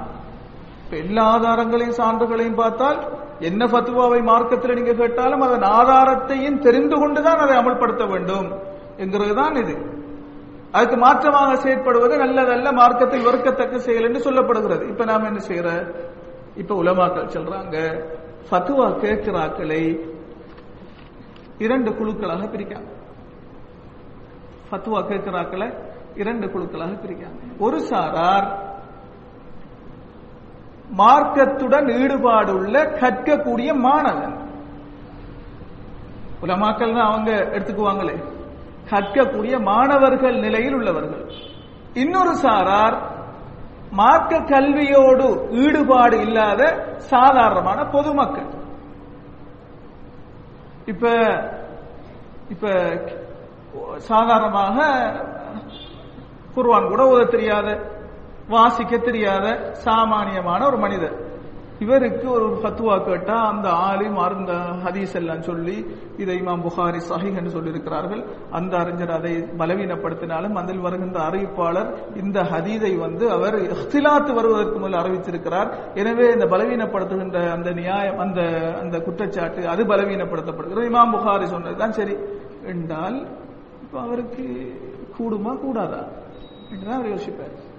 எல்லா 0.90 1.24
ஆதாரங்களையும் 1.34 1.98
சான்றுகளையும் 2.00 2.60
பார்த்தால் 2.62 3.00
என்ன 3.40 3.66
ஃபத்வாவை 3.66 4.22
மார்க்கத்தில் 4.22 4.74
நீங்க 4.74 4.92
கேட்டாலும் 4.92 5.40
அதன் 5.40 5.70
ஆதாரத்தையும் 5.70 6.58
தெரிந்து 6.58 6.98
கொண்டுதான் 6.98 7.38
அதை 7.38 7.56
அமல்படுத்த 7.56 8.08
வேண்டும் 8.08 8.52
என்கிறதுதான் 8.96 9.56
இது. 9.56 9.96
அதுக்கு 10.72 10.96
மாற்றமாக 10.96 11.54
செயற்படுவது 11.54 12.16
நல்லதல்ல 12.18 12.72
மார்க்கத்தில் 12.72 13.24
வெறுக்கத்தக்க 13.24 13.76
செயல் 13.76 14.04
என்று 14.04 14.32
சொல்லப்படுகிறது. 14.32 14.88
இப்ப 14.88 15.04
நாம 15.04 15.26
என்ன 15.26 15.40
செய்யற 15.48 15.94
இப்ப 16.56 16.82
உலமாக்கள் 16.82 17.32
சொல்றாங்க 17.36 18.04
ஃபத்வா 18.50 18.86
கேட்கிறாக்களை 19.02 20.10
இரண்டு 21.58 21.90
குழுக்களாக 21.90 22.50
பிரிக்காங்க. 22.50 22.90
ஃபத்வா 24.70 25.00
கேட்கிறாக்களை 25.10 25.74
இரண்டு 26.16 26.46
குழுக்களாக 26.46 27.00
பிரிக்காங்க. 27.00 27.58
ஒரு 27.58 27.80
சாரார் 27.80 28.76
மார்க்கத்துடன் 30.96 31.86
ஈடுபாடுள்ள 31.86 32.74
கற்கக்கூடிய 33.00 33.74
மாணவன். 33.74 34.36
உலமாக்கள் 36.40 36.94
தான் 36.94 37.10
அவங்க 37.10 37.30
எடுத்துக்குவாங்களே. 37.32 38.22
கற்கக்கூடிய 38.90 39.60
மாணவர்கள் 39.60 40.38
நிலையில் 40.38 40.74
உள்ளவர்கள். 40.74 41.32
இன்னொரு 41.94 42.34
சாரார் 42.34 42.98
மார்க்க 43.90 44.38
கல்வியோடு 44.38 45.48
ஈடுபாடு 45.50 46.20
இல்லாத 46.20 46.62
சாதாரணமான 46.96 47.84
பொதுமக்கள். 47.84 48.46
இப்ப 50.86 51.08
இப்ப 52.50 52.68
சாதாரணமாக 53.96 54.84
குர்வான் 56.56 56.88
கூட 56.88 57.02
ஓத 57.12 57.30
தெரியாத 57.30 57.96
வாசிக்க 58.48 58.96
தெரியாத 58.96 59.70
சாமானியமான 59.72 60.66
ஒரு 60.66 60.78
மனிதர். 60.78 61.26
இவருக்கு 61.78 62.30
ஒரு 62.30 62.46
ஃபத்துவா 62.46 63.04
கேட்டா 63.04 63.34
அந்த 63.34 63.68
ஆலிம் 63.68 64.16
அந்த 64.16 64.52
ஹதீஸ் 64.52 65.14
எல்லாம் 65.14 65.42
சொல்லி 65.42 65.86
இதை 66.16 66.40
இமாம் 66.40 66.62
புகாரி 66.62 67.00
சஹிஹ் 67.10 67.36
என்று 67.36 67.60
சொல்லியிருக்கிறார்கள். 67.60 68.24
அந்த 68.50 68.76
அறிஞர் 68.76 69.10
அதை 69.10 69.32
பலவீனப்படுத்தினாலும் 69.58 70.52
அதில் 70.52 70.78
வருகின்ற 70.78 71.20
அறிவிப்பாளர் 71.20 71.94
இந்த 72.22 72.42
ஹதீதை 72.42 72.98
வந்து 72.98 73.30
அவர் 73.30 73.54
இഖ்திலாத்து 73.54 74.34
வருவதற்கு 74.34 74.78
முதல் 74.78 75.00
அறிவிச்சிருக்கிறார் 75.00 75.72
எனவே 75.94 76.32
இந்த 76.32 76.46
பலவீனப்படுத்துகின்ற 76.46 77.50
அந்த 77.50 77.70
நியாயம் 77.70 78.18
அந்த 78.18 78.40
அந்த 78.80 79.00
குற்றச்சாட்டு 79.00 79.68
அது 79.68 79.84
பலவீனப்படுத்தப்படுகிறது. 79.84 80.88
இமாம் 80.92 81.14
புகாரி 81.14 81.44
சொன்னதுதான் 81.44 81.92
சரி. 81.92 82.16
என்றால் 82.66 83.26
இப்ப 83.82 84.00
அவருக்கு 84.00 84.72
கூடுமா 85.18 85.58
கூடாதா? 85.58 86.04
என்றுதான் 86.70 86.98
அவர் 86.98 87.12
யோசிப்பார். 87.14 87.77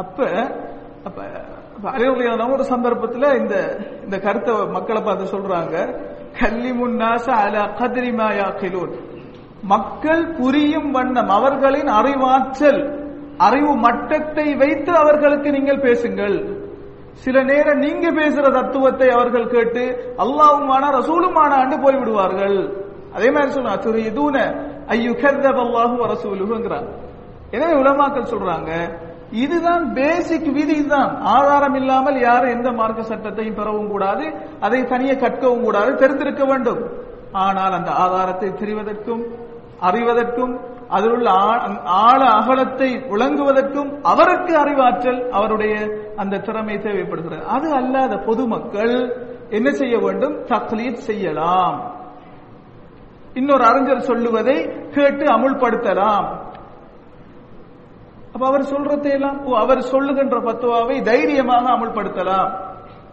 அப்ப 0.00 0.18
அப்ப 1.08 1.18
அலைவலியான 1.96 2.46
ஒரு 2.54 2.64
சந்தர்ப்பத்தில் 2.72 3.28
இந்த 3.40 3.54
இந்த 4.04 4.16
கருத்தை 4.26 4.52
மக்களை 4.76 5.00
பார்த்து 5.02 5.32
சொல்றாங்க. 5.34 5.74
கல்லி 6.40 6.70
முன்னாச 6.80 7.26
அல 7.44 7.56
கதிரிமாயா 7.80 8.46
கிலோன் 8.60 8.94
மக்கள் 9.72 10.22
புரியும் 10.38 10.90
வண்ணம் 10.96 11.30
அவர்களின் 11.38 11.90
அறிவாற்றல் 11.98 12.82
அறிவு 13.46 13.72
மட்டத்தை 13.86 14.46
வைத்து 14.62 14.92
அவர்களுக்கு 15.02 15.48
நீங்கள் 15.56 15.84
பேசுங்கள். 15.86 16.36
சில 17.24 17.36
நேரம் 17.50 17.82
நீங்க 17.86 18.06
பேசுற 18.20 18.44
தத்துவத்தை 18.58 19.08
அவர்கள் 19.16 19.52
கேட்டு 19.54 19.84
அல்லாவுமான 20.24 20.84
ரசூலுமான 20.98 21.50
ஆண்டு 21.62 21.76
போய்விடுவார்கள். 21.84 22.58
அதே 23.16 23.28
மாதிரி 23.34 23.50
சொன்னா 23.56 23.74
திரு 23.84 24.00
இதுன 24.10 24.36
ஐயு 24.94 25.12
கர்தப் 25.22 25.60
அல்லாஹு 25.66 25.96
ரசூலுங்கிறாங்க 26.14 26.90
எனவே 27.50 27.74
உலமாக்கள் 27.82 28.32
சொல்றாங்க 28.32 28.72
இதுதான் 29.42 29.84
பேசிக் 29.94 30.50
விதி 30.56 30.86
தான் 30.86 31.10
ஆதாரம் 31.36 31.74
இல்லாமல் 31.74 32.18
யாரும் 32.20 32.54
எந்த 32.56 32.70
மார்க்க 32.70 33.10
சட்டத்தையும் 33.10 33.58
பெறவும் 33.58 33.88
கூடாது 33.88 34.26
அதை 34.60 34.80
தனியே 34.84 35.14
கற்கவும் 35.14 35.64
கூடாது 35.64 35.94
தெரிந்திருக்க 35.94 36.44
வேண்டும். 36.44 36.80
ஆனால் 37.32 37.76
அந்த 37.78 37.90
ஆதாரத்தை 38.04 38.48
தெரிவதற்கும் 38.60 39.24
அறிவதற்கும் 39.80 40.54
அதில் 40.88 41.10
உள்ள 41.10 41.30
ஆழ 41.84 42.20
அகலத்தை 42.38 42.88
விளங்குவதற்கும் 43.12 43.90
அவருக்கு 44.02 44.52
அறிவாற்றல் 44.56 45.20
அவருடைய 45.30 45.74
அந்த 46.16 46.38
திறமை 46.38 46.76
தேவைப்படுகிறது. 46.78 47.44
அது 47.46 47.68
அல்லாத 47.80 48.16
பொதுமக்கள் 48.28 48.96
என்ன 49.50 49.68
செய்ய 49.70 49.96
வேண்டும்? 49.98 50.36
தக்லீத் 50.52 51.06
செய்யலாம். 51.08 51.76
இன்னொரு 53.34 53.64
அறிஞர் 53.64 54.08
சொல்லுவதை 54.10 54.58
கேட்டு 54.90 55.24
அமுல்படுத்தலாம். 55.36 56.26
அப்ப 58.36 58.46
அவர் 58.46 58.60
சொல்றதையெல்லாம் 58.60 59.54
அவர் 59.54 59.80
சொல்லுகின்ற 59.80 60.40
பத்துவாவை 60.40 61.02
தைரியமாக 61.02 61.70
அமல்படுத்தலாம். 61.70 62.50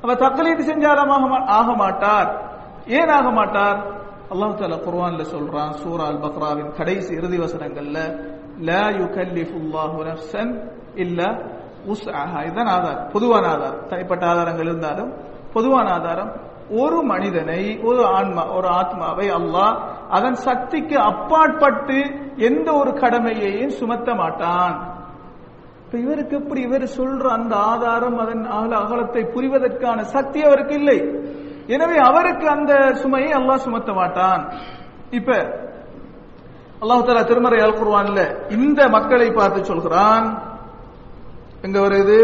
அவர் 0.01 0.17
தக்கலீது 0.17 0.59
செஞ்சாலமாக 0.59 1.45
ஆக 1.45 1.73
மாட்டார். 1.73 2.51
ஏன் 2.87 3.09
ஆக 3.09 3.31
மாட்டார்? 3.31 3.91
அல்லாஹு 4.31 4.55
தாலா 4.55 4.79
குர்வான்ல 4.79 5.25
சொல்றான் 5.33 5.69
சூரா 5.69 6.05
அல் 6.05 6.19
பக்ராவின் 6.19 6.71
கடைசி 6.71 7.13
இறுதி 7.13 7.37
வசனங்கள்ல 7.37 8.25
லா 8.59 8.87
யுகல்லிஃபுல்லாஹு 8.87 10.03
நஃப்சன் 10.03 10.69
இல்ல 10.95 11.41
உஸ்அஹா. 11.87 12.43
இதுதான் 12.43 12.65
ஆதாரம். 12.65 13.07
பொதுவான 13.13 13.47
ஆதாரம். 13.47 13.87
தனிப்பட்ட 13.87 14.25
ஆதாரங்கள் 14.25 14.65
இருந்தாலும் 14.65 15.13
பொதுவான 15.53 15.91
ஆதாரம். 15.91 16.31
ஒரு 16.69 17.01
மனிதனை 17.03 17.79
ஒரு 17.79 18.05
ஆன்மா 18.05 18.51
ஒரு 18.51 18.67
ஆத்மாவை 18.67 19.31
அல்லாஹ் 19.31 19.77
அதன் 20.09 20.33
சக்திக்கு 20.33 20.97
அப்பாற்பட்டு 20.97 22.03
எந்த 22.35 22.73
ஒரு 22.73 22.93
கடமையையும் 22.93 23.69
சுமத்த 23.69 24.15
மாட்டான். 24.15 24.92
இப்ப 25.93 26.05
இவருக்கு 26.05 26.35
எப்படி 26.35 26.61
இவர் 26.61 26.83
சொல்ற 26.99 27.25
அந்த 27.37 27.55
ஆதாரம் 27.55 28.15
அதன் 28.21 28.45
அகல 28.45 28.77
அகலத்தை 28.83 29.21
புரிவதற்கான 29.33 29.99
சக்தி 30.13 30.39
அவருக்கு 30.43 30.73
இல்லை. 30.73 30.95
எனவே 31.67 31.97
அவருக்கு 32.05 32.45
அந்த 32.49 32.71
சுமையை 33.01 33.31
அல்லாஹ் 33.39 33.61
சுமத்த 33.65 33.93
மாட்டான். 33.93 34.41
இப்ப 35.17 35.29
அல்லாஹு 36.81 37.03
தாலா 37.09 37.23
திருமறை 37.29 37.59
அல் 37.65 37.77
குர்வான்ல 37.79 38.21
இந்த 38.49 38.89
மக்களை 38.95 39.29
பார்த்து 39.31 39.65
சொல்கிறான். 39.65 40.25
எங்க 41.61 41.77
வருது? 41.79 42.19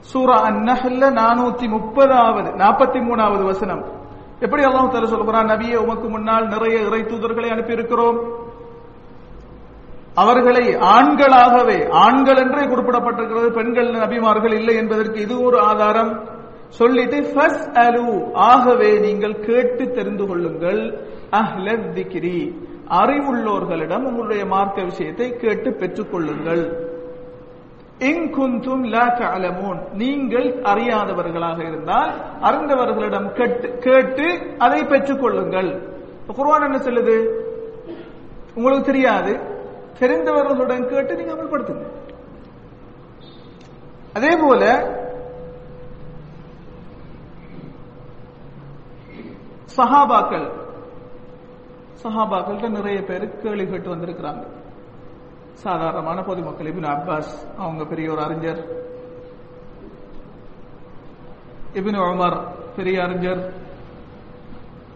சூரா 0.00 0.36
அந்நஹல்ல 0.48 1.04
நானூத்தி 1.20 1.66
முப்பதாவது 1.76 2.50
நாற்பத்தி 2.64 3.00
மூணாவது 3.08 3.44
வசனம். 3.52 3.84
எப்படி 4.40 4.62
அல்லாஹு 4.62 4.92
தாலா 4.92 5.14
சொல்கிறான்? 5.16 5.50
நபியை 5.54 5.78
உமக்கு 5.84 6.08
முன்னால் 6.08 6.52
நிறைய 6.54 6.78
இறை 6.88 7.02
தூதர்களை 7.02 7.50
அனுப்பியிருக்கிறோம். 7.50 8.20
அவர்களை 10.22 10.64
ஆண்களாகவே 10.96 11.78
ஆண்கள் 12.04 12.40
என்றே 12.42 12.62
குறிப்பிடப்பட்டிருக்கிறது 12.64 13.48
பெண்கள் 13.50 13.90
நபிமார்கள் 13.90 14.54
இல்லை 14.54 14.74
என்பதற்கு 14.76 15.20
இது 15.20 15.36
ஒரு 15.42 15.58
ஆதாரம். 15.60 16.12
சொல்லிட்டு 16.68 17.18
ஃபஸ் 17.20 17.62
அலு 17.84 18.06
ஆகவே 18.50 18.90
நீங்கள் 18.98 19.40
கேட்டு 19.40 19.84
தெரிந்து 19.90 20.26
கொள்ளுங்கள். 20.26 20.82
அஹ்லத் 21.30 21.88
திக்ரி 21.96 22.40
அறிவுள்ளோர்களிடம் 22.90 24.04
உங்களுடைய 24.04 24.44
மார்க்க 24.46 24.82
விஷயத்தை 24.82 25.36
கேட்டு 25.36 25.72
பெற்றுக் 25.72 26.12
கொள்ளுங்கள். 26.12 26.62
இங்குந்தும் 27.98 28.84
லா 28.84 29.04
தஅலமூன் 29.18 29.80
நீங்கள் 29.92 30.48
அறியாதவர்களாக 30.72 31.58
இருந்தால் 31.68 32.12
அறிந்தவர்களிடம் 32.42 33.28
கேட்டு 33.32 33.68
கேட்டு 33.78 34.26
அதை 34.58 34.80
பெற்றுக் 34.84 35.20
கொள்ளுங்கள். 35.20 35.70
குர்ஆன் 36.36 36.66
என்ன 36.66 36.78
சொல்லுது? 36.78 37.16
உங்களுக்கு 38.54 38.86
தெரியாது. 38.92 39.32
தெரிந்தவர்களுடன் 40.00 40.88
கேட்டு 40.88 41.16
நீங்க 41.16 41.32
அமல்படுத்துங்க. 41.32 41.86
அதே 44.14 44.36
போல 44.36 44.62
சஹாபாக்கள் 49.76 50.46
சஹாபாக்கள்கிட்ட 52.02 52.68
நிறைய 52.68 53.02
பேர் 53.02 53.42
கேள்வி 53.42 53.66
கேட்டு 53.66 53.94
வந்திருக்கிறாங்க. 53.94 54.44
சாதாரணமான 55.52 56.22
பொதுமக்கள் 56.22 56.70
இபின் 56.72 56.90
அப்பாஸ் 56.94 57.32
அவங்க 57.56 57.84
பெரிய 57.84 58.10
ஒரு 58.10 58.22
அறிஞர். 58.22 58.60
இபின் 61.74 62.00
உமர் 62.04 62.38
பெரிய 62.76 63.02
அறிஞர். 63.02 63.42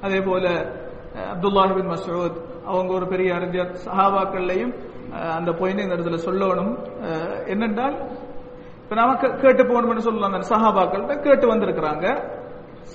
அதே 0.02 0.20
போல 0.20 0.48
அப்துல்லாஹிபின் 1.32 1.92
மசூத் 1.92 2.38
அவங்க 2.64 2.92
ஒரு 2.94 3.06
பெரிய 3.06 3.34
அறிஞர். 3.34 3.72
சஹாபாக்கள்லையும் 3.84 4.74
அந்த 5.38 5.50
பொயினை 5.60 5.82
இந்த 5.84 5.96
இடத்துல 5.96 6.18
சொல்லணும். 6.26 6.72
என்னென்றால் 7.54 7.96
இப்ப 8.82 8.94
நாம 9.00 9.16
கேட்டு 9.42 9.62
போகணும்னு 9.64 10.06
சொல்லலாம் 10.06 10.32
அந்த 10.32 10.48
சஹாபாக்கள்கிட்ட 10.54 11.16
கேட்டு 11.26 11.46
வந்திருக்கிறாங்க. 11.52 12.06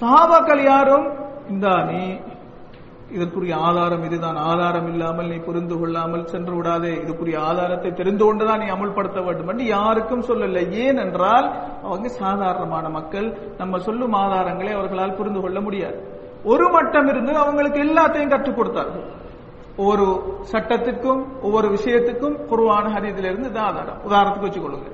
சஹாபாக்கள் 0.01 0.63
யாரும் 0.71 1.07
இந்தா 1.53 1.75
நீ 1.91 2.01
இதற்குரிய 3.15 3.55
ஆதாரம் 3.67 4.01
இதுதான் 4.07 4.37
ஆதாரம் 4.49 4.87
இல்லாமல் 4.91 5.29
நீ 5.31 5.37
புரிந்து 5.45 5.75
கொள்ளாமல் 5.79 6.25
சென்று 6.31 6.53
விடாதே. 6.55 6.91
இதுக்குரிய 7.03 7.37
ஆதாரத்தை 7.49 7.89
தெரிந்து 7.99 8.23
கொண்டுதான் 8.25 8.61
நீ 8.63 8.67
அமுல்படுத்த 8.73 9.19
வேண்டும் 9.25 9.49
என்று 9.51 9.65
யாருக்கும் 9.67 10.25
சொல்லலை. 10.29 10.63
ஏன் 10.85 10.99
என்றால் 11.05 11.47
அவங்க 11.85 12.09
சாதாரணமான 12.23 12.89
மக்கள். 12.97 13.27
நம்ம 13.61 13.79
சொல்லும் 13.87 14.17
ஆதாரங்களை 14.23 14.73
அவர்களால் 14.77 15.17
புரிந்து 15.19 15.43
கொள்ள 15.45 15.61
முடியாது. 15.67 15.99
ஒரு 16.53 16.67
மட்டம் 16.75 17.07
இருந்து 17.13 17.33
அவங்களுக்கு 17.43 17.79
எல்லாத்தையும் 17.87 18.33
கற்றுக் 18.33 18.59
கொடுத்தார்கள். 18.59 19.07
ஒவ்வொரு 19.81 20.05
சட்டத்துக்கும் 20.51 21.21
ஒவ்வொரு 21.47 21.67
விஷயத்துக்கும் 21.75 22.35
குருவான 22.51 22.85
ஹரியத்திலிருந்து 22.95 23.49
இது 23.51 23.61
ஆதாரம் 23.67 23.99
உதாரணத்துக்கு 24.07 24.47
வச்சுக்கொள்ளுங்க. 24.47 24.89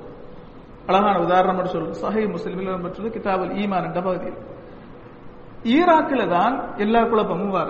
அழகான 0.90 1.16
உதாரணம் 1.26 1.74
சொல்லுங்க. 1.74 1.98
சஹை 2.06 2.24
முஸ்லிமில் 2.36 2.72
பெற்றது 2.86 3.10
கிதாபல் 3.16 3.54
ஈமான் 3.62 3.88
என்ற 3.90 4.00
பகுதியில் 4.08 4.40
ஈராக்கில் 5.76 6.32
தான் 6.36 6.56
எல்லா 6.84 7.02
குழப்பமும் 7.12 7.56
வர. 7.58 7.70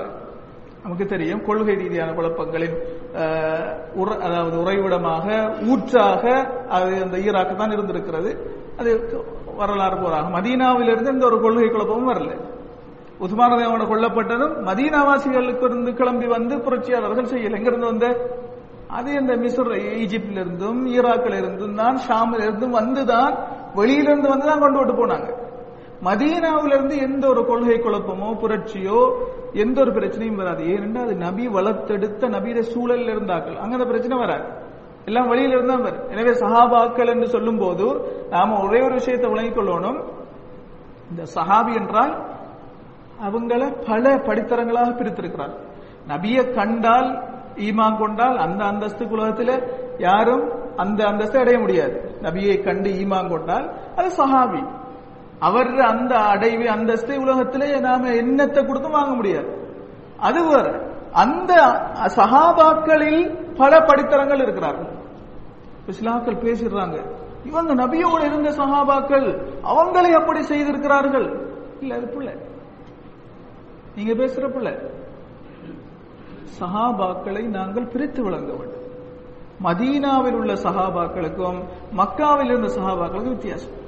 நமக்கு 0.83 1.05
தெரியும் 1.11 1.43
கொள்கை 1.47 1.73
ரீதியான 1.81 2.13
குழப்பங்களின் 2.15 2.73
அதாவது 4.25 4.55
உறைவிடமாக 4.63 5.25
ஊற்றாக 5.71 6.23
அது 6.75 6.89
அந்த 7.05 7.17
ஈராக்கு 7.27 7.53
தான் 7.61 7.75
இருந்திருக்கிறது. 7.75 8.31
அது 8.79 8.89
வரலாறு 9.61 9.97
போறாக 10.03 10.27
மதீனாவிலிருந்து 10.37 11.13
எந்த 11.13 11.25
ஒரு 11.29 11.37
கொள்கை 11.45 11.69
குழப்பமும் 11.69 12.11
வரல. 12.13 12.33
உஸ்மான் 13.25 13.53
கொல்லப்பட்டதும் 13.91 14.55
மதீனாவாசிகளுக்கு 14.67 15.65
இருந்து 15.69 15.91
கிளம்பி 15.99 16.27
வந்து 16.37 16.55
புரட்சியாளர்கள் 16.65 17.31
செய்யல 17.33 17.57
எங்கிருந்து 17.59 17.91
வந்த? 17.91 18.07
அது 18.97 19.09
இந்த 19.19 19.33
மிஸ்ர் 19.43 19.71
ஈஜிப்ட்ல 20.01 20.39
இருந்தும் 20.43 20.81
ஈராக்ல 20.95 21.37
இருந்தும் 21.41 21.77
தான் 21.81 21.97
ஷாமில் 22.07 22.43
இருந்தும் 22.47 22.75
வந்துதான் 22.79 23.33
வெளியிலிருந்து 23.77 24.29
வந்து 24.33 24.47
தான் 24.49 24.63
கொண்டு 24.63 24.79
விட்டு 24.79 24.95
போனாங்க. 24.99 25.29
மதீனாவில 26.07 26.75
இருந்து 26.77 26.95
எந்த 27.07 27.23
ஒரு 27.33 27.41
கொள்கை 27.49 27.77
குழப்பமோ 27.85 28.29
புரட்சியோ 28.41 28.99
எந்த 29.63 29.77
ஒரு 29.83 29.91
பிரச்சனையும் 29.97 30.41
வராது. 30.41 30.61
ஏனென்றால் 30.73 31.07
அது 31.07 31.15
நபி 31.25 31.45
வளர்த்தெடுத்த 31.57 32.29
நபியிட 32.35 32.61
சூழல்ல 32.73 33.13
இருந்தாக்கள் 33.15 33.57
அங்க 33.63 33.73
அந்த 33.77 33.87
பிரச்சனை 33.91 34.17
வராது. 34.23 34.45
எல்லாம் 35.09 35.29
வெளியில 35.31 35.55
இருந்தா 35.57 35.75
வரும். 35.85 36.05
எனவே 36.13 36.33
சஹாபாக்கள் 36.43 37.11
என்று 37.13 37.27
சொல்லும் 37.35 37.61
போது 37.63 37.87
நாம 38.33 38.59
ஒரே 38.65 38.79
ஒரு 38.87 38.93
விஷயத்தை 38.99 39.29
விளங்கிக் 39.33 39.57
கொள்ளணும். 39.57 39.99
இந்த 41.11 41.23
சஹாபி 41.37 41.73
என்றால் 41.81 42.13
அவங்கள 43.21 43.85
பல 43.87 44.15
படித்தரங்களாக 44.15 44.95
பிரித்திருக்கிறார். 44.95 45.57
நபியை 46.07 46.53
கண்டால் 46.53 47.23
ஈமான் 47.55 47.97
கொண்டால் 47.97 48.37
அந்த 48.37 48.63
அந்தஸ்து 48.63 49.07
உலகத்தில் 49.09 49.63
யாரும் 49.97 50.75
அந்த 50.75 51.03
அந்தஸ்தை 51.03 51.39
அடைய 51.39 51.59
முடியாது. 51.59 52.17
நபியை 52.21 52.63
கண்டு 52.63 52.89
ஈமான் 52.89 53.29
கொண்டால் 53.29 53.73
அது 53.95 54.07
சஹாபி. 54.07 54.67
அவர் 55.39 55.79
அந்த 55.79 56.15
அடைவு 56.15 56.65
அந்தஸ்தை 56.65 57.17
உலகத்திலே 57.17 57.79
நாம 57.79 58.09
எண்ணத்தை 58.09 58.65
கொடுத்து 58.65 58.89
வாங்க 58.89 59.15
முடியாது. 59.15 59.77
அது 60.17 60.47
வேற. 60.47 60.91
அந்த 61.11 61.53
சஹாபாக்களில் 62.15 63.53
பல 63.55 63.79
படித்தரங்கள் 63.79 64.39
இருக்கிறார்கள். 64.39 64.91
இஸ்லாக்கள் 65.87 66.43
பேசிடுறாங்க. 66.43 67.11
இவங்க 67.45 67.75
நபியோடு 67.75 68.25
இருந்த 68.25 68.49
சஹாபாக்கள் 68.49 69.57
அவங்களை 69.63 70.11
அப்படி 70.11 70.43
செய்திருக்கிறார்கள்? 70.43 71.47
இல்ல 71.79 71.95
அது 71.95 72.07
பிள்ளை. 72.07 72.33
நீங்க 73.95 74.13
பேசுறப்பல 74.13 74.91
சஹாபாக்களை 76.59 77.43
நாங்கள் 77.43 77.87
பிரித்து 77.87 78.23
விளங்க 78.23 78.53
வேண்டும். 78.53 78.81
மதீனாவில் 79.63 80.33
உள்ள 80.33 80.53
சஹாபாக்களுக்கும் 80.53 81.59
மக்காவில் 81.97 82.45
இருந்த 82.45 82.67
சஹாபாக்களுக்கும் 82.67 83.35
வித்தியாசம். 83.37 83.81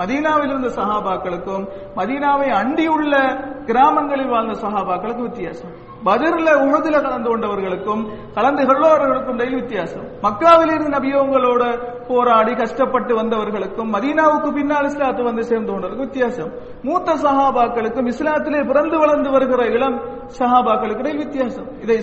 மதீனாவில் 0.00 0.52
இருந்த 0.52 0.68
சஹாபாக்களுக்கும் 0.80 1.64
மதீனாவை 1.98 2.48
அண்டியுள்ள 2.60 3.14
கிராமங்களில் 3.70 4.30
வாழ்ந்த 4.34 4.54
சஹாபாக்களுக்கும் 4.64 5.28
வித்தியாசம். 5.30 5.72
பதிரில் 6.06 6.60
உழுதுல 6.64 6.96
கலந்து 7.02 7.28
கொண்டவர்களுக்கும் 7.30 8.00
கலந்து 8.36 8.62
கொள்ளவர்களுக்கும் 8.68 9.36
இடையில் 9.38 9.58
வித்தியாசம். 9.60 10.06
மக்காவில் 10.24 10.72
இருந்து 10.74 10.94
நபியவங்களோட 10.96 11.64
போராடி 12.08 12.54
கஷ்டப்பட்டு 12.54 13.12
வந்தவர்களுக்கும் 13.20 13.92
மதீனாவுக்கு 13.96 14.50
பின்னால் 14.56 14.88
இஸ்லாத்து 14.90 15.22
வந்து 15.28 15.44
சேர்ந்து 15.50 15.70
கொண்டவர்களுக்கும் 15.72 16.08
வித்தியாசம். 16.08 16.50
மூத்த 16.82 17.14
சஹாபாக்களுக்கும் 17.26 18.10
இஸ்லாத்திலே 18.12 18.62
பிறந்து 18.72 18.98
வளர்ந்து 18.98 19.30
வருகிற 19.30 19.68
இளம் 19.76 20.00
சஹாபாக்களுக்கு 20.40 21.04
இடையில் 21.04 21.22
வித்தியாசம். 21.24 21.70
இதை 21.84 21.98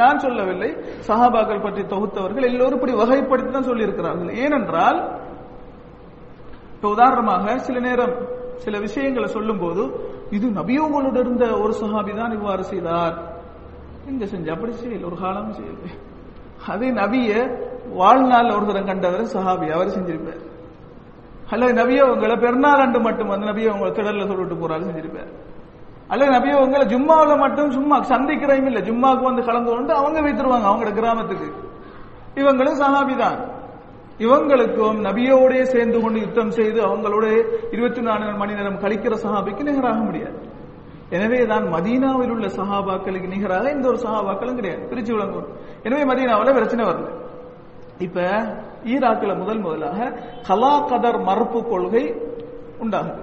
நான் 0.00 0.18
சொல்லவில்லை. 0.18 0.70
சஹாபாக்கள் 1.10 1.64
பற்றி 1.66 1.84
தொகுத்தவர்கள் 1.94 2.48
எல்லோரும் 2.52 2.80
இப்படி 2.80 2.96
வகைப்படுத்தி 3.02 3.50
தான் 3.50 3.70
சொல்லியிருக்கிறார்கள். 3.70 4.34
ஏனென்றால் 4.46 4.98
இப்ப 6.76 6.88
உதாரணமாக 6.88 7.58
சில 7.58 7.80
நேரம் 7.80 8.14
சில 8.56 8.78
விஷயங்களை 8.78 9.28
சொல்லும் 9.28 9.58
போது 9.58 10.14
இது 10.30 10.48
நபியோங்களோட 10.48 11.20
இருந்த 11.20 11.58
ஒரு 11.58 11.74
சஹாபி 11.80 12.16
தான் 12.16 12.32
இவ்வாறு 12.32 12.64
செய்தார். 12.64 13.22
இங்க 14.06 14.24
செஞ்சு? 14.24 14.50
அப்படி 14.50 14.72
செய்யல. 14.72 15.04
ஒரு 15.04 15.16
காலம் 15.16 15.52
செய்யல. 15.52 15.90
அதே 16.68 16.90
நபிய 16.90 17.58
வாழ்நாள் 17.92 18.50
ஒரு 18.50 18.66
தரம் 18.66 18.84
கண்டவர் 18.84 19.22
சஹாபி. 19.22 19.70
அவர் 19.70 19.86
செஞ்சிருப்பார். 19.86 20.42
அல்லது 21.50 21.84
நபிய 21.84 22.02
உங்களை 22.02 22.36
பெருநாள் 22.36 22.80
அன்று 22.80 23.00
மட்டும் 23.00 23.28
வந்து 23.28 23.46
நபியோ 23.46 23.70
உங்களை 23.70 23.90
திடல்ல 23.90 24.26
சொல்லிட்டு 24.26 24.68
போறாரு 24.68 24.82
செஞ்சிருப்பார். 24.82 25.32
அல்லது 26.08 26.30
நபியோ 26.30 26.54
உங்களை 26.54 26.86
ஜும்மாவில் 26.86 27.38
மட்டும் 27.38 27.70
சும்மா 27.70 28.00
சந்திக்கிறதும் 28.00 28.66
இல்ல. 28.66 28.80
ஜும்மாவுக்கு 28.80 29.22
வந்து 29.22 29.44
கலந்து 29.44 29.70
கொண்டு 29.70 29.94
அவங்க 29.94 30.20
வைத்துருவாங்க 30.20 30.66
அவங்களோட 30.70 30.94
கிராமத்துக்கு. 30.94 31.52
இவங்களும் 32.34 32.80
சஹாபி 32.80 33.16
தான். 33.16 33.54
இவங்களுக்கும் 34.24 34.98
நபியோடே 35.06 35.62
சேர்ந்து 35.72 35.98
கொண்டு 36.02 36.18
யுத்தம் 36.24 36.52
செய்து 36.58 36.78
அவங்களோட 36.88 37.26
இருபத்தி 37.74 38.02
நாலு 38.06 38.32
மணி 38.42 38.54
நேரம் 38.58 38.78
கழிக்கிற 38.84 39.14
சஹாபிக்கு 39.24 39.66
நிகராக 39.68 39.98
முடியாது. 40.08 40.38
எனவே 41.16 41.40
தான் 41.50 41.66
மதீனாவில் 41.74 42.32
உள்ள 42.34 42.46
சஹாபாக்களுக்கு 42.58 43.28
நிகராக 43.34 43.70
இந்த 43.76 43.86
ஒரு 43.92 43.98
சஹாபாக்களும் 44.04 44.58
கிடையாது. 44.60 44.82
பிரிச்சு 44.92 45.12
விளங்கும் 45.16 45.50
எனவே 45.86 46.04
மதீனாவில் 46.12 46.56
பிரச்சனை 46.58 46.84
வரல. 46.88 47.10
இப்ப 48.06 48.24
ஈராக்கில் 48.94 49.40
முதல் 49.42 49.62
முதலாக 49.66 50.08
கலா 50.48 50.74
கதர் 50.90 51.20
மறுப்பு 51.28 51.60
கொள்கை 51.72 52.04
உண்டாகுது. 52.84 53.22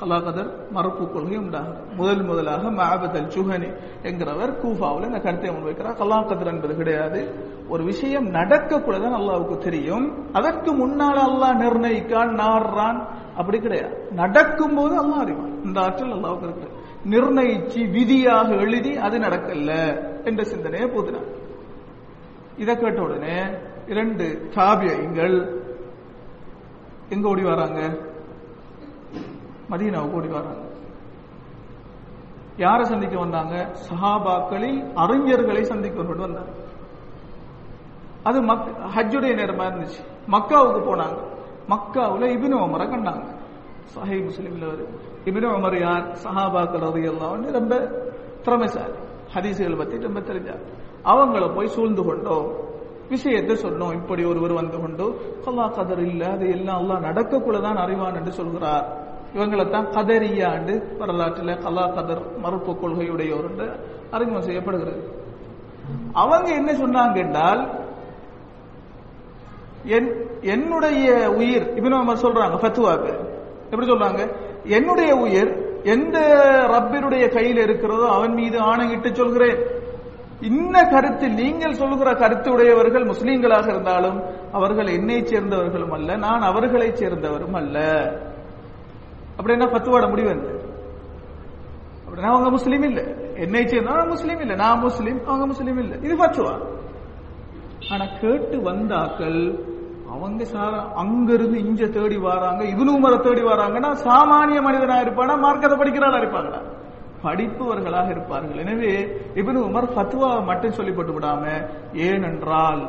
கலாகதர் 0.00 0.70
மறுப்பு 0.70 1.10
கொள்கை 1.10 1.36
உண்டாகும். 1.36 1.94
முதல் 1.96 2.22
முதலாக 2.22 2.70
மஹபத் 2.70 3.16
அல் 3.16 3.26
சுஹனி 3.26 3.76
என்கிறவர் 4.02 4.58
கூஃபாவில் 4.62 5.06
இந்த 5.06 5.18
கருத்தை 5.18 5.50
முன்வைக்கிறார் 5.50 5.96
கலாகதர் 5.96 6.46
என்பது 6.46 6.76
கிடையாது. 6.76 7.46
ஒரு 7.68 7.84
விஷயம் 7.84 8.26
நடக்கக்கூடாதான் 8.26 9.16
அல்லாவுக்கு 9.16 9.58
தெரியும். 9.58 10.32
அதற்கு 10.32 10.72
முன்னால் 10.72 11.16
அல்லாஹ் 11.16 11.60
நிர்ணயிக்கான் 11.60 12.34
நாடுறான். 12.34 13.04
அப்படி 13.36 13.58
கிடையாது. 13.58 14.08
நடக்கும் 14.12 14.74
போது 14.74 14.94
அல்லாஹ் 14.94 15.18
அறிவான். 15.18 15.64
இந்த 15.64 15.80
ஆற்றல் 15.80 16.12
அல்லாவுக்கு 16.12 16.42
இருக்கு 16.42 16.86
நிர்ணயிச்சு 17.10 17.90
விதியாக 17.90 18.54
எழுதி 18.54 18.96
அது 18.96 19.18
நடக்கல 19.18 20.02
என்ற 20.24 20.44
சிந்தனையை 20.44 20.88
போதினார். 20.88 21.36
இதை 22.56 22.76
கேட்ட 22.76 23.02
உடனே 23.02 23.42
இரண்டு 23.86 24.48
காவியங்கள் 24.54 25.62
எங்க 27.08 27.28
ஓடி 27.28 27.42
வராங்க? 27.42 28.06
மதீனாவுக்கு 29.70 30.12
ஓடி 30.12 30.28
வராங்க 30.28 30.66
யாரை 32.56 32.84
சந்திக்க 32.84 33.18
வந்தாங்க? 33.18 33.70
சஹாபாக்களில் 33.88 34.78
அறிஞர்களை 34.96 35.62
சந்திக்க 35.62 36.02
வந்தாங்க. 36.02 36.52
அது 38.22 38.42
மக் 38.42 38.68
ஹஜ்ஜுடைய 38.96 39.34
நேரமா 39.34 39.66
இருந்துச்சு. 39.66 40.00
மக்காவுக்கு 40.28 40.80
போனாங்க. 40.88 41.18
மக்காவுல 41.68 42.24
இபின் 42.36 42.54
உமரை 42.54 42.88
கண்டாங்க. 42.88 43.36
சஹை 43.94 44.30
முஸ்லீம்ல 44.30 44.62
அவர் 44.62 44.82
இபின் 45.24 45.48
உமர் 45.48 45.80
யார்? 45.80 46.16
சஹாபாக்கள் 46.24 46.88
அது 46.90 47.02
எல்லாம் 47.02 47.52
ரொம்ப 47.52 47.76
திறமைசாலி. 48.42 48.92
ஹதீசுகள் 49.34 49.78
பத்தி 49.78 50.00
ரொம்ப 50.00 50.20
தெரிஞ்சார். 50.20 50.62
அவங்கள 51.04 51.54
போய் 51.54 51.66
சூழ்ந்து 51.66 52.02
கொண்டோம் 52.02 52.52
விஷயத்தை 53.08 53.56
சொன்னோம் 53.56 53.92
இப்படி 53.92 54.24
ஒருவர் 54.24 54.52
வந்து 54.52 54.80
கொண்டு 54.80 55.36
அல்லா 55.46 55.70
கதர் 55.70 56.00
இல்ல 56.00 56.30
அது 56.30 56.50
எல்லாம் 56.50 56.80
அல்லாஹ் 56.80 57.04
நடக்கக்குள்ளதான் 57.04 57.74
அறிவான் 57.74 58.14
என்று 58.14 58.32
சொல்கிறார். 58.32 59.07
இவங்களைத்தான் 59.34 59.90
கதரியாண்டு 59.96 60.96
வரலாற்றில் 60.98 61.58
கலா 61.58 61.86
கதர் 61.86 62.38
மறுப்பு 62.38 62.72
கொள்கையுடையோர் 62.72 63.48
என்று 63.50 63.68
அறிமுகம் 64.10 64.42
செய்யப்படுகிறது. 64.42 65.02
அவங்க 66.12 66.50
என்ன 66.54 66.72
சொன்னாங்க 66.72 67.16
என்றால் 67.16 67.62
என்னுடைய 70.40 71.30
உயிர் 71.30 71.74
இப்ப 71.74 72.14
சொல்றாங்க 72.14 72.56
ஃபத்துவாக்கு. 72.62 73.12
எப்படி 73.70 73.90
சொல்றாங்க? 73.90 74.32
என்னுடைய 74.64 75.14
உயிர் 75.14 75.80
எந்த 75.82 76.18
ரப்பினுடைய 76.70 77.32
கையில் 77.32 77.56
இருக்கிறதோ 77.56 78.06
அவன் 78.08 78.34
மீது 78.34 78.58
ஆணையிட்டு 78.58 79.14
சொல்கிறேன். 79.14 79.58
இன்ன 80.40 80.88
கருத்தில் 80.88 81.34
நீங்கள் 81.34 81.74
சொல்கிற 81.74 82.14
கருத்து 82.14 82.52
உடையவர்கள் 82.52 83.04
முஸ்லீம்களாக 83.04 83.68
இருந்தாலும் 83.68 84.22
அவர்கள் 84.52 84.86
என்னை 84.86 85.22
சேர்ந்தவர்களும் 85.22 85.92
அல்ல 85.92 86.16
நான் 86.16 86.40
அவர்களை 86.40 86.88
சேர்ந்தவரும் 86.88 87.52
அல்ல. 87.52 87.78
அப்படின்னா 89.38 89.66
பத்துவாட 89.74 90.08
முடிவு 90.08 90.30
என்ன? 90.30 90.46
அப்படின்னா 92.06 92.30
அவங்க 92.34 92.50
முஸ்லீம் 92.50 92.82
இல்ல. 92.82 93.00
என்னை 93.34 93.64
சேர்ந்தா 93.64 94.06
முஸ்லீம் 94.06 94.40
இல்ல. 94.40 94.54
நான் 94.54 94.78
முஸ்லீம் 94.78 95.26
அவங்க 95.26 95.46
முஸ்லீம் 95.46 95.78
இல்ல. 95.78 95.94
இது 95.96 96.16
பத்துவா 96.16 96.54
ஆனா 97.92 98.04
கேட்டு 98.20 98.62
வந்தாக்கள் 98.62 99.40
அவங்க 100.10 100.44
சார 100.44 100.76
அங்க 100.94 101.32
இங்க 101.56 101.86
தேடி 101.86 102.16
வராங்க 102.16 102.64
இவனு 102.64 102.98
மர 102.98 103.16
தேடி 103.16 103.42
வராங்கன்னா 103.42 103.90
சாமானிய 104.04 104.60
மனிதனா 104.62 104.96
இருப்பானா? 105.04 105.36
மார்க்கத்தை 105.36 105.78
படிக்கிறாளா 105.78 106.18
இருப்பாங்களா? 106.18 106.60
படிப்பவர்களாக 107.24 108.10
இருப்பார்கள். 108.10 108.58
எனவே 108.58 108.92
இவனு 109.34 109.58
உமர் 109.68 109.92
ஃபத்வா 109.94 110.44
மட்டும் 110.44 110.70
சொல்லிப்பட்டு 110.70 111.14
விடாம 111.18 111.44
ஏனென்றால் 111.92 112.82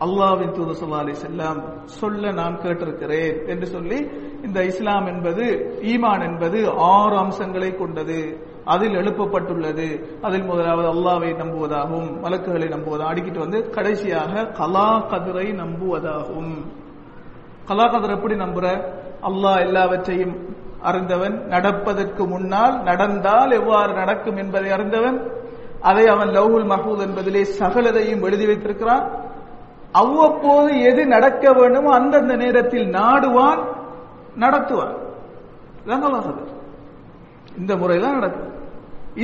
அல்லாவின் 0.00 0.52
தூது 0.52 0.74
சொல்லா 0.74 0.98
அலி 0.98 1.12
செல்லாம் 1.12 1.58
சொல்ல 1.84 2.32
நான் 2.32 2.60
கேட்டிருக்கிறேன் 2.62 3.46
என்று 3.46 3.66
சொல்லி 3.66 3.98
இந்த 4.44 4.64
இஸ்லாம் 4.64 5.06
என்பது 5.06 5.76
ஈமான் 5.82 6.22
என்பது 6.22 6.70
ஆறு 6.76 7.16
அம்சங்களை 7.16 7.76
கொண்டது. 7.76 8.48
அதில் 8.64 8.94
எழுப்பப்பட்டுள்ளது. 8.94 10.18
அதில் 10.20 10.44
முதலாவது 10.44 10.92
அல்லாவை 10.92 11.32
நம்புவதாகவும் 11.32 12.20
வழக்குகளை 12.20 12.68
நம்புவதாகவும் 12.68 13.16
அடிக்கிட்டு 13.16 13.38
வந்து 13.38 13.70
கடைசியாக 13.70 14.46
கலா 14.46 15.06
கதிரை 15.08 15.52
நம்புவதாகும் 15.52 16.66
கலா 17.66 17.86
கதிர் 17.86 18.10
எப்படி 18.10 18.34
நம்புற? 18.34 18.82
அல்லாஹ் 19.22 19.58
எல்லாவற்றையும் 19.58 20.56
அறிந்தவன் 20.82 21.46
நடப்பதற்கு 21.46 22.26
முன்னால் 22.26 22.82
நடந்தால் 22.82 23.50
எவ்வாறு 23.50 23.92
நடக்கும் 23.92 24.36
என்பதை 24.36 24.70
அறிந்தவன் 24.70 25.30
அதை 25.80 26.06
அவன் 26.06 26.28
லவ்ஹுல் 26.28 26.70
மஹூத் 26.70 27.08
என்பதிலே 27.08 27.46
சகலதையும் 27.58 28.22
எழுதி 28.22 28.46
வைத்திருக்கிறான். 28.46 29.10
அவ்வப்போது 29.92 30.80
எது 30.80 31.06
நடக்க 31.06 31.52
வேண்டுமோ 31.52 31.94
அந்தந்த 31.94 32.36
நேரத்தில் 32.36 32.90
நாடுவான். 32.90 33.79
நடத்துவான் 34.42 34.96
இந்த 37.60 37.72
முறைதான் 37.82 38.18
நடக்குது 38.18 38.48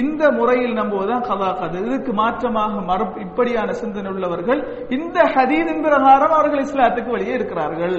இந்த 0.01 0.23
முறையில் 0.37 0.79
நம்புவதுதான் 0.79 1.27
கதா 1.29 1.49
கதை 1.59 1.81
இதுக்கு 1.89 2.13
மாற்றமாக 2.21 2.81
மறு 2.89 3.05
இப்படியான 3.25 3.73
சிந்தனை 3.81 4.09
உள்ளவர்கள் 4.13 4.61
இந்த 4.97 5.19
ஹதீதின் 5.35 5.85
பிரகாரம் 5.85 6.35
அவர்கள் 6.39 6.65
இஸ்லாத்துக்கு 6.67 7.15
வெளியே 7.17 7.35
இருக்கிறார்கள். 7.39 7.99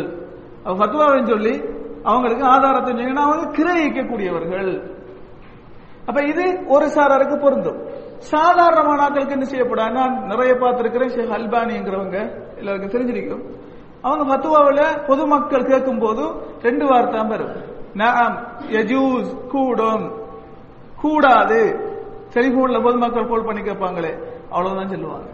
ஃபத்வாவின் 0.80 1.32
சொல்லி 1.34 1.53
அவங்களுக்கு 2.12 2.45
ஆதாரத்தை 2.53 2.89
சொன்னீங்கன்னா 2.91 3.26
அவங்க 3.28 3.45
கிரகிக்கக்கூடியவர்கள். 3.60 4.72
அப்ப 6.08 6.20
இது 6.32 6.43
ஒரு 6.76 6.86
சாராருக்கு 6.97 7.38
பொருந்தும். 7.45 7.80
சாதாரணமான 8.34 8.99
ஆக்களுக்கு 9.05 9.38
என்ன 9.38 9.47
செய்யப்படாது 9.53 9.97
நான் 9.99 10.20
நிறைய 10.32 10.53
பார்த்திருக்கிறேன் 10.64 11.14
ஷேக் 11.16 11.36
அல்பானிங்கிறவங்க 11.38 12.18
எல்லாருக்கும் 12.60 12.93
தெரிஞ்சிருக்கும். 12.95 13.43
அவங்க 14.02 14.38
பத்துவாவில் 14.38 15.08
பொதுமக்கள் 15.08 15.66
கேட்கும் 15.66 16.00
போது 16.00 16.32
ரெண்டு 16.62 16.86
வார்த்தை 16.86 17.22
வரும். 17.28 17.56
நாம் 17.93 18.38
எஜூஸ் 18.72 19.48
கூடும். 19.48 20.12
கூடாது. 21.02 21.80
செலிபோன்ல 22.34 22.84
பொதுமக்கள் 22.84 23.28
கோல் 23.28 23.45
பண்ணி 23.45 23.62
கேட்பாங்களே 23.62 24.24
அவ்வளவுதான் 24.50 24.88
சொல்லுவாங்க. 24.88 25.30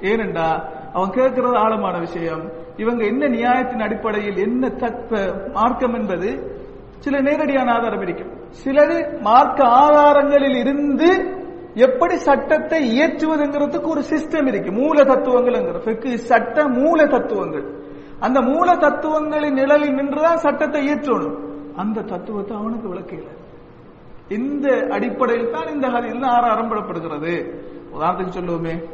ஏனென்றா 0.00 0.74
அவன் 0.92 1.10
கேட்கறது 1.10 1.56
ஆழமான 1.56 1.98
விஷயம். 1.98 2.50
இவங்க 2.76 3.04
என்ன 3.04 3.28
நியாயத்தின் 3.28 3.80
அடிப்படையில் 3.80 4.36
என்ன 4.36 4.68
தக்க 4.68 5.32
மார்க்கம் 5.52 5.94
என்பது 5.94 6.54
சில 6.98 7.20
நேரடியான 7.20 7.72
ஆதாரம் 7.72 8.00
இருக்கும். 8.00 8.40
சிலது 8.64 9.20
மார்க்க 9.20 9.64
ஆதாரங்களில் 9.64 10.56
இருந்து 10.56 11.35
எப்படி 11.76 12.18
சட்டத்தை 12.18 13.00
இயற்றுவதுங்கிறதுக்கு 13.00 13.86
ஒரு 13.86 14.00
சிஸ்டம் 14.00 14.46
இருக்கு. 14.46 14.72
மூல 14.72 15.02
தத்துவங்கள் 15.02 16.16
சட்ட 16.16 16.68
மூல 16.68 17.06
தத்துவங்கள். 17.06 17.84
அந்த 18.20 18.40
மூல 18.40 18.72
தத்துவங்களின் 18.72 19.52
நிழலில் 19.52 19.94
நின்றுதான் 19.94 20.36
சட்டத்தை 20.36 20.88
இயற்றணும். 20.88 21.36
அந்த 21.76 22.02
தத்துவத்தை 22.02 22.56
அவனுக்கு 22.56 22.94
விளக்கல. 22.94 23.28
இந்த 24.28 24.86
அடிப்படையில் 24.90 25.50
தான் 25.50 25.66
இந்த 25.66 25.88
ஹதீஸ் 25.88 26.22
ஆரம்பப்படுகிறது 26.52 27.34
உதாரணத்துக்கு 27.94 28.36
சொல்லுவோமே. 28.38 28.84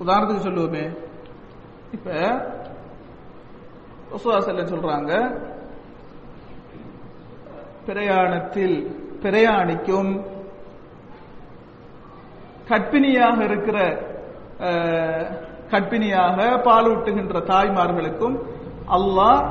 உதாரணத்துக்கு 0.00 0.46
சொல்லுவோமே. 0.48 0.96
இப்ப 1.92 2.10
ரசூலுல்லாஹி 4.12 4.72
சொல்றாங்க 4.74 5.42
பிரயாணத்தில் 7.86 8.76
பிரயாணிக்கும் 9.22 10.38
கற்பிணியாக 12.70 13.38
இருக்கிற 13.48 13.78
கற்பிணியாக 15.72 16.38
பாலூட்டுகின்ற 16.68 17.36
தாய்மார்களுக்கும் 17.50 18.36
அல்லாஹ் 18.96 19.42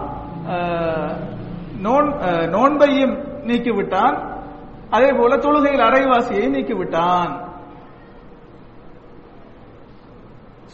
நோன்பையும் 2.56 3.16
நீக்கிவிட்டான். 3.50 4.16
அதே 4.96 5.10
போல 5.20 5.36
தொழுகையில் 5.46 5.86
அரைவாசியை 5.90 6.46
நீக்கிவிட்டான். 6.56 7.32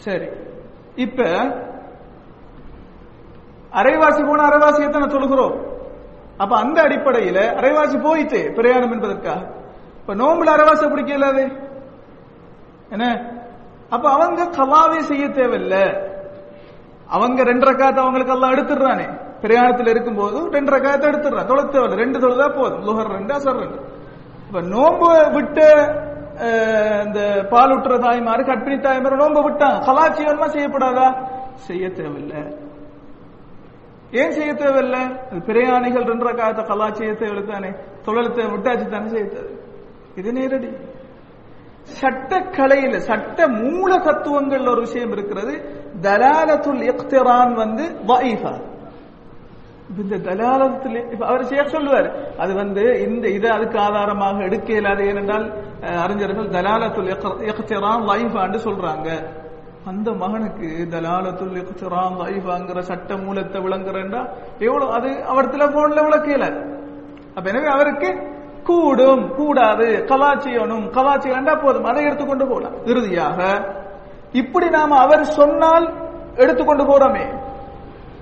சரி. 0.05 0.27
இப்ப 1.05 1.23
அரைவாசி 3.81 4.21
போன 4.27 4.43
அரைவாசியை 4.49 4.89
தானே 4.89 5.07
தொழுகிறோம். 5.13 5.55
அப்ப 6.43 6.53
அந்த 6.63 6.77
அடிப்படையில 6.87 7.39
அரைவாசி 7.59 7.97
போயிட்டு 8.07 8.39
பிரயாணம் 8.55 8.93
என்பதற்காக. 8.95 9.41
இப்ப 9.99 10.15
நோம்புல 10.15 10.53
அரைவாசி 10.55 10.85
பிடிக்கலாது 10.93 11.43
என்ன? 12.89 13.33
அப்ப 13.89 14.11
அவங்க 14.11 14.43
கலாவே 14.43 14.99
செய்ய 14.99 15.29
தேவையில்லை. 15.29 15.97
அவங்க 17.07 17.43
ரெண்டு 17.43 17.71
ரக்காத்த 17.71 17.95
அவங்களுக்கு 17.95 18.33
எல்லாம் 18.33 18.51
எடுத்துடுறானே. 18.51 19.23
பிரயாணத்தில் 19.41 19.87
இருக்கும்போது 19.87 20.49
ரெண்டு 20.49 20.71
ரக்காத்த 20.71 21.05
எடுத்துடுறான். 21.11 21.45
தொலை 21.45 21.65
தேவையில்லை. 21.65 21.97
ரெண்டு 21.97 22.19
தொழுதா 22.19 22.55
போதும். 22.55 22.83
லுகர் 22.87 23.11
ரெண்டு 23.11 23.33
அசர் 23.35 23.59
ரெண்டு. 23.59 23.93
இப்ப 24.47 24.61
நோம்பு 24.61 25.33
விட்டு 25.33 25.67
இந்த 27.05 27.47
பால் 27.49 27.77
விட்டுற 27.77 27.99
தாய்மாரு 27.99 28.43
கட்பிணி 28.43 28.79
தாய்மாரு 28.79 29.15
நோம்பு 29.15 29.49
விட்டாங்க. 29.49 29.79
கலாச்சாரமா 29.85 30.47
செய்யப்படாதா? 30.47 31.27
செய்ய 31.53 31.89
தேவையில்லை. 31.89 32.55
ஏன் 34.11 34.31
செய்ய 34.31 34.53
தேவையில்லை? 34.53 34.99
பிரயாணிகள் 35.45 36.03
ரெண்டு 36.03 36.29
ரக்காத்த 36.29 36.65
கலா 36.65 36.91
செய்ய 36.91 37.13
தேவையில்லை 37.13 37.53
தானே. 37.53 37.69
தொழிலத்தை 38.05 38.45
விட்டாச்சு 38.45 38.89
தானே 38.89 39.07
செய்ய 39.07 39.25
தேவை. 39.25 39.51
இது 40.15 40.33
நேரடி. 40.33 40.69
சட்டக்கலையில 41.99 42.95
சட்ட 43.09 43.47
மூல 43.61 43.91
தத்துவங்கள் 44.07 44.71
ஒரு 44.73 44.81
விஷயம் 44.87 45.13
இருக்கிறது. 45.15 45.53
தலாலத்துல் 46.07 46.83
இக்திரான் 46.91 47.53
வந்து 47.63 47.83
வைஃபா 48.11 48.53
இந்த 50.01 50.15
தலாலத்தில் 50.27 50.99
அவர் 51.29 51.43
சேர் 51.49 51.73
சொல்லுவார் 51.73 52.07
அது 52.43 52.53
வந்து 52.61 52.83
இந்த 53.07 53.25
இதை 53.37 53.49
அதுக்கு 53.55 53.77
ஆதாரமாக 53.79 54.37
எடுக்க 54.47 54.69
இயலாது 54.75 55.03
ஏனென்றால் 55.09 55.45
அறிஞர்கள் 56.03 56.53
தலாலத்துல் 56.55 57.11
இக்திரான் 57.51 58.05
வைஃபான்னு 58.11 58.61
சொல்றாங்க. 58.67 59.09
அந்த 59.91 60.09
மகனுக்கு 60.21 60.69
தலாலத்துல் 60.93 61.59
இக்திரான் 61.61 62.15
வைஃபாங்கிற 62.21 62.79
சட்ட 62.91 63.17
மூலத்தை 63.25 63.59
விளங்குறேன்டா 63.65 64.21
எவ்வளவு 64.67 64.91
அது 64.97 65.09
அவர் 65.31 65.51
டெலிபோன்ல 65.53 65.99
விளக்கல. 66.07 66.45
அப்ப 67.35 67.45
எனவே 67.53 67.69
அவருக்கு 67.75 68.09
கூடும் 68.65 69.35
கூடாது. 69.35 69.85
கலாச்சியனும் 69.85 70.89
கலாச்சியண்டா 70.91 71.63
போதும். 71.63 71.83
அதை 71.83 72.03
எடுத்துக்கொண்டு 72.03 72.47
போகலாம். 72.47 72.85
இறுதியாக 72.85 73.65
இப்படி 74.31 74.69
நாம் 74.69 74.91
அவர் 74.91 75.23
சொன்னால் 75.23 75.93
எடுத்துக்கொண்டு 76.35 76.83
போறோமே. 76.83 77.41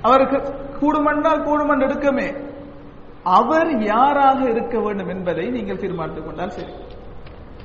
அவருக்கு 0.02 0.38
கூடுமென்றால் 0.82 1.44
கூடுமென்று 1.44 1.82
எடுக்கமே. 1.82 2.34
அவர் 3.24 3.84
யாராக 3.84 4.50
இருக்க 4.50 4.80
வேண்டும் 4.80 5.08
என்பதை 5.08 5.50
நீங்கள் 5.50 5.78
தீர்மானித்துக் 5.78 6.26
கொண்டால் 6.26 6.50
சரி. 6.50 6.72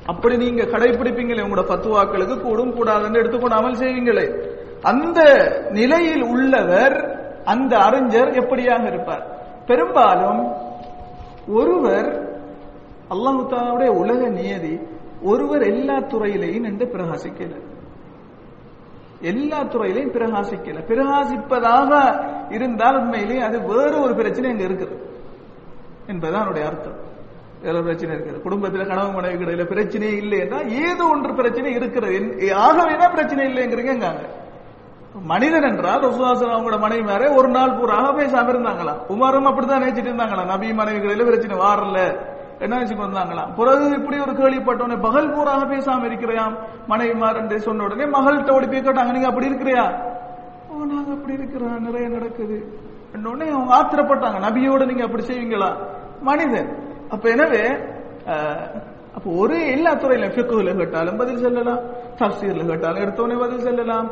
அப்படி 0.07 0.37
நீங்க 0.37 0.63
கடைபிடிப்பீங்களே 0.63 1.43
உங்களோட 1.43 1.65
பத்துவாக்களுக்கு 1.69 2.41
கூடும் 2.41 2.75
கூடாதுன்னு 2.75 3.15
எடுத்துக்கொண்டு 3.15 3.57
அமல் 3.57 3.83
செய்வீங்களே. 3.83 4.51
அந்த 4.83 5.21
நிலையில் 5.71 6.23
உள்ளவர் 6.23 7.23
அந்த 7.45 7.77
அறிஞர் 7.79 8.31
எப்படியாக 8.31 8.87
இருப்பார்? 8.87 9.27
பெரும்பாலும் 9.67 10.53
ஒருவர் 11.49 12.28
அல்லாஹு 13.11 13.43
தாலாவுடைய 13.51 13.87
உலக 13.87 14.29
நியதி 14.29 14.79
ஒருவர் 15.23 15.63
எல்லா 15.63 15.95
துறையிலையும் 15.95 16.61
நின்று 16.61 16.87
பிரகாசிக்கல. 16.87 17.61
எல்லா 19.21 19.59
துறையிலையும் 19.63 20.15
பிரகாசிக்கல. 20.17 20.83
பிரகாசிப்பதாக 20.91 21.91
இருந்தால் 22.51 22.99
உண்மையிலேயே 22.99 23.41
அது 23.41 23.63
வேறு 23.63 24.01
ஒரு 24.01 24.15
பிரச்சனை 24.15 24.51
அங்க 24.51 24.65
இருக்குது. 24.65 24.97
என்பதுதான் 26.07 26.41
என்னுடைய 26.41 26.69
அர்த்தம். 26.69 26.99
வேற 27.63 27.83
பிரச்சனை 27.83 28.17
இருக்குது. 28.17 28.43
குடும்பத்துல 28.45 28.87
கணவன் 28.87 29.15
மனைவி 29.15 29.45
இடையில 29.45 29.67
பிரச்சனையே 29.67 30.13
இல்லைன்னா 30.25 30.91
ஏதோ 30.91 31.05
ஒன்று 31.05 31.35
பிரச்சனை 31.35 31.73
இருக்கிறது. 31.73 32.55
ஆகவேதான் 32.55 33.13
பிரச்சனை 33.13 33.53
இல்லைங்கிறீங்க 33.53 34.19
மனிதன் 35.23 35.63
என்றால் 35.63 36.01
ரசுவாசன் 36.01 36.55
அவங்களோட 36.57 36.79
மனைவி 36.79 37.03
மேல 37.03 37.33
ஒரு 37.33 37.49
நாள் 37.49 37.71
பூராக 37.71 38.11
பேசாம 38.19 38.51
இருந்தாங்களாம் 38.55 39.01
உமாரும் 39.09 39.49
அப்படித்தான் 39.51 39.83
நினைச்சிட்டு 39.83 40.11
இருந்தாங்களாம். 40.11 40.47
நபி 40.47 40.73
மனைவிகளில 40.73 41.25
பிரச்சனை 41.25 41.57
வாரல. 41.57 42.37
என்ன 42.61 42.79
வச்சுக்கு 42.79 43.07
வந்தாங்களாம் 43.07 43.51
பிறகு 43.55 43.85
இப்படி 43.91 44.17
ஒரு 44.19 44.33
கேள்விப்பட்டோன்னே 44.33 44.97
பகல் 45.01 45.33
பூராக 45.35 45.63
பேசாம 45.73 46.05
இருக்கிறாம் 46.05 46.55
மனைவிமார் 46.87 47.37
என்று 47.37 47.61
சொன்ன 47.61 47.85
உடனே 47.85 48.07
மகள்கிட்ட 48.07 48.51
ஓடி 48.51 48.67
போய் 48.67 48.87
கேட்டாங்க 48.87 49.13
நீங்க 49.13 49.27
அப்படி 49.27 49.51
இருக்கிறியா? 49.51 49.85
ஓ 50.71 50.85
நாங்க 50.85 51.11
அப்படி 51.13 51.33
இருக்கிறோம். 51.33 51.81
நிறைய 51.81 52.09
நடக்குது. 52.09 52.59
உடனே 53.15 53.49
அவங்க 53.51 53.73
ஆத்திரப்பட்டாங்க 53.79 54.39
நபியோட 54.47 54.87
நீங்க 54.87 55.05
அப்படி 55.05 55.23
செய்வீங்களா? 55.23 55.71
மனிதன். 56.21 56.71
அப்ப 57.11 57.31
எனவே 57.31 57.63
அப்போ 59.19 59.31
ஒரு 59.43 59.57
எல்லா 59.75 59.93
துறையில 59.93 60.27
ஃபிக்குல 60.33 60.73
கேட்டாலும் 60.77 61.17
பதில் 61.17 61.41
சொல்லலாம் 61.45 61.81
தப்சீர்ல 62.19 62.67
கேட்டாலும் 62.67 63.03
எடுத்தோடனே 63.05 63.39
பதில் 63.39 63.65
சொல்லலாம் 63.69 64.07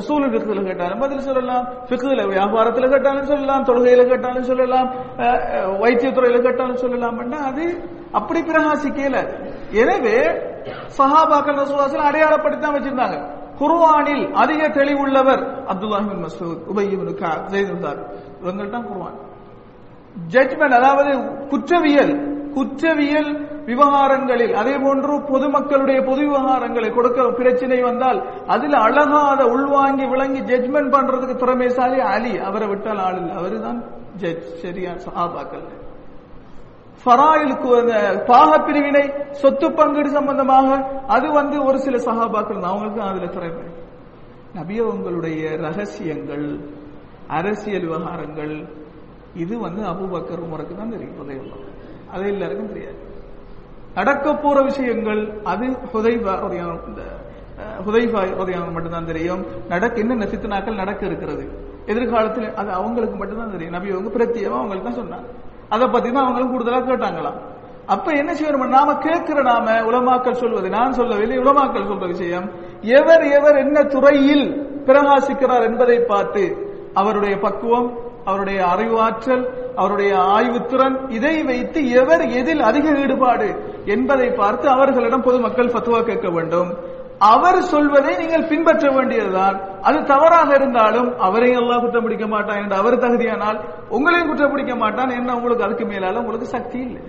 உசூல் 0.00 0.26
ஃபிக்குல 0.32 0.64
கேட்டாலும் 0.64 0.98
பதில் 0.98 1.24
சொல்லலாம் 1.28 1.64
ஃபிக்குல 1.88 2.24
வியாபாரத்துல 2.32 2.90
கேட்டாலும் 2.90 3.24
சொல்லலாம் 3.24 3.64
தொழுகையில 3.64 4.02
கேட்டாலும் 4.08 4.42
சொல்லலாம் 4.42 4.88
வைத்தியத்துறையில 5.82 6.42
கேட்டாலும் 6.42 6.76
சொல்லலாம். 6.76 7.18
அது? 7.50 7.64
அப்படி 8.12 8.40
பிரகாசிக்கல. 8.40 9.16
எனவே 9.82 10.18
சஹாபாக்கள் 10.98 11.58
ரசூலாசல் 11.62 12.06
அடையாளப்படுத்தி 12.08 12.68
வச்சிருந்தாங்க. 12.76 13.18
குர்வானில் 13.60 14.24
அதிக 14.32 14.62
தெளிவுள்ளவர் 14.68 15.42
அப்துல்லாஹிபின் 15.72 16.22
மசூத் 16.26 16.62
உபயிபின் 16.72 17.10
ஜெயிதார் 17.10 17.42
ஜெய்துந்தார் 17.52 18.00
இவங்கள்தான் 18.42 18.86
குர்வான் 18.90 19.18
ஜட்மெண்ட் 20.32 20.78
அதாவது 20.80 21.12
குற்றவியல் 21.48 22.14
குற்றவியல் 22.56 23.30
விவகாரங்களில் 23.68 24.54
அதே 24.60 24.74
போன்று 24.84 25.14
பொதுமக்களுடைய 25.32 25.98
பொது 26.08 26.20
விவகாரங்களை 26.28 26.88
கொடுக்க 26.94 27.28
பிரச்சனை 27.40 27.78
வந்தால் 27.82 28.20
அதில் 28.54 28.76
அழகாத 28.86 29.40
உள்வாங்கி 29.54 30.06
விளங்கி 30.12 30.40
ஜட்மெண்ட் 30.50 30.94
பண்றதுக்கு 30.96 31.36
திறமைசாலி 31.42 31.98
அலி. 32.14 32.34
அவரை 32.48 32.68
விட்டால் 32.72 33.02
ஆள் 33.06 33.18
இல்லை. 33.20 33.34
அவரு 33.40 33.58
தான் 33.66 33.80
ஜட்ஜ் 34.22 34.50
சரியா? 34.62 34.92
சஹாபாக்கள். 35.06 35.64
ஃபராயிலுக்கு 37.02 37.70
பாக 38.28 38.50
பிரிவினை 38.66 39.02
சொத்து 39.40 39.66
பங்கீடு 39.78 40.10
சம்பந்தமாக 40.18 40.68
அது 41.06 41.26
வந்து 41.32 41.56
ஒரு 41.68 41.78
சில 41.86 41.96
சகாபாக்கள் 42.06 42.68
அவங்களுக்கு 42.70 43.00
அதுல 43.08 43.26
திறமை 43.36 43.66
நபியவங்களுடைய 44.58 45.42
ரகசியங்கள் 45.66 46.46
அரசியல் 47.38 47.86
விவகாரங்கள் 47.88 48.54
இது 49.42 49.54
வந்து 49.66 49.82
அபுபக்கர் 49.92 50.44
உமருக்கு 50.46 50.74
தான் 50.80 50.94
தெரியும். 50.94 51.50
அது 52.12 52.24
எல்லாருக்கும் 52.32 52.72
தெரியாது. 52.72 53.00
நடக்க 53.98 54.26
போற 54.44 54.56
விஷயங்கள் 54.70 55.22
அது 55.52 55.66
ஹுதைபா 55.92 56.32
ரலியல்லாஹு 56.44 56.88
இந்த 56.90 57.02
ஹுதைபா 57.86 58.20
மட்டும்தான் 58.76 59.10
தெரியும். 59.12 59.42
நடக்க 59.72 60.02
என்னென்ன 60.04 60.26
சித்தனாக்கள் 60.32 60.80
நடக்க 60.82 61.02
இருக்கிறது? 61.10 61.44
எதிர்காலத்தில் 61.92 62.48
அது 62.60 62.70
அவங்களுக்கு 62.78 63.16
மட்டும்தான் 63.20 63.54
தெரியும். 63.54 63.74
நபி 63.76 63.94
அவங்க 63.94 64.10
பிரத்தியமா 64.16 64.56
அவங்களுக்கு 64.60 64.88
தான் 64.88 65.00
சொன்னாங்க. 65.02 65.26
அதை 65.74 65.86
பத்தி 65.94 66.08
தான் 66.10 66.24
அவங்களும் 66.24 66.52
கூடுதலா 66.52 66.80
கேட்டாங்களாம். 66.90 67.38
அப்ப 67.94 68.06
என்ன 68.20 68.30
செய்யணும் 68.38 68.74
நாம 68.76 68.90
கேட்கிற 69.06 69.38
நாம 69.50 69.72
உலமாக்கள் 69.88 70.40
சொல்வது 70.42 70.68
நான் 70.76 70.96
சொல்லவில்லை 70.98 71.38
உலமாக்கள் 71.44 71.88
சொல்ற 71.90 72.06
விஷயம் 72.12 72.46
எவர் 72.98 73.24
எவர் 73.38 73.56
என்ன 73.64 73.78
துறையில் 73.94 74.46
பிரகாசிக்கிறார் 74.86 75.66
என்பதை 75.68 75.98
பார்த்து 76.12 76.44
அவருடைய 77.00 77.34
பக்குவம் 77.44 77.88
அவருடைய 78.28 78.58
அறிவாற்றல் 78.72 79.44
அவருடைய 79.80 80.12
ஆய்வுத்திறன் 80.36 80.96
இதை 81.16 81.36
வைத்து 81.50 81.80
எவர் 82.00 82.24
எதில் 82.40 82.62
அதிக 82.70 82.86
ஈடுபாடு 83.04 83.48
என்பதை 83.94 84.28
பார்த்து 84.40 84.66
அவர்களிடம் 84.74 85.26
பொதுமக்கள் 85.28 85.74
பத்துவா 85.76 86.00
கேட்க 86.10 86.28
வேண்டும். 86.36 86.70
அவர் 87.32 87.58
சொல்வதை 87.72 88.12
நீங்கள் 88.20 88.48
பின்பற்ற 88.52 88.86
வேண்டியதுதான். 88.94 89.56
அது 89.88 89.98
தவறாக 90.12 90.48
இருந்தாலும் 90.58 91.10
அவரையும் 91.26 91.60
எல்லாம் 91.62 91.82
குற்றம் 91.84 92.06
பிடிக்க 92.06 92.26
மாட்டான் 92.34 92.60
என்று 92.62 92.76
அவர் 92.80 93.02
தகுதியானால் 93.04 93.58
உங்களையும் 93.96 94.30
குற்றம் 94.30 94.54
பிடிக்க 94.54 94.74
மாட்டான் 94.84 95.16
என்ன 95.18 95.36
உங்களுக்கு 95.38 95.66
அதுக்கு 95.66 95.86
மேலால 95.92 96.22
உங்களுக்கு 96.22 96.48
சக்தி 96.56 96.80
இல்லை. 96.88 97.04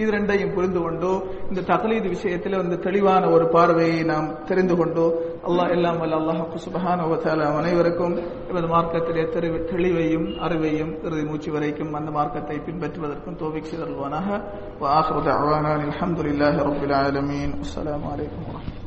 இது 0.00 0.10
ரெண்டையும் 0.14 0.52
புரிந்து 0.56 0.80
கொண்டோ 0.82 1.12
இந்த 1.50 1.60
தகலீது 1.70 2.08
விஷயத்தில் 2.16 2.60
வந்து 2.60 2.76
தெளிவான 2.84 3.22
ஒரு 3.36 3.46
பார்வையை 3.54 3.96
நாம் 4.10 4.28
தெரிந்து 4.50 4.74
கொண்டோ 4.80 5.06
الله 5.48 5.66
إلا 5.74 5.90
ما 5.98 6.04
الله 6.04 6.56
سبحانه 6.56 7.06
وتعالى 7.12 7.46
من 7.56 7.64
يوركم 7.76 8.10
إبن 8.50 8.64
ماركة 8.74 8.98
تلاتر 9.08 9.44
تلي 9.70 9.90
ويم 9.96 10.24
أربيم 10.46 10.88
إردي 11.04 11.24
موشي 11.30 11.50
وريكم 11.50 11.86
من 11.92 12.04
ماركة 12.18 12.40
تيبين 12.48 12.76
بيت 12.82 12.94
بدركم 13.00 13.32
توبك 13.40 13.64
سيدر 13.64 13.88
الوناها 13.88 14.36
وآخر 14.80 15.16
دعوانا 15.30 15.72
الحمد 15.88 16.18
لله 16.20 16.54
رب 16.68 16.82
العالمين 16.88 17.50
السلام 17.64 18.02
عليكم 18.12 18.40
ورحمة 18.48 18.68
الله 18.68 18.77